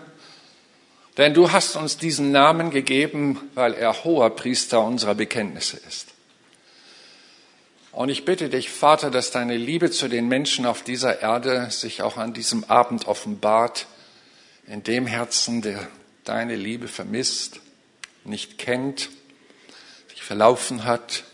denn 1.18 1.34
du 1.34 1.52
hast 1.52 1.76
uns 1.76 1.98
diesen 1.98 2.32
Namen 2.32 2.70
gegeben, 2.70 3.38
weil 3.52 3.74
er 3.74 4.04
hoher 4.04 4.34
Priester 4.34 4.82
unserer 4.82 5.14
Bekenntnisse 5.14 5.76
ist. 5.86 6.14
Und 7.92 8.08
ich 8.08 8.24
bitte 8.24 8.48
dich, 8.48 8.70
Vater, 8.70 9.10
dass 9.10 9.32
deine 9.32 9.58
Liebe 9.58 9.90
zu 9.90 10.08
den 10.08 10.28
Menschen 10.28 10.64
auf 10.64 10.82
dieser 10.82 11.20
Erde 11.20 11.70
sich 11.70 12.00
auch 12.00 12.16
an 12.16 12.32
diesem 12.32 12.64
Abend 12.64 13.06
offenbart, 13.06 13.86
in 14.66 14.82
dem 14.82 15.06
Herzen, 15.06 15.60
der 15.60 15.88
deine 16.24 16.56
Liebe 16.56 16.88
vermisst, 16.88 17.60
nicht 18.24 18.56
kennt, 18.56 19.10
sich 20.08 20.22
verlaufen 20.22 20.84
hat, 20.84 21.24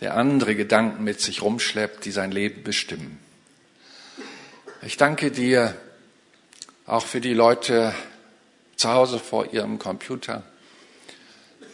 der 0.00 0.16
andere 0.16 0.54
Gedanken 0.54 1.04
mit 1.04 1.20
sich 1.20 1.42
rumschleppt, 1.42 2.06
die 2.06 2.10
sein 2.10 2.32
Leben 2.32 2.62
bestimmen. 2.62 3.18
Ich 4.82 4.96
danke 4.96 5.30
dir 5.30 5.74
auch 6.86 7.04
für 7.04 7.20
die 7.20 7.34
Leute 7.34 7.94
zu 8.76 8.88
Hause 8.88 9.18
vor 9.18 9.52
ihrem 9.52 9.78
Computer, 9.78 10.42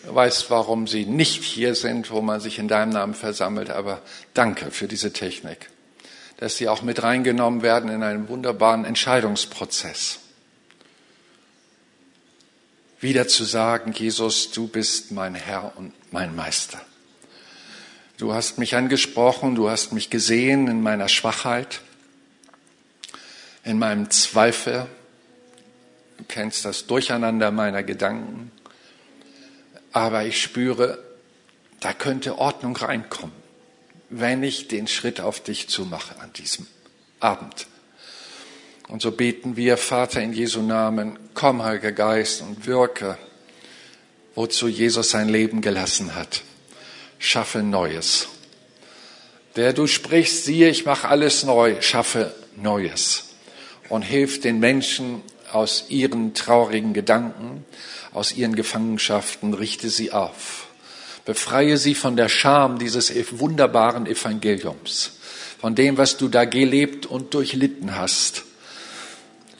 weiß, 0.06 0.50
warum 0.50 0.88
sie 0.88 1.06
nicht 1.06 1.44
hier 1.44 1.76
sind, 1.76 2.10
wo 2.10 2.20
man 2.20 2.40
sich 2.40 2.58
in 2.58 2.66
deinem 2.66 2.90
Namen 2.90 3.14
versammelt, 3.14 3.70
aber 3.70 4.02
danke 4.34 4.72
für 4.72 4.88
diese 4.88 5.12
Technik, 5.12 5.70
dass 6.38 6.56
sie 6.56 6.68
auch 6.68 6.82
mit 6.82 7.00
reingenommen 7.00 7.62
werden 7.62 7.90
in 7.90 8.02
einen 8.02 8.28
wunderbaren 8.28 8.84
Entscheidungsprozess. 8.84 10.18
Wieder 12.98 13.28
zu 13.28 13.44
sagen, 13.44 13.92
Jesus, 13.92 14.50
du 14.50 14.66
bist 14.66 15.12
mein 15.12 15.36
Herr 15.36 15.72
und 15.76 15.92
mein 16.10 16.34
Meister. 16.34 16.80
Du 18.18 18.34
hast 18.34 18.58
mich 18.58 18.74
angesprochen, 18.74 19.54
du 19.54 19.70
hast 19.70 19.92
mich 19.92 20.10
gesehen 20.10 20.66
in 20.66 20.82
meiner 20.82 21.08
Schwachheit, 21.08 21.82
in 23.66 23.78
meinem 23.78 24.08
Zweifel. 24.08 24.86
Du 26.16 26.24
kennst 26.24 26.64
das 26.64 26.86
Durcheinander 26.86 27.50
meiner 27.50 27.82
Gedanken 27.82 28.50
aber 29.96 30.26
ich 30.26 30.42
spüre, 30.42 31.02
da 31.80 31.94
könnte 31.94 32.36
Ordnung 32.36 32.76
reinkommen, 32.76 33.34
wenn 34.10 34.42
ich 34.42 34.68
den 34.68 34.88
Schritt 34.88 35.22
auf 35.22 35.40
dich 35.40 35.70
zumache 35.70 36.20
an 36.20 36.30
diesem 36.34 36.66
Abend. 37.18 37.66
Und 38.88 39.00
so 39.00 39.10
beten 39.10 39.56
wir, 39.56 39.78
Vater 39.78 40.20
in 40.20 40.34
Jesu 40.34 40.60
Namen, 40.60 41.18
komm, 41.32 41.62
Heiliger 41.62 41.92
Geist, 41.92 42.42
und 42.42 42.66
wirke, 42.66 43.16
wozu 44.34 44.68
Jesus 44.68 45.08
sein 45.08 45.30
Leben 45.30 45.62
gelassen 45.62 46.14
hat. 46.14 46.42
Schaffe 47.18 47.62
Neues. 47.62 48.28
Der 49.56 49.72
du 49.72 49.86
sprichst, 49.86 50.44
siehe, 50.44 50.68
ich 50.68 50.84
mache 50.84 51.08
alles 51.08 51.42
neu, 51.42 51.80
schaffe 51.80 52.34
Neues. 52.54 53.25
Und 53.88 54.02
hilf 54.02 54.40
den 54.40 54.58
Menschen 54.58 55.22
aus 55.52 55.86
ihren 55.88 56.34
traurigen 56.34 56.92
Gedanken, 56.92 57.64
aus 58.12 58.32
ihren 58.32 58.56
Gefangenschaften, 58.56 59.54
richte 59.54 59.90
sie 59.90 60.12
auf. 60.12 60.66
Befreie 61.24 61.76
sie 61.76 61.94
von 61.94 62.16
der 62.16 62.28
Scham 62.28 62.78
dieses 62.78 63.12
wunderbaren 63.38 64.06
Evangeliums, 64.06 65.12
von 65.58 65.74
dem, 65.74 65.98
was 65.98 66.16
du 66.16 66.28
da 66.28 66.44
gelebt 66.44 67.06
und 67.06 67.34
durchlitten 67.34 67.96
hast. 67.96 68.44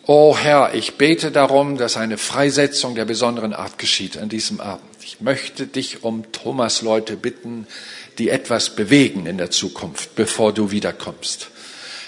O 0.09 0.37
Herr, 0.39 0.72
ich 0.74 0.95
bete 0.95 1.33
darum, 1.33 1.77
dass 1.77 1.97
eine 1.97 2.16
Freisetzung 2.16 2.95
der 2.95 3.05
besonderen 3.05 3.53
Art 3.53 3.77
geschieht 3.79 4.16
an 4.16 4.29
diesem 4.29 4.61
Abend. 4.61 4.85
Ich 5.03 5.20
möchte 5.20 5.66
dich 5.66 6.05
um 6.05 6.31
Thomas 6.31 6.83
Leute 6.83 7.16
bitten, 7.16 7.66
die 8.18 8.29
etwas 8.29 8.77
bewegen 8.77 9.27
in 9.27 9.37
der 9.37 9.51
Zukunft, 9.51 10.14
bevor 10.14 10.53
du 10.53 10.70
wiederkommst. 10.70 11.51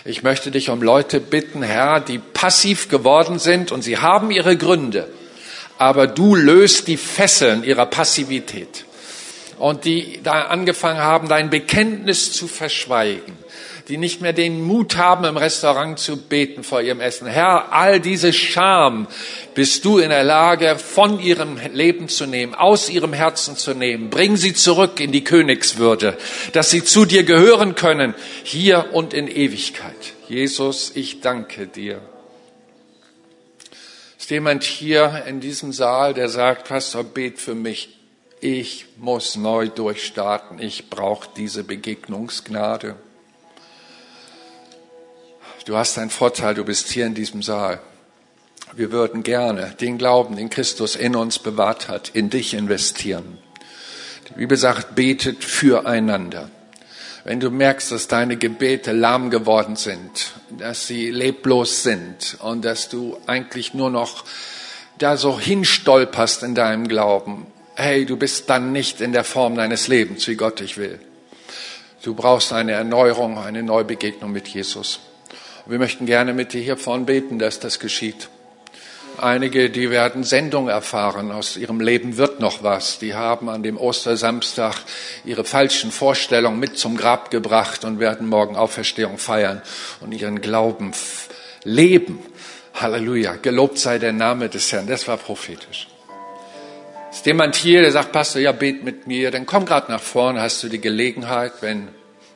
Ich 0.09 0.23
möchte 0.23 0.51
dich 0.51 0.71
um 0.71 0.83
Leute 0.83 1.21
bitten, 1.21 1.63
Herr, 1.63 2.01
die 2.01 2.19
passiv 2.19 2.89
geworden 2.89 3.39
sind 3.39 3.71
und 3.73 3.83
sie 3.83 3.99
haben 3.99 4.31
ihre 4.31 4.57
Gründe 4.57 5.09
aber 5.79 6.09
du 6.09 6.35
löst 6.35 6.89
die 6.89 6.97
Fesseln 6.97 7.63
ihrer 7.63 7.87
Passivität. 7.87 8.85
Und 9.59 9.85
die 9.85 10.21
da 10.23 10.43
angefangen 10.43 11.01
haben, 11.01 11.29
dein 11.29 11.51
Bekenntnis 11.51 12.33
zu 12.33 12.47
verschweigen, 12.47 13.37
die 13.89 13.97
nicht 13.97 14.21
mehr 14.21 14.35
den 14.35 14.63
Mut 14.63 14.97
haben, 14.99 15.25
im 15.25 15.39
Restaurant 15.39 15.99
zu 15.99 16.19
beten 16.19 16.63
vor 16.63 16.83
ihrem 16.83 17.01
Essen. 17.01 17.27
Herr, 17.27 17.73
all 17.73 18.01
diese 18.01 18.35
Scham 18.35 19.07
bist 19.55 19.85
du 19.85 19.99
in 19.99 20.11
der 20.11 20.25
Lage, 20.25 20.77
von 20.79 21.19
ihrem 21.21 21.59
Leben 21.73 22.09
zu 22.09 22.27
nehmen, 22.27 22.55
aus 22.55 22.91
ihrem 22.91 23.15
Herzen 23.15 23.57
zu 23.57 23.73
nehmen. 23.73 24.11
Bring 24.11 24.37
sie 24.37 24.53
zurück 24.53 25.01
in 25.01 25.11
die 25.11 25.25
Königswürde, 25.25 26.19
dass 26.53 26.71
sie 26.71 26.85
zu 26.85 27.07
dir 27.07 27.25
gehören 27.25 27.75
können, 27.75 28.15
hier 28.45 28.91
und 28.93 29.15
in 29.15 29.27
Ewigkeit. 29.27 30.15
Jesus, 30.29 30.93
ich 30.95 31.23
danke 31.23 31.67
dir. 31.67 32.03
Ist 34.19 34.31
jemand 34.31 34.65
hier 34.65 35.25
in 35.27 35.41
diesem 35.41 35.73
Saal, 35.73 36.13
der 36.13 36.29
sagt, 36.29 36.69
Pastor, 36.69 37.05
bet 37.05 37.39
für 37.39 37.55
mich. 37.55 37.95
Ich 38.41 38.87
muss 38.99 39.37
neu 39.37 39.69
durchstarten. 39.69 40.61
Ich 40.61 40.91
brauche 40.91 41.29
diese 41.37 41.65
Begegnungsgnade. 41.65 42.95
Du 45.69 45.77
hast 45.77 45.99
einen 45.99 46.09
Vorteil, 46.09 46.55
du 46.55 46.65
bist 46.65 46.89
hier 46.89 47.05
in 47.05 47.13
diesem 47.13 47.43
Saal. 47.43 47.79
Wir 48.75 48.91
würden 48.91 49.23
gerne 49.23 49.75
den 49.79 49.99
Glauben, 49.99 50.35
den 50.35 50.49
Christus 50.49 50.97
in 50.97 51.15
uns 51.15 51.39
bewahrt 51.39 51.89
hat, 51.89 52.09
in 52.09 52.31
dich 52.31 52.55
investieren. 52.55 53.37
Die 54.31 54.39
Bibel 54.39 54.57
sagt, 54.57 54.95
betet 54.95 55.45
füreinander 55.45 56.51
wenn 57.25 57.41
du 57.41 57.51
merkst, 57.51 57.93
dass 57.93 58.09
deine 58.09 58.39
Gebete 58.39 58.93
lahm 58.93 59.29
geworden 59.29 59.77
sind, 59.77 60.33
dass 60.49 60.87
sie 60.87 61.11
leblos 61.11 61.83
sind 61.83 62.39
und 62.41 62.65
dass 62.65 62.89
du 62.89 63.19
eigentlich 63.27 63.75
nur 63.75 63.91
noch 63.91 64.25
da 64.97 65.19
so 65.19 65.39
hinstolperst 65.39 66.43
in 66.43 66.55
deinem 66.55 66.89
Glauben, 66.89 67.47
hey, 67.75 68.07
du 68.07 68.17
bist 68.17 68.49
dann 68.49 68.73
nicht 68.73 69.03
in 69.03 69.13
der 69.13 69.25
Form 69.25 69.57
deines 69.57 69.89
Lebens, 69.89 70.27
wie 70.27 70.37
Gott 70.37 70.61
dich 70.61 70.79
will. 70.79 70.99
Du 72.03 72.15
brauchst 72.15 72.55
eine 72.55 72.73
Erneuerung, 72.73 73.37
eine 73.37 73.63
Neubegegnung 73.63 74.33
mit 74.33 74.49
Jesus. 74.49 75.01
Wir 75.69 75.79
möchten 75.79 76.07
gerne 76.07 76.33
mit 76.33 76.55
dir 76.55 76.63
hier 76.63 76.79
vorn 76.79 77.05
beten, 77.05 77.39
dass 77.39 77.61
das 77.61 77.79
geschieht. 77.79 78.31
Einige, 79.19 79.69
die 79.69 79.91
werden 79.91 80.25
Sendung 80.25 80.69
erfahren. 80.69 81.31
Aus 81.31 81.59
ihrem 81.59 81.81
Leben 81.81 82.17
wird 82.17 82.41
noch 82.41 82.63
was. 82.63 82.99
Die 82.99 83.15
haben 83.15 83.51
an 83.51 83.63
dem 83.63 83.77
Ostersamstag 83.77 84.77
ihre 85.27 85.45
falschen 85.45 85.93
Vorstellungen 85.93 86.59
mit 86.59 86.79
zum 86.79 86.97
Grab 86.97 87.31
gebracht 87.31 87.85
und 87.85 88.01
werden 88.01 88.31
morgen 88.31 88.57
Auferstehung 88.57 89.19
feiern 89.19 89.61
und 90.01 90.13
ihren 90.13 90.41
Glauben 90.41 90.93
leben. 91.65 92.19
Halleluja. 92.73 93.37
Gelobt 93.37 93.79
sei 93.79 93.99
der 93.99 94.15
Name 94.15 94.49
des 94.49 94.73
Herrn. 94.73 94.87
Das 94.87 95.07
war 95.07 95.19
prophetisch. 95.19 95.87
Ist 97.11 97.27
jemand 97.27 97.57
hier, 97.57 97.83
der 97.83 97.93
sagt, 97.93 98.13
Pastor, 98.13 98.41
ja, 98.41 98.53
bet 98.53 98.85
mit 98.85 99.07
mir, 99.07 99.31
dann 99.31 99.45
komm 99.45 99.67
gerade 99.67 99.93
nach 99.93 100.01
vorne, 100.01 100.41
hast 100.41 100.63
du 100.63 100.71
die 100.71 100.81
Gelegenheit, 100.81 101.53
wenn 101.61 101.89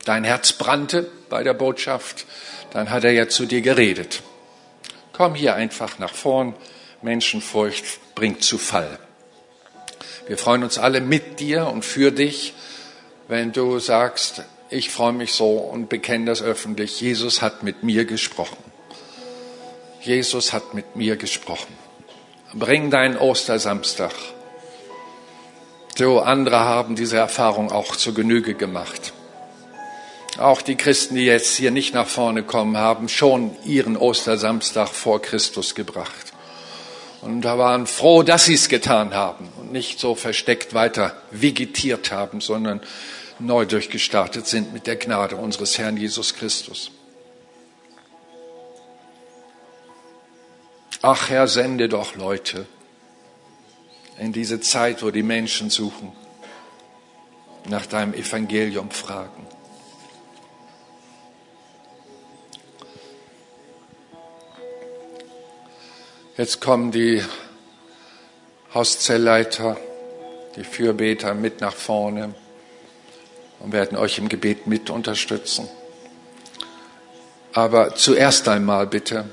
dein 0.04 0.24
Herz 0.24 0.52
brannte 0.52 1.09
bei 1.30 1.42
der 1.42 1.54
Botschaft, 1.54 2.26
dann 2.73 2.90
hat 2.90 3.05
er 3.05 3.12
ja 3.12 3.28
zu 3.28 3.47
dir 3.47 3.61
geredet. 3.61 4.23
Komm 5.12 5.35
hier 5.35 5.55
einfach 5.55 5.99
nach 5.99 6.15
vorn. 6.15 6.55
Menschenfurcht 7.03 8.15
bringt 8.15 8.43
zu 8.44 8.59
Fall. 8.59 8.99
Wir 10.27 10.39
freuen 10.39 10.62
uns 10.62 10.78
alle 10.78 11.01
mit 11.01 11.40
dir 11.40 11.66
und 11.66 11.85
für 11.85 12.12
dich, 12.12 12.55
wenn 13.28 13.53
du 13.53 13.78
sagst, 13.78 14.43
ich 14.70 14.90
freue 14.90 15.12
mich 15.12 15.32
so 15.32 15.51
und 15.51 15.89
bekenne 15.89 16.27
das 16.27 16.43
öffentlich. 16.43 17.01
Jesus 17.01 17.43
hat 17.43 17.62
mit 17.62 17.82
mir 17.82 18.05
gesprochen. 18.05 18.57
Jesus 20.01 20.53
hat 20.53 20.74
mit 20.74 20.97
mir 20.97 21.16
gesprochen. 21.16 21.77
Bring 22.55 22.90
deinen 22.90 23.16
Ostersamstag. 23.16 24.12
So, 25.97 26.20
andere 26.20 26.61
haben 26.61 26.97
diese 26.97 27.19
Erfahrung 27.19 27.70
auch 27.70 27.97
zur 27.97 28.15
Genüge 28.15 28.55
gemacht. 28.55 29.12
Auch 30.38 30.62
die 30.62 30.76
Christen, 30.76 31.14
die 31.14 31.26
jetzt 31.26 31.56
hier 31.56 31.70
nicht 31.70 31.92
nach 31.92 32.06
vorne 32.06 32.42
kommen, 32.42 32.76
haben 32.76 33.09
schon 33.09 33.54
ihren 33.64 33.96
Ostersamstag 33.96 34.88
vor 34.88 35.20
Christus 35.20 35.74
gebracht. 35.74 36.32
Und 37.20 37.42
da 37.42 37.59
waren 37.59 37.86
froh, 37.86 38.22
dass 38.22 38.46
sie 38.46 38.54
es 38.54 38.68
getan 38.68 39.14
haben 39.14 39.48
und 39.60 39.72
nicht 39.72 40.00
so 40.00 40.14
versteckt 40.14 40.74
weiter 40.74 41.14
vegetiert 41.30 42.10
haben, 42.10 42.40
sondern 42.40 42.80
neu 43.38 43.66
durchgestartet 43.66 44.46
sind 44.46 44.72
mit 44.72 44.86
der 44.86 44.96
Gnade 44.96 45.36
unseres 45.36 45.78
Herrn 45.78 45.96
Jesus 45.96 46.34
Christus. 46.34 46.90
Ach 51.00 51.28
Herr, 51.28 51.48
sende 51.48 51.88
doch 51.88 52.16
Leute 52.16 52.66
in 54.18 54.32
diese 54.32 54.60
Zeit, 54.60 55.02
wo 55.02 55.10
die 55.10 55.22
Menschen 55.22 55.68
suchen, 55.68 56.12
nach 57.68 57.86
deinem 57.86 58.14
Evangelium 58.14 58.90
fragen. 58.90 59.46
Jetzt 66.36 66.62
kommen 66.62 66.92
die 66.92 67.22
Hauszellleiter, 68.72 69.76
die 70.56 70.64
Fürbeter 70.64 71.34
mit 71.34 71.60
nach 71.60 71.74
vorne 71.74 72.34
und 73.60 73.72
werden 73.72 73.98
euch 73.98 74.16
im 74.16 74.30
Gebet 74.30 74.66
mit 74.66 74.88
unterstützen. 74.88 75.68
Aber 77.52 77.94
zuerst 77.94 78.48
einmal 78.48 78.86
bitte, 78.86 79.26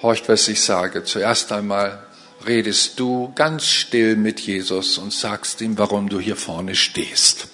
horcht, 0.00 0.30
was 0.30 0.48
ich 0.48 0.62
sage. 0.62 1.04
Zuerst 1.04 1.52
einmal 1.52 2.06
redest 2.46 2.98
du 2.98 3.30
ganz 3.34 3.66
still 3.66 4.16
mit 4.16 4.40
Jesus 4.40 4.96
und 4.96 5.12
sagst 5.12 5.60
ihm, 5.60 5.76
warum 5.76 6.08
du 6.08 6.18
hier 6.18 6.36
vorne 6.36 6.74
stehst. 6.74 7.48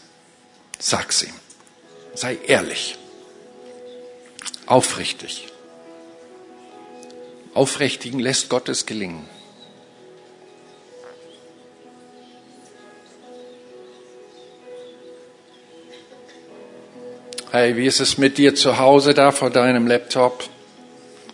Sag's 0.79 1.25
ihm. 1.25 1.35
Sei 2.15 2.39
ehrlich. 2.47 2.97
Aufrichtig. 4.67 5.49
Aufrichtigen 7.59 8.21
lässt 8.21 8.51
Gottes 8.51 8.87
gelingen. 8.87 9.29
Hey, 17.51 17.77
wie 17.77 17.87
ist 17.87 17.99
es 17.99 18.17
mit 18.17 18.39
dir 18.39 18.55
zu 18.55 18.79
Hause 18.79 19.13
da 19.13 19.33
vor 19.33 19.51
deinem 19.51 19.89
Laptop? 19.89 20.49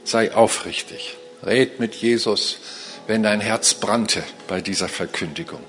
Sei 0.05 0.35
aufrichtig. 0.35 1.19
Red 1.45 1.79
mit 1.79 1.95
Jesus, 1.95 2.57
wenn 3.07 3.23
dein 3.23 3.43
Herz 3.43 3.75
brannte 3.75 4.23
bei 4.49 4.63
dieser 4.63 4.89
Verkündigung. 4.89 5.61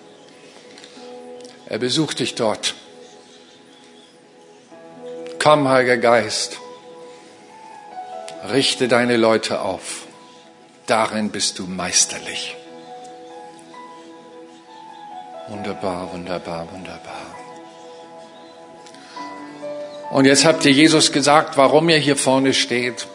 Er 1.65 1.79
besucht 1.79 2.19
dich 2.19 2.33
dort. 2.33 2.75
Komm, 5.37 5.67
Heiliger 5.67 5.97
Geist, 5.97 6.59
richte 8.49 8.87
deine 8.87 9.17
Leute 9.17 9.59
auf. 9.59 10.04
Darin 10.87 11.29
bist 11.31 11.57
du 11.59 11.65
meisterlich. 11.65 12.55
Wunderbar, 15.47 16.11
wunderbar, 16.13 16.67
wunderbar. 16.71 17.35
Und 20.11 20.25
jetzt 20.25 20.45
habt 20.45 20.63
ihr 20.65 20.71
Jesus 20.71 21.11
gesagt, 21.11 21.57
warum 21.57 21.89
er 21.89 21.97
hier 21.97 22.15
vorne 22.15 22.53
steht. 22.53 23.07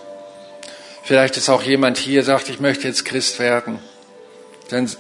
Vielleicht 1.03 1.37
ist 1.37 1.49
auch 1.49 1.63
jemand 1.63 1.99
hier, 1.99 2.25
sagt, 2.25 2.49
ich 2.49 2.61
möchte 2.61 2.87
jetzt 2.87 3.05
Christ 3.05 3.39
werden. 3.39 3.79
Dann 4.69 4.91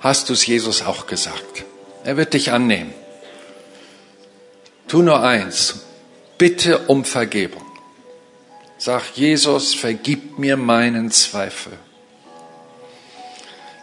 hast 0.00 0.28
du 0.28 0.32
es 0.32 0.46
Jesus 0.46 0.82
auch 0.82 1.06
gesagt. 1.06 1.64
Er 2.04 2.16
wird 2.16 2.34
dich 2.34 2.52
annehmen. 2.52 2.92
Tu 4.88 5.02
nur 5.02 5.22
eins. 5.22 5.80
Bitte 6.38 6.80
um 6.88 7.04
Vergebung. 7.04 7.61
Sag, 8.84 9.14
Jesus, 9.14 9.74
vergib 9.74 10.40
mir 10.40 10.56
meinen 10.56 11.12
Zweifel. 11.12 11.74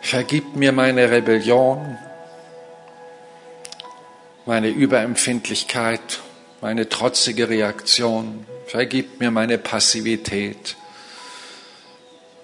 Vergib 0.01 0.57
mir 0.57 0.73
meine 0.73 1.09
Rebellion, 1.09 1.97
meine 4.45 4.67
Überempfindlichkeit, 4.67 6.19
meine 6.59 6.89
trotzige 6.89 7.47
Reaktion, 7.47 8.45
vergib 8.67 9.21
mir 9.21 9.31
meine 9.31 9.57
Passivität, 9.57 10.75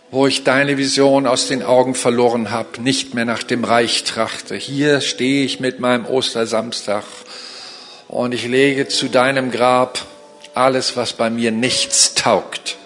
wo 0.09 0.25
ich 0.25 0.45
deine 0.45 0.77
Vision 0.77 1.27
aus 1.27 1.49
den 1.49 1.61
Augen 1.61 1.93
verloren 1.93 2.51
habe, 2.51 2.81
nicht 2.81 3.13
mehr 3.13 3.25
nach 3.25 3.43
dem 3.43 3.65
Reich 3.65 4.05
trachte. 4.05 4.55
Hier 4.55 5.01
stehe 5.01 5.43
ich 5.43 5.59
mit 5.59 5.81
meinem 5.81 6.05
Ostersamstag 6.05 7.03
und 8.07 8.33
ich 8.33 8.47
lege 8.47 8.87
zu 8.87 9.09
deinem 9.09 9.51
Grab 9.51 10.07
alles, 10.55 10.97
was 10.97 11.13
bei 11.13 11.29
mir 11.29 11.51
nichts 11.51 12.15
taugt 12.15 12.77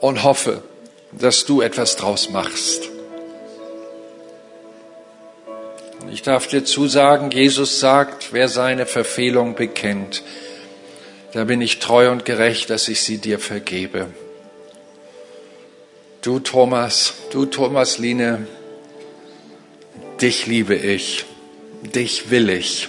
und 0.00 0.22
hoffe, 0.22 0.62
dass 1.12 1.44
du 1.46 1.62
etwas 1.62 1.96
draus 1.96 2.30
machst. 2.30 2.90
Ich 6.10 6.22
darf 6.22 6.46
dir 6.46 6.64
zusagen, 6.64 7.30
Jesus 7.30 7.80
sagt, 7.80 8.32
wer 8.32 8.48
seine 8.48 8.86
Verfehlung 8.86 9.54
bekennt, 9.54 10.22
da 11.32 11.44
bin 11.44 11.60
ich 11.60 11.78
treu 11.78 12.10
und 12.10 12.24
gerecht, 12.24 12.70
dass 12.70 12.88
ich 12.88 13.02
sie 13.02 13.18
dir 13.18 13.38
vergebe. 13.38 14.08
Du 16.22 16.38
Thomas, 16.38 17.14
du 17.30 17.46
Thomas 17.46 17.98
Line, 17.98 18.46
dich 20.20 20.46
liebe 20.46 20.74
ich, 20.74 21.24
dich 21.82 22.30
will 22.30 22.50
ich. 22.50 22.88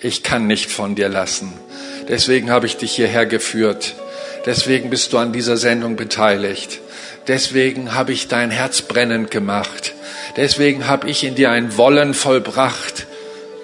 Ich 0.00 0.22
kann 0.22 0.46
nicht 0.46 0.70
von 0.70 0.94
dir 0.94 1.08
lassen. 1.08 1.52
Deswegen 2.10 2.50
habe 2.50 2.66
ich 2.66 2.76
dich 2.76 2.92
hierher 2.92 3.24
geführt. 3.24 3.94
Deswegen 4.44 4.90
bist 4.90 5.12
du 5.12 5.18
an 5.18 5.32
dieser 5.32 5.56
Sendung 5.56 5.94
beteiligt. 5.96 6.80
Deswegen 7.28 7.94
habe 7.94 8.12
ich 8.12 8.26
dein 8.26 8.50
Herz 8.50 8.82
brennend 8.82 9.30
gemacht. 9.30 9.94
Deswegen 10.36 10.88
habe 10.88 11.08
ich 11.08 11.22
in 11.22 11.36
dir 11.36 11.52
ein 11.52 11.76
Wollen 11.76 12.12
vollbracht, 12.12 13.06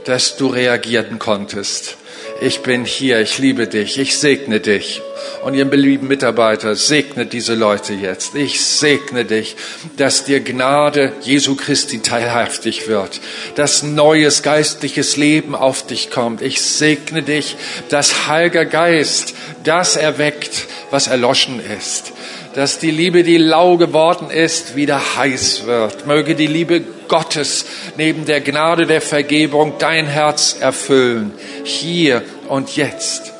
dass 0.04 0.36
du 0.36 0.46
reagieren 0.46 1.18
konntest. 1.18 1.96
Ich 2.40 2.60
bin 2.60 2.84
hier, 2.84 3.20
ich 3.20 3.38
liebe 3.38 3.66
dich, 3.66 3.98
ich 3.98 4.18
segne 4.18 4.60
dich. 4.60 5.00
Und 5.42 5.54
ihr 5.54 5.64
lieben 5.64 6.06
Mitarbeiter, 6.06 6.74
segnet 6.74 7.32
diese 7.32 7.54
Leute 7.54 7.94
jetzt. 7.94 8.34
Ich 8.34 8.62
segne 8.64 9.24
dich, 9.24 9.56
dass 9.96 10.24
dir 10.24 10.40
Gnade 10.40 11.12
Jesu 11.22 11.56
Christi 11.56 12.00
teilhaftig 12.00 12.88
wird, 12.88 13.20
dass 13.54 13.82
neues 13.82 14.42
geistliches 14.42 15.16
Leben 15.16 15.54
auf 15.54 15.86
dich 15.86 16.10
kommt. 16.10 16.42
Ich 16.42 16.60
segne 16.60 17.22
dich, 17.22 17.56
dass 17.88 18.26
Heiliger 18.26 18.66
Geist 18.66 19.34
das 19.64 19.96
erweckt, 19.96 20.66
was 20.90 21.06
erloschen 21.06 21.60
ist 21.78 22.12
dass 22.56 22.78
die 22.78 22.90
Liebe, 22.90 23.22
die 23.22 23.36
lau 23.36 23.76
geworden 23.76 24.30
ist, 24.30 24.76
wieder 24.76 24.98
heiß 25.16 25.66
wird. 25.66 26.06
Möge 26.06 26.34
die 26.34 26.46
Liebe 26.46 26.80
Gottes 27.06 27.66
neben 27.98 28.24
der 28.24 28.40
Gnade 28.40 28.86
der 28.86 29.02
Vergebung 29.02 29.74
dein 29.78 30.06
Herz 30.06 30.56
erfüllen, 30.58 31.34
hier 31.64 32.22
und 32.48 32.74
jetzt. 32.74 33.34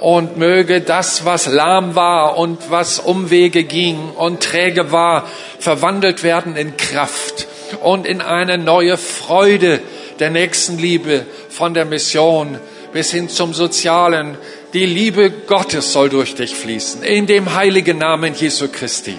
Und 0.00 0.38
möge 0.38 0.80
das, 0.80 1.24
was 1.24 1.46
lahm 1.46 1.94
war 1.94 2.36
und 2.36 2.58
was 2.68 2.98
Umwege 2.98 3.62
ging 3.62 4.10
und 4.16 4.42
träge 4.42 4.90
war, 4.90 5.28
verwandelt 5.60 6.24
werden 6.24 6.56
in 6.56 6.76
Kraft 6.76 7.46
und 7.84 8.06
in 8.06 8.20
eine 8.20 8.58
neue 8.58 8.96
Freude 8.96 9.78
der 10.18 10.30
Nächstenliebe 10.30 11.26
von 11.48 11.74
der 11.74 11.84
Mission 11.84 12.58
bis 12.92 13.12
hin 13.12 13.28
zum 13.28 13.54
Sozialen, 13.54 14.36
die 14.74 14.86
Liebe 14.86 15.30
Gottes 15.30 15.92
soll 15.92 16.08
durch 16.08 16.34
dich 16.34 16.54
fließen, 16.54 17.02
in 17.02 17.26
dem 17.26 17.54
heiligen 17.54 17.98
Namen 17.98 18.34
Jesu 18.34 18.68
Christi. 18.68 19.14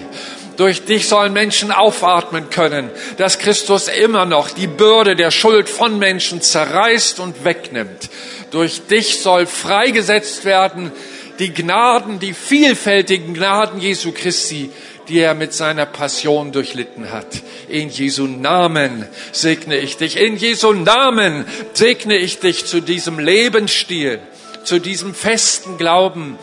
Durch 0.56 0.84
dich 0.84 1.08
sollen 1.08 1.32
Menschen 1.32 1.72
aufatmen 1.72 2.50
können, 2.50 2.90
dass 3.16 3.38
Christus 3.38 3.88
immer 3.88 4.26
noch 4.26 4.50
die 4.50 4.66
Bürde 4.66 5.16
der 5.16 5.30
Schuld 5.30 5.68
von 5.68 5.98
Menschen 5.98 6.42
zerreißt 6.42 7.18
und 7.18 7.44
wegnimmt. 7.44 8.10
Durch 8.50 8.82
dich 8.86 9.20
soll 9.20 9.46
freigesetzt 9.46 10.44
werden 10.44 10.92
die 11.38 11.54
Gnaden, 11.54 12.18
die 12.18 12.34
vielfältigen 12.34 13.32
Gnaden 13.32 13.80
Jesu 13.80 14.12
Christi, 14.12 14.70
die 15.08 15.18
er 15.18 15.34
mit 15.34 15.54
seiner 15.54 15.86
Passion 15.86 16.52
durchlitten 16.52 17.10
hat. 17.10 17.26
In 17.68 17.88
Jesu 17.88 18.26
Namen 18.26 19.08
segne 19.32 19.78
ich 19.78 19.96
dich. 19.96 20.18
In 20.18 20.36
Jesu 20.36 20.74
Namen 20.74 21.46
segne 21.72 22.18
ich 22.18 22.38
dich 22.38 22.66
zu 22.66 22.80
diesem 22.80 23.18
Lebensstil 23.18 24.20
zu 24.64 24.78
diesem 24.78 25.14
festen 25.14 25.78
Glauben 25.78 26.38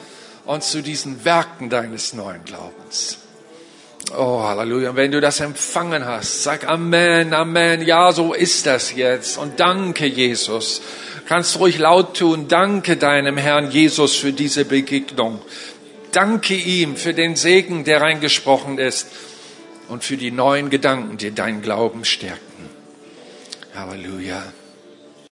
und 0.45 0.63
zu 0.63 0.81
diesen 0.81 1.25
Werken 1.25 1.69
deines 1.69 2.13
neuen 2.13 2.43
Glaubens. 2.45 3.17
Oh, 4.15 4.41
Halleluja. 4.41 4.91
Und 4.91 4.95
wenn 4.95 5.11
du 5.11 5.19
das 5.19 5.39
empfangen 5.39 6.05
hast, 6.05 6.43
sag 6.43 6.67
Amen, 6.67 7.33
Amen. 7.33 7.81
Ja, 7.85 8.11
so 8.11 8.33
ist 8.33 8.65
das 8.65 8.95
jetzt. 8.95 9.37
Und 9.37 9.59
danke, 9.59 10.05
Jesus. 10.05 10.81
Kannst 11.27 11.59
ruhig 11.59 11.77
laut 11.77 12.17
tun. 12.17 12.47
Danke 12.47 12.95
deinem 12.95 13.37
Herrn 13.37 13.69
Jesus 13.69 14.15
für 14.15 14.31
diese 14.31 14.63
Begegnung. 14.63 15.41
danke 16.11 16.55
ihm 16.55 16.95
für 16.95 17.13
den 17.13 17.35
Segen, 17.35 17.83
der 17.83 18.01
reingesprochen 18.01 18.79
ist 18.79 19.07
und 19.87 20.03
für 20.03 20.17
die 20.17 20.31
neuen 20.31 20.69
Gedanken, 20.69 21.17
die 21.17 21.31
deinen 21.31 21.61
Glauben 21.61 22.05
stärken. 22.05 22.69
Halleluja. 23.75 24.41